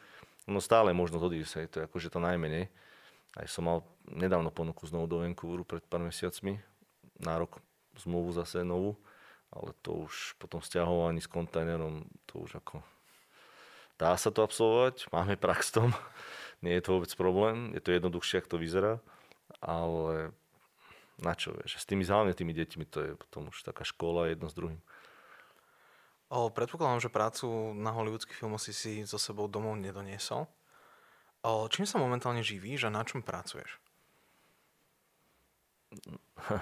No 0.46 0.62
stále 0.62 0.94
možno 0.94 1.18
odísť, 1.18 1.66
to 1.66 1.76
je 1.82 1.86
akože 1.90 2.14
to 2.14 2.22
najmenej. 2.22 2.70
Aj 3.34 3.46
som 3.50 3.66
mal 3.66 3.82
nedávno 4.06 4.54
ponuku 4.54 4.86
znovu 4.86 5.10
do 5.10 5.20
Vancouveru 5.20 5.66
pred 5.66 5.82
pár 5.82 6.00
mesiacmi, 6.00 6.62
na 7.18 7.42
rok 7.42 7.58
zmluvu 7.98 8.30
zase 8.38 8.62
novú, 8.62 8.94
ale 9.50 9.74
to 9.82 10.06
už 10.06 10.38
potom 10.38 10.62
stiahovaní 10.62 11.18
s 11.18 11.28
kontajnerom, 11.28 12.06
to 12.30 12.46
už 12.46 12.62
ako... 12.62 12.80
Dá 13.98 14.14
sa 14.14 14.30
to 14.30 14.46
absolvovať, 14.46 15.10
máme 15.10 15.34
prax 15.34 15.74
tom, 15.74 15.90
nie 16.62 16.74
je 16.74 16.82
to 16.82 16.98
vôbec 16.98 17.12
problém, 17.14 17.70
je 17.74 17.82
to 17.82 17.94
jednoduchšie, 17.94 18.42
ako 18.42 18.48
to 18.56 18.58
vyzerá, 18.58 18.92
ale 19.62 20.34
na 21.18 21.34
čo, 21.34 21.54
vieš, 21.54 21.82
s 21.82 21.86
tými 21.86 22.06
hlavne 22.06 22.34
tými 22.34 22.54
deťmi 22.54 22.84
to 22.86 22.98
je 23.02 23.12
potom 23.18 23.50
už 23.50 23.66
taká 23.66 23.82
škola 23.82 24.30
jedno 24.30 24.46
s 24.46 24.54
druhým. 24.54 24.78
O, 26.28 26.52
predpokladám, 26.52 27.00
že 27.00 27.08
prácu 27.08 27.72
na 27.72 27.90
hollywoodských 27.90 28.36
filmoch 28.36 28.60
si 28.60 28.76
si 28.76 29.00
so 29.08 29.16
sebou 29.16 29.48
domov 29.48 29.80
nedoniesol. 29.80 30.44
O, 31.42 31.64
čím 31.72 31.88
sa 31.88 31.96
momentálne 31.96 32.44
živíš 32.44 32.84
a 32.86 32.92
na 32.92 33.00
čom 33.00 33.24
pracuješ? 33.24 33.80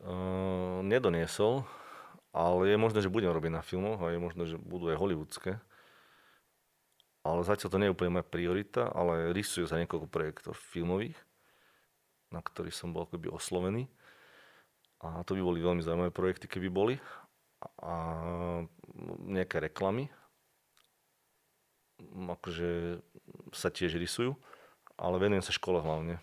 uh, 0.00 0.80
nedoniesol, 0.80 1.68
ale 2.32 2.72
je 2.72 2.80
možné, 2.80 3.04
že 3.04 3.12
budem 3.12 3.28
robiť 3.28 3.52
na 3.52 3.60
filmoch 3.60 4.00
a 4.00 4.08
je 4.08 4.18
možné, 4.18 4.48
že 4.48 4.56
budú 4.56 4.88
aj 4.88 4.96
hollywoodske 4.96 5.60
ale 7.32 7.42
zatiaľ 7.42 7.68
to 7.70 7.78
nie 7.80 7.88
je 7.90 7.94
úplne 7.96 8.14
moja 8.20 8.26
priorita, 8.26 8.92
ale 8.94 9.34
rysujú 9.34 9.66
za 9.66 9.80
niekoľko 9.80 10.06
projektov 10.06 10.54
filmových, 10.54 11.16
na 12.30 12.38
ktorých 12.42 12.74
som 12.74 12.94
bol 12.94 13.06
akoby 13.08 13.30
oslovený. 13.32 13.88
A 15.02 15.22
to 15.26 15.36
by 15.36 15.42
boli 15.44 15.60
veľmi 15.60 15.82
zaujímavé 15.84 16.12
projekty, 16.14 16.48
keby 16.48 16.68
boli. 16.72 16.94
A 17.80 18.20
nejaké 19.26 19.60
reklamy, 19.60 20.08
akože 22.14 23.00
sa 23.52 23.72
tiež 23.72 23.96
rysujú, 23.96 24.36
ale 24.96 25.20
venujem 25.20 25.44
sa 25.44 25.56
škole 25.56 25.80
hlavne. 25.80 26.20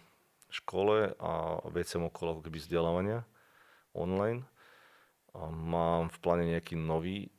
Škole 0.54 1.18
a 1.18 1.62
veciam 1.74 2.06
okolo 2.06 2.42
keby 2.46 2.62
vzdelávania 2.62 3.26
online. 3.98 4.46
A 5.34 5.50
mám 5.50 6.14
v 6.14 6.18
pláne 6.22 6.46
nejaký 6.46 6.78
nový 6.78 7.34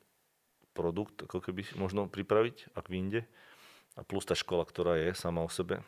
produkt, 0.75 1.23
ako 1.23 1.39
keby 1.39 1.63
možno 1.79 2.11
pripraviť, 2.11 2.75
ak 2.75 2.91
vyjde. 2.91 3.23
A 3.95 4.03
plus 4.03 4.27
tá 4.27 4.35
škola, 4.35 4.67
ktorá 4.67 4.99
je 4.99 5.15
sama 5.15 5.43
o 5.47 5.51
sebe. 5.51 5.79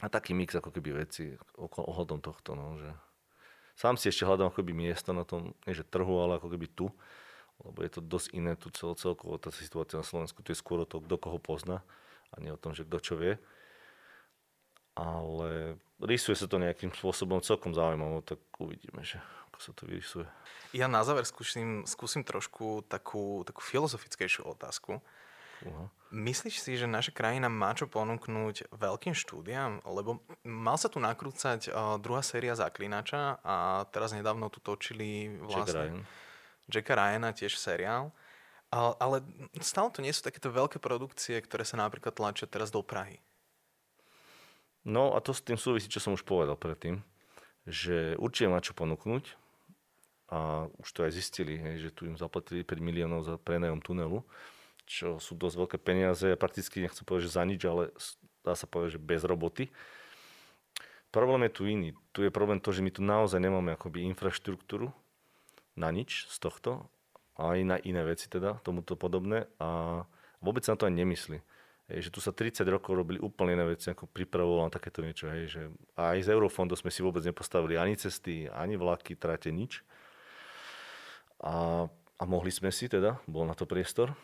A 0.00 0.08
taký 0.08 0.32
mix 0.32 0.56
ako 0.56 0.72
keby 0.72 1.04
veci 1.04 1.36
ohľadom 1.60 2.24
tohto, 2.24 2.56
no, 2.56 2.80
že 2.80 2.88
sám 3.76 4.00
si 4.00 4.08
ešte 4.08 4.24
hľadám 4.24 4.48
ako 4.48 4.64
keby 4.64 4.72
miesto 4.72 5.12
na 5.12 5.28
tom, 5.28 5.52
nie 5.68 5.76
že 5.76 5.84
trhu, 5.84 6.24
ale 6.24 6.40
ako 6.40 6.48
keby 6.56 6.66
tu, 6.72 6.88
lebo 7.60 7.84
je 7.84 7.90
to 7.92 8.00
dosť 8.00 8.28
iné 8.32 8.56
tu 8.56 8.72
cel, 8.72 8.96
celkovo 8.96 9.36
tá 9.36 9.52
situácia 9.52 10.00
na 10.00 10.06
Slovensku, 10.06 10.40
tu 10.40 10.56
je 10.56 10.60
skôr 10.60 10.80
o 10.80 10.88
to, 10.88 11.04
kto 11.04 11.20
koho 11.20 11.36
pozná 11.36 11.84
a 12.32 12.40
nie 12.40 12.48
o 12.48 12.56
tom, 12.56 12.72
že 12.72 12.88
kto 12.88 12.98
čo 13.04 13.14
vie. 13.20 13.36
Ale 14.96 15.76
rysuje 16.00 16.36
sa 16.36 16.48
to 16.48 16.56
nejakým 16.56 16.92
spôsobom 16.96 17.44
celkom 17.44 17.76
zaujímavé, 17.76 18.24
tak 18.24 18.40
uvidíme, 18.56 19.04
že 19.04 19.20
ako 19.52 19.58
sa 19.60 19.72
to 19.76 19.84
vyrysuje. 19.84 20.26
Ja 20.72 20.88
na 20.88 21.04
záver 21.04 21.28
skúsim, 21.28 21.84
skúsim 21.84 22.24
trošku 22.24 22.88
takú, 22.88 23.44
takú 23.44 23.60
filozofickejšiu 23.60 24.48
otázku. 24.48 25.04
Uh-huh. 25.66 25.88
Myslíš 26.10 26.56
si, 26.58 26.74
že 26.74 26.90
naša 26.90 27.14
krajina 27.14 27.46
má 27.46 27.70
čo 27.76 27.86
ponúknuť 27.86 28.74
veľkým 28.74 29.14
štúdiám? 29.14 29.86
Lebo 29.86 30.24
mal 30.42 30.74
sa 30.74 30.90
tu 30.90 30.98
nakrúcať 30.98 31.70
uh, 31.70 31.96
druhá 32.02 32.24
séria 32.24 32.58
Zaklinača 32.58 33.38
a 33.44 33.86
teraz 33.94 34.10
nedávno 34.10 34.50
tu 34.50 34.58
točili 34.58 35.30
vlastne... 35.38 36.02
Jack 36.70 36.86
Ryan. 36.90 36.98
Ryana, 36.98 37.30
tiež 37.34 37.58
seriál. 37.58 38.14
Ale, 38.70 38.94
ale 39.02 39.16
stále 39.58 39.90
to 39.90 39.98
nie 39.98 40.14
sú 40.14 40.22
takéto 40.22 40.46
veľké 40.50 40.78
produkcie, 40.78 41.42
ktoré 41.42 41.66
sa 41.66 41.74
napríklad 41.74 42.14
tlačia 42.14 42.46
teraz 42.46 42.70
do 42.70 42.86
Prahy. 42.86 43.18
No 44.86 45.12
a 45.12 45.18
to 45.20 45.34
s 45.34 45.42
tým 45.42 45.58
súvisí, 45.58 45.90
čo 45.90 45.98
som 45.98 46.14
už 46.14 46.22
povedal 46.22 46.54
predtým, 46.54 47.02
že 47.66 48.14
určite 48.16 48.48
má 48.48 48.62
čo 48.62 48.72
ponúknuť 48.72 49.36
a 50.30 50.70
už 50.78 50.88
to 50.94 51.02
aj 51.02 51.12
zistili, 51.12 51.58
hej, 51.58 51.90
že 51.90 51.90
tu 51.90 52.06
im 52.06 52.14
zaplatili 52.14 52.62
5 52.62 52.78
miliónov 52.78 53.26
za 53.26 53.34
prenajom 53.36 53.82
tunelu, 53.82 54.22
čo 54.90 55.22
sú 55.22 55.38
dosť 55.38 55.54
veľké 55.54 55.78
peniaze, 55.78 56.34
prakticky 56.34 56.82
nechcem 56.82 57.06
povedať, 57.06 57.30
že 57.30 57.36
za 57.38 57.46
nič, 57.46 57.62
ale 57.62 57.94
dá 58.42 58.58
sa 58.58 58.66
povedať, 58.66 58.98
že 58.98 59.00
bez 59.00 59.22
roboty. 59.22 59.70
Problém 61.14 61.46
je 61.46 61.54
tu 61.54 61.62
iný. 61.70 61.94
Tu 62.10 62.26
je 62.26 62.34
problém 62.34 62.58
to, 62.58 62.74
že 62.74 62.82
my 62.82 62.90
tu 62.90 63.06
naozaj 63.06 63.38
nemáme 63.38 63.78
akoby 63.78 64.02
infraštruktúru 64.10 64.90
na 65.78 65.94
nič 65.94 66.26
z 66.26 66.36
tohto, 66.42 66.90
aj 67.38 67.62
na 67.62 67.76
iné 67.86 68.02
veci 68.02 68.26
teda, 68.26 68.58
tomuto 68.66 68.98
podobné 68.98 69.46
a 69.62 70.02
vôbec 70.42 70.66
sa 70.66 70.74
na 70.74 70.78
to 70.82 70.86
aj 70.90 70.94
nemyslí. 70.98 71.38
Hej, 71.90 72.10
že 72.10 72.14
tu 72.14 72.22
sa 72.22 72.30
30 72.30 72.62
rokov 72.70 72.94
robili 72.94 73.18
úplne 73.18 73.58
iné 73.58 73.66
veci, 73.66 73.90
ako 73.90 74.10
pripravovalo 74.10 74.66
na 74.66 74.74
takéto 74.74 75.02
niečo. 75.02 75.26
Hej, 75.30 75.42
že 75.50 75.62
aj 75.98 76.22
z 76.22 76.28
Eurofondov 76.34 76.78
sme 76.78 76.90
si 76.90 77.02
vôbec 77.02 77.22
nepostavili 77.22 77.74
ani 77.74 77.98
cesty, 77.98 78.46
ani 78.46 78.78
vlaky, 78.78 79.18
trate, 79.18 79.50
nič. 79.50 79.82
A, 81.42 81.86
a 81.90 82.22
mohli 82.26 82.54
sme 82.54 82.70
si 82.70 82.86
teda, 82.86 83.18
bol 83.26 83.42
na 83.42 83.58
to 83.58 83.66
priestor. 83.66 84.14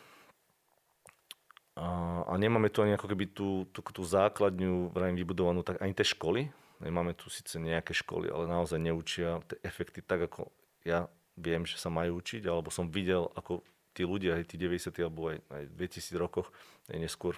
A, 1.77 2.25
a 2.25 2.33
nemáme 2.41 2.73
tu 2.73 2.81
ani 2.81 2.97
ako 2.97 3.05
keby 3.05 3.25
tú, 3.29 3.69
tú, 3.69 3.85
tú 3.85 4.01
základňu 4.01 4.89
vrajím, 4.89 5.21
vybudovanú, 5.21 5.61
tak 5.61 5.77
ani 5.77 5.93
tie 5.93 6.09
školy. 6.09 6.49
Nemáme 6.81 7.13
tu 7.13 7.29
síce 7.29 7.57
nejaké 7.61 7.93
školy, 7.93 8.33
ale 8.33 8.49
naozaj 8.49 8.81
neučia 8.81 9.41
tie 9.45 9.57
efekty 9.61 10.01
tak, 10.01 10.25
ako 10.25 10.49
ja 10.85 11.05
viem, 11.37 11.65
že 11.69 11.77
sa 11.77 11.93
majú 11.93 12.17
učiť, 12.17 12.49
alebo 12.49 12.73
som 12.73 12.89
videl, 12.89 13.29
ako 13.37 13.61
tí 13.93 14.05
ľudia, 14.05 14.37
aj 14.41 14.49
tí 14.49 14.57
90. 14.57 14.89
alebo 15.05 15.33
aj, 15.33 15.37
aj 15.53 15.63
2000 15.73 16.17
rokoch, 16.21 16.49
aj 16.89 16.97
neskôr, 16.97 17.33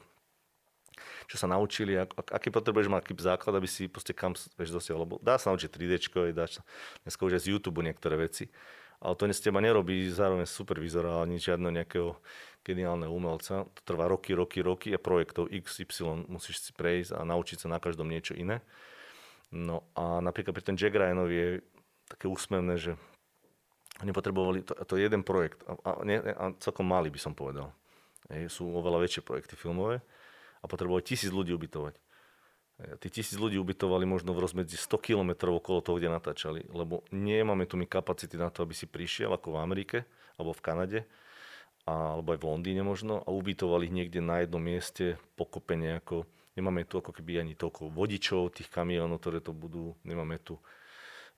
čo 1.27 1.35
sa 1.39 1.47
naučili, 1.47 1.95
ak, 1.99 2.15
aký 2.31 2.51
potrebuješ 2.51 2.91
mať 2.91 2.99
aký 3.03 3.13
základ, 3.19 3.55
aby 3.59 3.67
si 3.67 3.87
proste 3.91 4.15
kam 4.15 4.35
vieš 4.59 4.71
dosiahol. 4.71 5.07
Lebo 5.07 5.15
dá 5.23 5.39
sa 5.39 5.51
naučiť 5.51 5.71
3D, 5.71 6.11
dá 6.31 6.47
sa 6.47 6.63
dneska 7.07 7.23
už 7.23 7.39
aj 7.39 7.43
z 7.43 7.47
YouTube 7.55 7.79
niektoré 7.83 8.19
veci 8.19 8.51
ale 8.99 9.15
to 9.15 9.23
z 9.31 9.47
teba 9.47 9.63
nerobí 9.63 10.11
zároveň 10.11 10.43
supervizora 10.43 11.23
ani 11.23 11.39
žiadneho 11.39 11.71
nejakého 11.71 12.19
geniálneho 12.67 13.11
umelca. 13.11 13.63
To 13.63 13.81
trvá 13.87 14.11
roky, 14.11 14.35
roky, 14.35 14.59
roky 14.59 14.91
a 14.91 14.99
projektov 14.99 15.47
XY 15.47 16.27
musíš 16.27 16.59
si 16.59 16.71
prejsť 16.75 17.15
a 17.15 17.23
naučiť 17.23 17.63
sa 17.63 17.67
na 17.71 17.79
každom 17.79 18.11
niečo 18.11 18.35
iné. 18.35 18.59
No 19.49 19.87
a 19.95 20.19
napríklad 20.19 20.53
pri 20.53 20.63
ten 20.67 20.77
Jack 20.77 20.93
Ryanovi 20.93 21.35
je 21.35 21.49
také 22.11 22.29
úsmevné, 22.29 22.75
že 22.77 22.93
oni 24.03 24.11
potrebovali, 24.11 24.63
to, 24.63 24.75
to 24.85 24.95
je 24.95 25.07
jeden 25.07 25.23
projekt 25.25 25.63
a, 25.65 25.75
a, 25.83 25.91
a 26.35 26.43
celkom 26.59 26.85
malý 26.85 27.09
by 27.09 27.19
som 27.19 27.33
povedal. 27.33 27.73
Hej, 28.29 28.51
sú 28.51 28.69
oveľa 28.69 29.01
väčšie 29.07 29.25
projekty 29.25 29.57
filmové 29.57 30.03
a 30.61 30.65
potrebovali 30.69 31.01
tisíc 31.01 31.33
ľudí 31.33 31.55
ubytovať. 31.55 31.97
Tí 32.79 33.11
tisíc 33.11 33.35
ľudí 33.35 33.59
ubytovali 33.59 34.07
možno 34.07 34.31
v 34.31 34.39
rozmedzi 34.39 34.79
100 34.79 35.03
km 35.03 35.51
okolo 35.51 35.83
toho, 35.83 35.99
kde 35.99 36.15
natáčali, 36.15 36.63
lebo 36.71 37.03
nemáme 37.11 37.67
tu 37.67 37.75
my 37.75 37.83
kapacity 37.83 38.39
na 38.39 38.47
to, 38.47 38.63
aby 38.63 38.71
si 38.71 38.87
prišiel 38.87 39.35
ako 39.35 39.51
v 39.51 39.57
Amerike 39.59 39.97
alebo 40.39 40.55
v 40.55 40.63
Kanade, 40.63 40.99
alebo 41.83 42.31
aj 42.31 42.39
v 42.39 42.47
Londýne 42.47 42.87
možno 42.87 43.19
a 43.19 43.35
ubytovali 43.35 43.91
ich 43.91 43.95
niekde 43.95 44.23
na 44.23 44.39
jednom 44.39 44.63
mieste 44.63 45.19
pokope 45.35 45.75
nejako. 45.75 46.23
Nemáme 46.55 46.87
tu 46.87 47.03
ako 47.03 47.11
keby 47.11 47.43
ani 47.43 47.59
toľko 47.59 47.91
vodičov, 47.91 48.55
tých 48.55 48.71
kamionov, 48.71 49.19
ktoré 49.19 49.43
to 49.43 49.51
budú, 49.51 49.99
nemáme 50.07 50.39
tu 50.39 50.55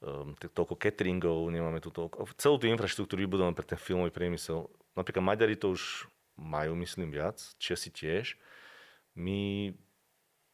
um, 0.05 0.37
toľko 0.37 0.77
cateringov, 0.77 1.49
nemáme 1.49 1.81
tu 1.81 1.89
toľko, 1.89 2.29
celú 2.37 2.61
tú 2.61 2.69
infraštruktúru 2.69 3.25
vybudovanú 3.25 3.57
pre 3.57 3.65
ten 3.65 3.81
filmový 3.81 4.13
priemysel. 4.13 4.69
Napríklad 4.93 5.25
Maďari 5.25 5.57
to 5.57 5.73
už 5.73 6.05
majú, 6.37 6.77
myslím, 6.77 7.09
viac, 7.09 7.41
Česi 7.57 7.89
tiež. 7.89 8.37
My 9.17 9.73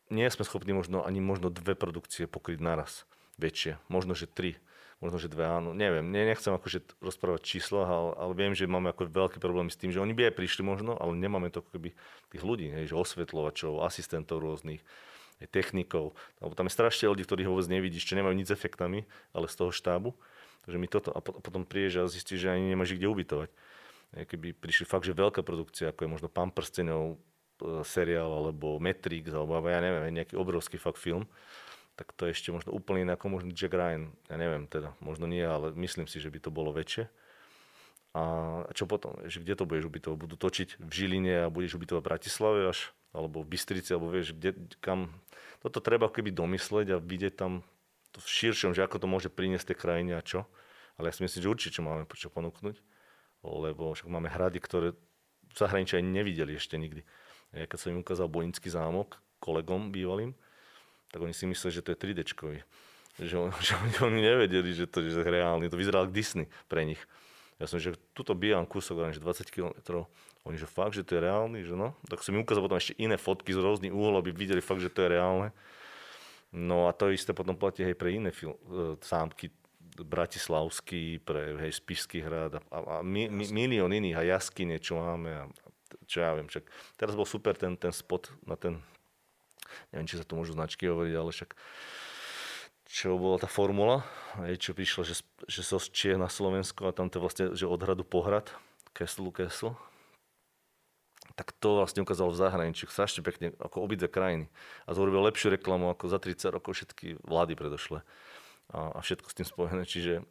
nie 0.09 0.27
sme 0.29 0.43
schopní 0.47 0.71
možno 0.73 1.03
ani 1.03 1.19
možno 1.19 1.51
dve 1.51 1.75
produkcie 1.75 2.25
pokryť 2.25 2.59
naraz 2.59 3.07
väčšie. 3.37 3.77
Možno, 3.87 4.17
že 4.17 4.27
tri. 4.27 4.57
Možno, 4.97 5.21
že 5.21 5.29
dve 5.29 5.45
áno. 5.45 5.77
Neviem, 5.77 6.09
ne, 6.09 6.25
nechcem 6.25 6.49
akože 6.49 6.81
rozprávať 7.05 7.45
čísla, 7.45 7.85
ale, 7.85 8.11
ale 8.17 8.33
viem, 8.33 8.57
že 8.57 8.65
máme 8.65 8.89
ako 8.89 9.05
veľké 9.05 9.37
problémy 9.37 9.69
s 9.69 9.77
tým, 9.77 9.93
že 9.93 10.01
oni 10.01 10.17
by 10.17 10.33
aj 10.33 10.37
prišli 10.41 10.65
možno, 10.65 10.97
ale 10.97 11.13
nemáme 11.13 11.53
to 11.53 11.61
ako 11.61 11.69
keby 11.77 11.93
tých 12.33 12.41
ľudí, 12.41 12.73
hej, 12.73 12.89
že 12.89 12.97
osvetľovačov, 12.97 13.85
asistentov 13.85 14.41
rôznych, 14.41 14.81
aj 15.37 15.53
technikov. 15.53 16.17
Lebo 16.41 16.57
tam 16.57 16.65
je 16.65 16.73
strašne 16.73 17.13
ľudí, 17.13 17.29
ktorých 17.29 17.45
vôbec 17.45 17.69
nevidíš, 17.69 18.09
čo 18.09 18.17
nemajú 18.17 18.33
nič 18.33 18.49
s 18.49 18.57
efektami, 18.57 19.05
ale 19.37 19.45
z 19.45 19.55
toho 19.61 19.69
štábu. 19.69 20.17
Takže 20.65 20.77
mi 20.81 20.89
toto, 20.89 21.13
a 21.13 21.21
potom 21.21 21.61
prídeš 21.61 22.01
a 22.01 22.09
zistíš, 22.09 22.49
že 22.49 22.57
ani 22.57 22.73
nemáš 22.73 22.97
kde 22.97 23.05
ubytovať. 23.05 23.53
Keby 24.17 24.57
prišli 24.57 24.89
fakt, 24.89 25.05
že 25.05 25.13
veľká 25.13 25.45
produkcia, 25.45 25.93
ako 25.93 26.09
je 26.09 26.09
možno 26.09 26.27
Pán 26.27 26.49
prstenov, 26.49 27.21
seriál 27.85 28.29
alebo 28.29 28.77
Matrix 28.77 29.33
alebo 29.33 29.57
ja 29.65 29.81
neviem, 29.81 30.13
nejaký 30.13 30.37
obrovský 30.37 30.77
fakt 30.77 31.01
film, 31.01 31.25
tak 31.97 32.13
to 32.13 32.29
je 32.29 32.37
ešte 32.37 32.53
možno 32.53 32.71
úplne 32.77 33.09
iné 33.09 33.17
ako 33.17 33.33
možno 33.33 33.49
Jack 33.49 33.73
Ryan. 33.73 34.13
Ja 34.29 34.37
neviem 34.37 34.69
teda, 34.69 34.93
možno 35.01 35.25
nie, 35.25 35.41
ale 35.41 35.73
myslím 35.73 36.05
si, 36.05 36.21
že 36.21 36.29
by 36.29 36.39
to 36.45 36.53
bolo 36.53 36.69
väčšie. 36.69 37.09
A 38.17 38.21
čo 38.73 38.89
potom? 38.89 39.17
Že 39.25 39.45
kde 39.45 39.53
to 39.57 39.69
budeš 39.69 39.85
ubytovať? 39.89 40.17
Budú 40.17 40.35
točiť 40.37 40.81
v 40.81 40.89
Žiline 40.89 41.45
a 41.45 41.53
budeš 41.53 41.77
ubytovať 41.77 42.01
v 42.01 42.09
Bratislave 42.09 42.59
až? 42.69 42.93
Alebo 43.13 43.45
v 43.45 43.49
Bystrici, 43.53 43.93
alebo 43.93 44.09
vieš, 44.09 44.33
kde, 44.33 44.57
kam... 44.81 45.13
Toto 45.61 45.81
treba 45.81 46.09
keby 46.09 46.33
domysleť 46.33 46.97
a 46.97 47.01
vidieť 47.01 47.33
tam 47.33 47.61
to 48.13 48.21
v 48.21 48.29
širšom, 48.29 48.73
že 48.77 48.85
ako 48.85 49.01
to 49.01 49.07
môže 49.09 49.29
priniesť 49.29 49.73
tej 49.73 49.77
krajine 49.77 50.13
a 50.17 50.25
čo. 50.25 50.49
Ale 50.97 51.09
ja 51.09 51.13
si 51.13 51.25
myslím, 51.25 51.41
že 51.45 51.53
určite 51.53 51.79
máme 51.85 52.09
čo 52.13 52.29
ponúknuť. 52.33 52.77
Lebo 53.45 53.93
však 53.93 54.09
máme 54.09 54.29
hrady, 54.29 54.61
ktoré 54.65 54.87
ani 55.61 56.09
nevideli 56.09 56.57
ešte 56.57 56.77
nikdy. 56.77 57.05
Ja 57.55 57.65
keď 57.67 57.77
som 57.79 57.89
im 57.95 58.03
ukázal 58.03 58.27
Bojnický 58.27 58.67
zámok 58.67 59.19
kolegom 59.39 59.93
bývalým, 59.93 60.35
tak 61.13 61.23
oni 61.23 61.31
si 61.31 61.47
mysleli, 61.47 61.73
že 61.79 61.83
to 61.85 61.93
je 61.93 61.97
3D. 61.97 62.21
Že, 63.17 63.35
on, 63.37 63.49
že 63.65 63.73
oni, 64.03 64.19
nevedeli, 64.21 64.71
že 64.75 64.85
to 64.89 65.01
je 65.01 65.23
reálne. 65.23 65.71
To 65.71 65.79
vyzeralo 65.79 66.09
ako 66.09 66.15
Disney 66.15 66.45
pre 66.67 66.83
nich. 66.83 66.99
Ja 67.57 67.65
som, 67.65 67.81
že 67.81 67.97
tuto 68.13 68.37
bývam 68.37 68.69
kúsok, 68.69 69.09
že 69.09 69.23
20 69.23 69.49
km. 69.49 69.73
Oni, 70.45 70.55
že 70.55 70.69
fakt, 70.69 70.93
že 70.93 71.03
to 71.03 71.17
je 71.17 71.25
reálny, 71.25 71.65
že 71.65 71.73
no. 71.73 71.97
Tak 72.05 72.21
som 72.21 72.37
im 72.37 72.45
ukázal 72.45 72.63
potom 72.63 72.77
ešte 72.77 72.95
iné 73.01 73.17
fotky 73.17 73.51
z 73.51 73.59
rôznych 73.59 73.91
úhlov, 73.91 74.21
aby 74.21 74.31
videli 74.31 74.61
fakt, 74.61 74.79
že 74.79 74.93
to 74.93 75.03
je 75.03 75.17
reálne. 75.17 75.49
No 76.53 76.87
a 76.87 76.95
to 76.95 77.11
isté 77.11 77.35
potom 77.35 77.57
platí 77.57 77.83
aj 77.83 77.97
pre 77.99 78.15
iné 78.15 78.31
film, 78.31 78.55
e, 78.71 78.95
sámky, 79.03 79.51
Bratislavský, 79.97 81.19
pre 81.25 81.57
hej, 81.57 81.81
Spišský 81.81 82.21
hrad 82.21 82.55
a, 82.55 82.61
a, 82.69 82.77
a 82.79 82.95
mi, 83.01 83.25
mi, 83.27 83.49
milión 83.49 83.89
iných 83.89 84.15
a 84.15 84.37
jaskyne, 84.37 84.77
čo 84.77 85.01
máme 85.01 85.33
a, 85.33 85.43
čo 86.07 86.23
ja 86.23 86.35
viem, 86.35 86.47
však 86.47 86.67
teraz 86.99 87.13
bol 87.15 87.27
super 87.27 87.55
ten, 87.55 87.75
ten 87.79 87.91
spot 87.91 88.31
na 88.43 88.55
ten, 88.59 88.79
neviem, 89.91 90.07
či 90.07 90.19
sa 90.19 90.25
tu 90.27 90.35
môžu 90.35 90.55
značky 90.55 90.87
hovoriť, 90.87 91.13
ale 91.15 91.31
však 91.31 91.51
čo 92.87 93.19
bola 93.19 93.35
tá 93.35 93.51
formula, 93.51 94.07
aj 94.39 94.63
čo 94.63 94.71
prišlo, 94.71 95.03
že, 95.03 95.19
že 95.45 95.61
so 95.61 95.75
Čie 95.77 96.15
na 96.15 96.31
Slovensku 96.31 96.87
a 96.87 96.95
tam 96.95 97.11
to 97.11 97.19
vlastne, 97.19 97.51
že 97.51 97.67
od 97.67 97.83
hradu 97.83 98.07
pohrad, 98.07 98.47
Kesslu, 98.95 99.29
Kessel. 99.29 99.75
tak 101.35 101.51
to 101.59 101.77
vlastne 101.77 102.01
ukázalo 102.01 102.31
v 102.31 102.39
zahraničí 102.39 102.87
strašne 102.87 103.21
pekne, 103.21 103.53
ako 103.59 103.83
obidve 103.83 104.07
krajiny. 104.07 104.47
A 104.87 104.95
to 104.95 105.03
urobil 105.03 105.21
lepšiu 105.27 105.53
reklamu 105.53 105.91
ako 105.91 106.09
za 106.09 106.17
30 106.17 106.55
rokov 106.55 106.79
všetky 106.79 107.21
vlády 107.21 107.53
predošle. 107.53 108.01
A, 108.73 108.79
a 108.95 108.99
všetko 109.03 109.27
s 109.29 109.37
tým 109.37 109.45
spojené. 109.45 109.83
Čiže 109.85 110.25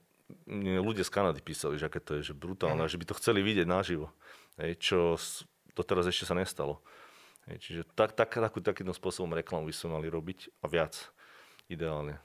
mne 0.50 0.82
ľudia 0.82 1.07
z 1.07 1.14
Kanady 1.14 1.38
písali, 1.38 1.78
že 1.78 1.86
aké 1.86 2.02
to 2.02 2.18
je 2.18 2.32
že 2.32 2.34
brutálne, 2.34 2.82
mm. 2.82 2.90
že 2.90 2.98
by 2.98 3.04
to 3.07 3.18
chceli 3.22 3.40
vidieť 3.46 3.70
naživo. 3.70 4.11
Hej, 4.57 4.72
čo 4.80 4.98
doteraz 5.76 6.09
ešte 6.09 6.24
sa 6.24 6.34
nestalo. 6.36 6.80
Hej, 7.46 7.57
čiže 7.62 7.80
tak, 7.92 8.16
tak, 8.16 8.32
takú, 8.32 8.59
takýmto 8.64 8.96
spôsobom 8.96 9.36
reklamu 9.36 9.68
by 9.68 9.74
sme 9.76 10.00
mali 10.00 10.09
robiť 10.09 10.64
a 10.64 10.66
viac 10.66 10.96
ideálne. 11.68 12.18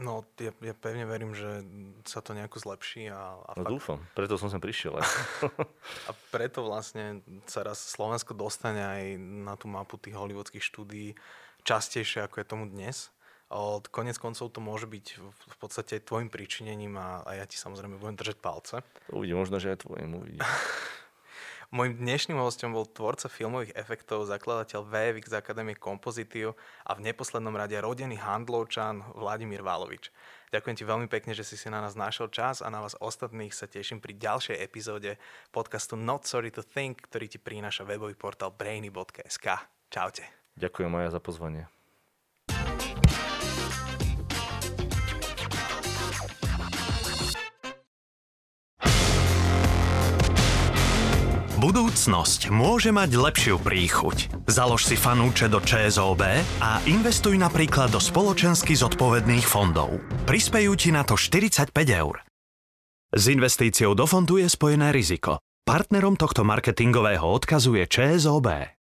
No, 0.00 0.24
ja, 0.40 0.48
ja 0.64 0.72
pevne 0.72 1.04
verím, 1.04 1.36
že 1.36 1.60
sa 2.08 2.24
to 2.24 2.32
nejako 2.32 2.56
zlepší. 2.56 3.12
A, 3.12 3.36
a 3.36 3.50
no 3.52 3.68
fakt... 3.68 3.72
dúfam, 3.72 4.00
preto 4.16 4.40
som 4.40 4.48
sem 4.48 4.56
prišiel. 4.56 4.96
Aj. 4.96 5.04
a 6.08 6.10
preto 6.32 6.64
vlastne 6.64 7.20
sa 7.44 7.60
raz 7.60 7.76
Slovensko 7.76 8.32
dostane 8.32 8.80
aj 8.80 9.02
na 9.20 9.54
tú 9.60 9.68
mapu 9.68 10.00
tých 10.00 10.16
hollywoodských 10.16 10.64
štúdií 10.64 11.12
častejšie, 11.68 12.24
ako 12.24 12.40
je 12.40 12.46
tomu 12.48 12.64
dnes. 12.72 13.12
Od 13.50 13.82
konec 13.92 14.16
koncov 14.16 14.54
to 14.54 14.62
môže 14.62 14.86
byť 14.86 15.06
v 15.20 15.56
podstate 15.58 16.00
tvojim 16.00 16.30
príčinením 16.32 16.96
a, 16.96 17.26
a 17.26 17.36
ja 17.36 17.44
ti 17.44 17.58
samozrejme 17.58 17.98
budem 17.98 18.16
držať 18.16 18.36
palce. 18.40 18.80
Uvidí, 19.10 19.34
možno, 19.36 19.60
že 19.60 19.74
aj 19.74 19.84
tvojim 19.84 20.10
uvidí. 20.16 20.40
Mojím 21.70 22.02
dnešným 22.02 22.34
hostom 22.42 22.74
bol 22.74 22.82
tvorca 22.82 23.30
filmových 23.30 23.78
efektov, 23.78 24.26
zakladateľ 24.26 24.90
VFX 24.90 25.30
Akadémie 25.38 25.78
kompozitív 25.78 26.58
a 26.82 26.98
v 26.98 27.06
neposlednom 27.06 27.54
rade 27.54 27.78
rodený 27.78 28.18
handlovčan 28.18 29.06
Vladimír 29.14 29.62
Válovič. 29.62 30.10
Ďakujem 30.50 30.74
ti 30.74 30.82
veľmi 30.82 31.06
pekne, 31.06 31.30
že 31.30 31.46
si 31.46 31.54
si 31.54 31.70
na 31.70 31.78
nás 31.78 31.94
našiel 31.94 32.26
čas 32.26 32.58
a 32.58 32.66
na 32.74 32.82
vás 32.82 32.98
ostatných 32.98 33.54
sa 33.54 33.70
teším 33.70 34.02
pri 34.02 34.18
ďalšej 34.18 34.58
epizóde 34.58 35.14
podcastu 35.54 35.94
Not 35.94 36.26
Sorry 36.26 36.50
to 36.50 36.66
Think, 36.66 37.06
ktorý 37.06 37.30
ti 37.30 37.38
prináša 37.38 37.86
webový 37.86 38.18
portál 38.18 38.50
brainy.sk. 38.50 39.46
Čaute. 39.94 40.26
Ďakujem 40.58 40.90
Maja 40.90 41.14
za 41.14 41.22
pozvanie. 41.22 41.70
Budúcnosť 51.60 52.48
môže 52.48 52.88
mať 52.88 53.20
lepšiu 53.20 53.60
príchuť. 53.60 54.48
Založ 54.48 54.88
si 54.88 54.96
fanúče 54.96 55.52
do 55.52 55.60
ČSOB 55.60 56.24
a 56.56 56.80
investuj 56.88 57.36
napríklad 57.36 57.92
do 57.92 58.00
spoločensky 58.00 58.72
zodpovedných 58.72 59.44
fondov. 59.44 60.00
Prispejú 60.24 60.72
ti 60.72 60.88
na 60.88 61.04
to 61.04 61.20
45 61.20 61.68
eur. 61.92 62.24
S 63.12 63.28
investíciou 63.28 63.92
do 63.92 64.08
fondu 64.08 64.40
je 64.40 64.48
spojené 64.48 64.88
riziko. 64.88 65.36
Partnerom 65.68 66.16
tohto 66.16 66.48
marketingového 66.48 67.28
odkazu 67.28 67.76
je 67.76 67.84
ČSOB. 67.92 68.72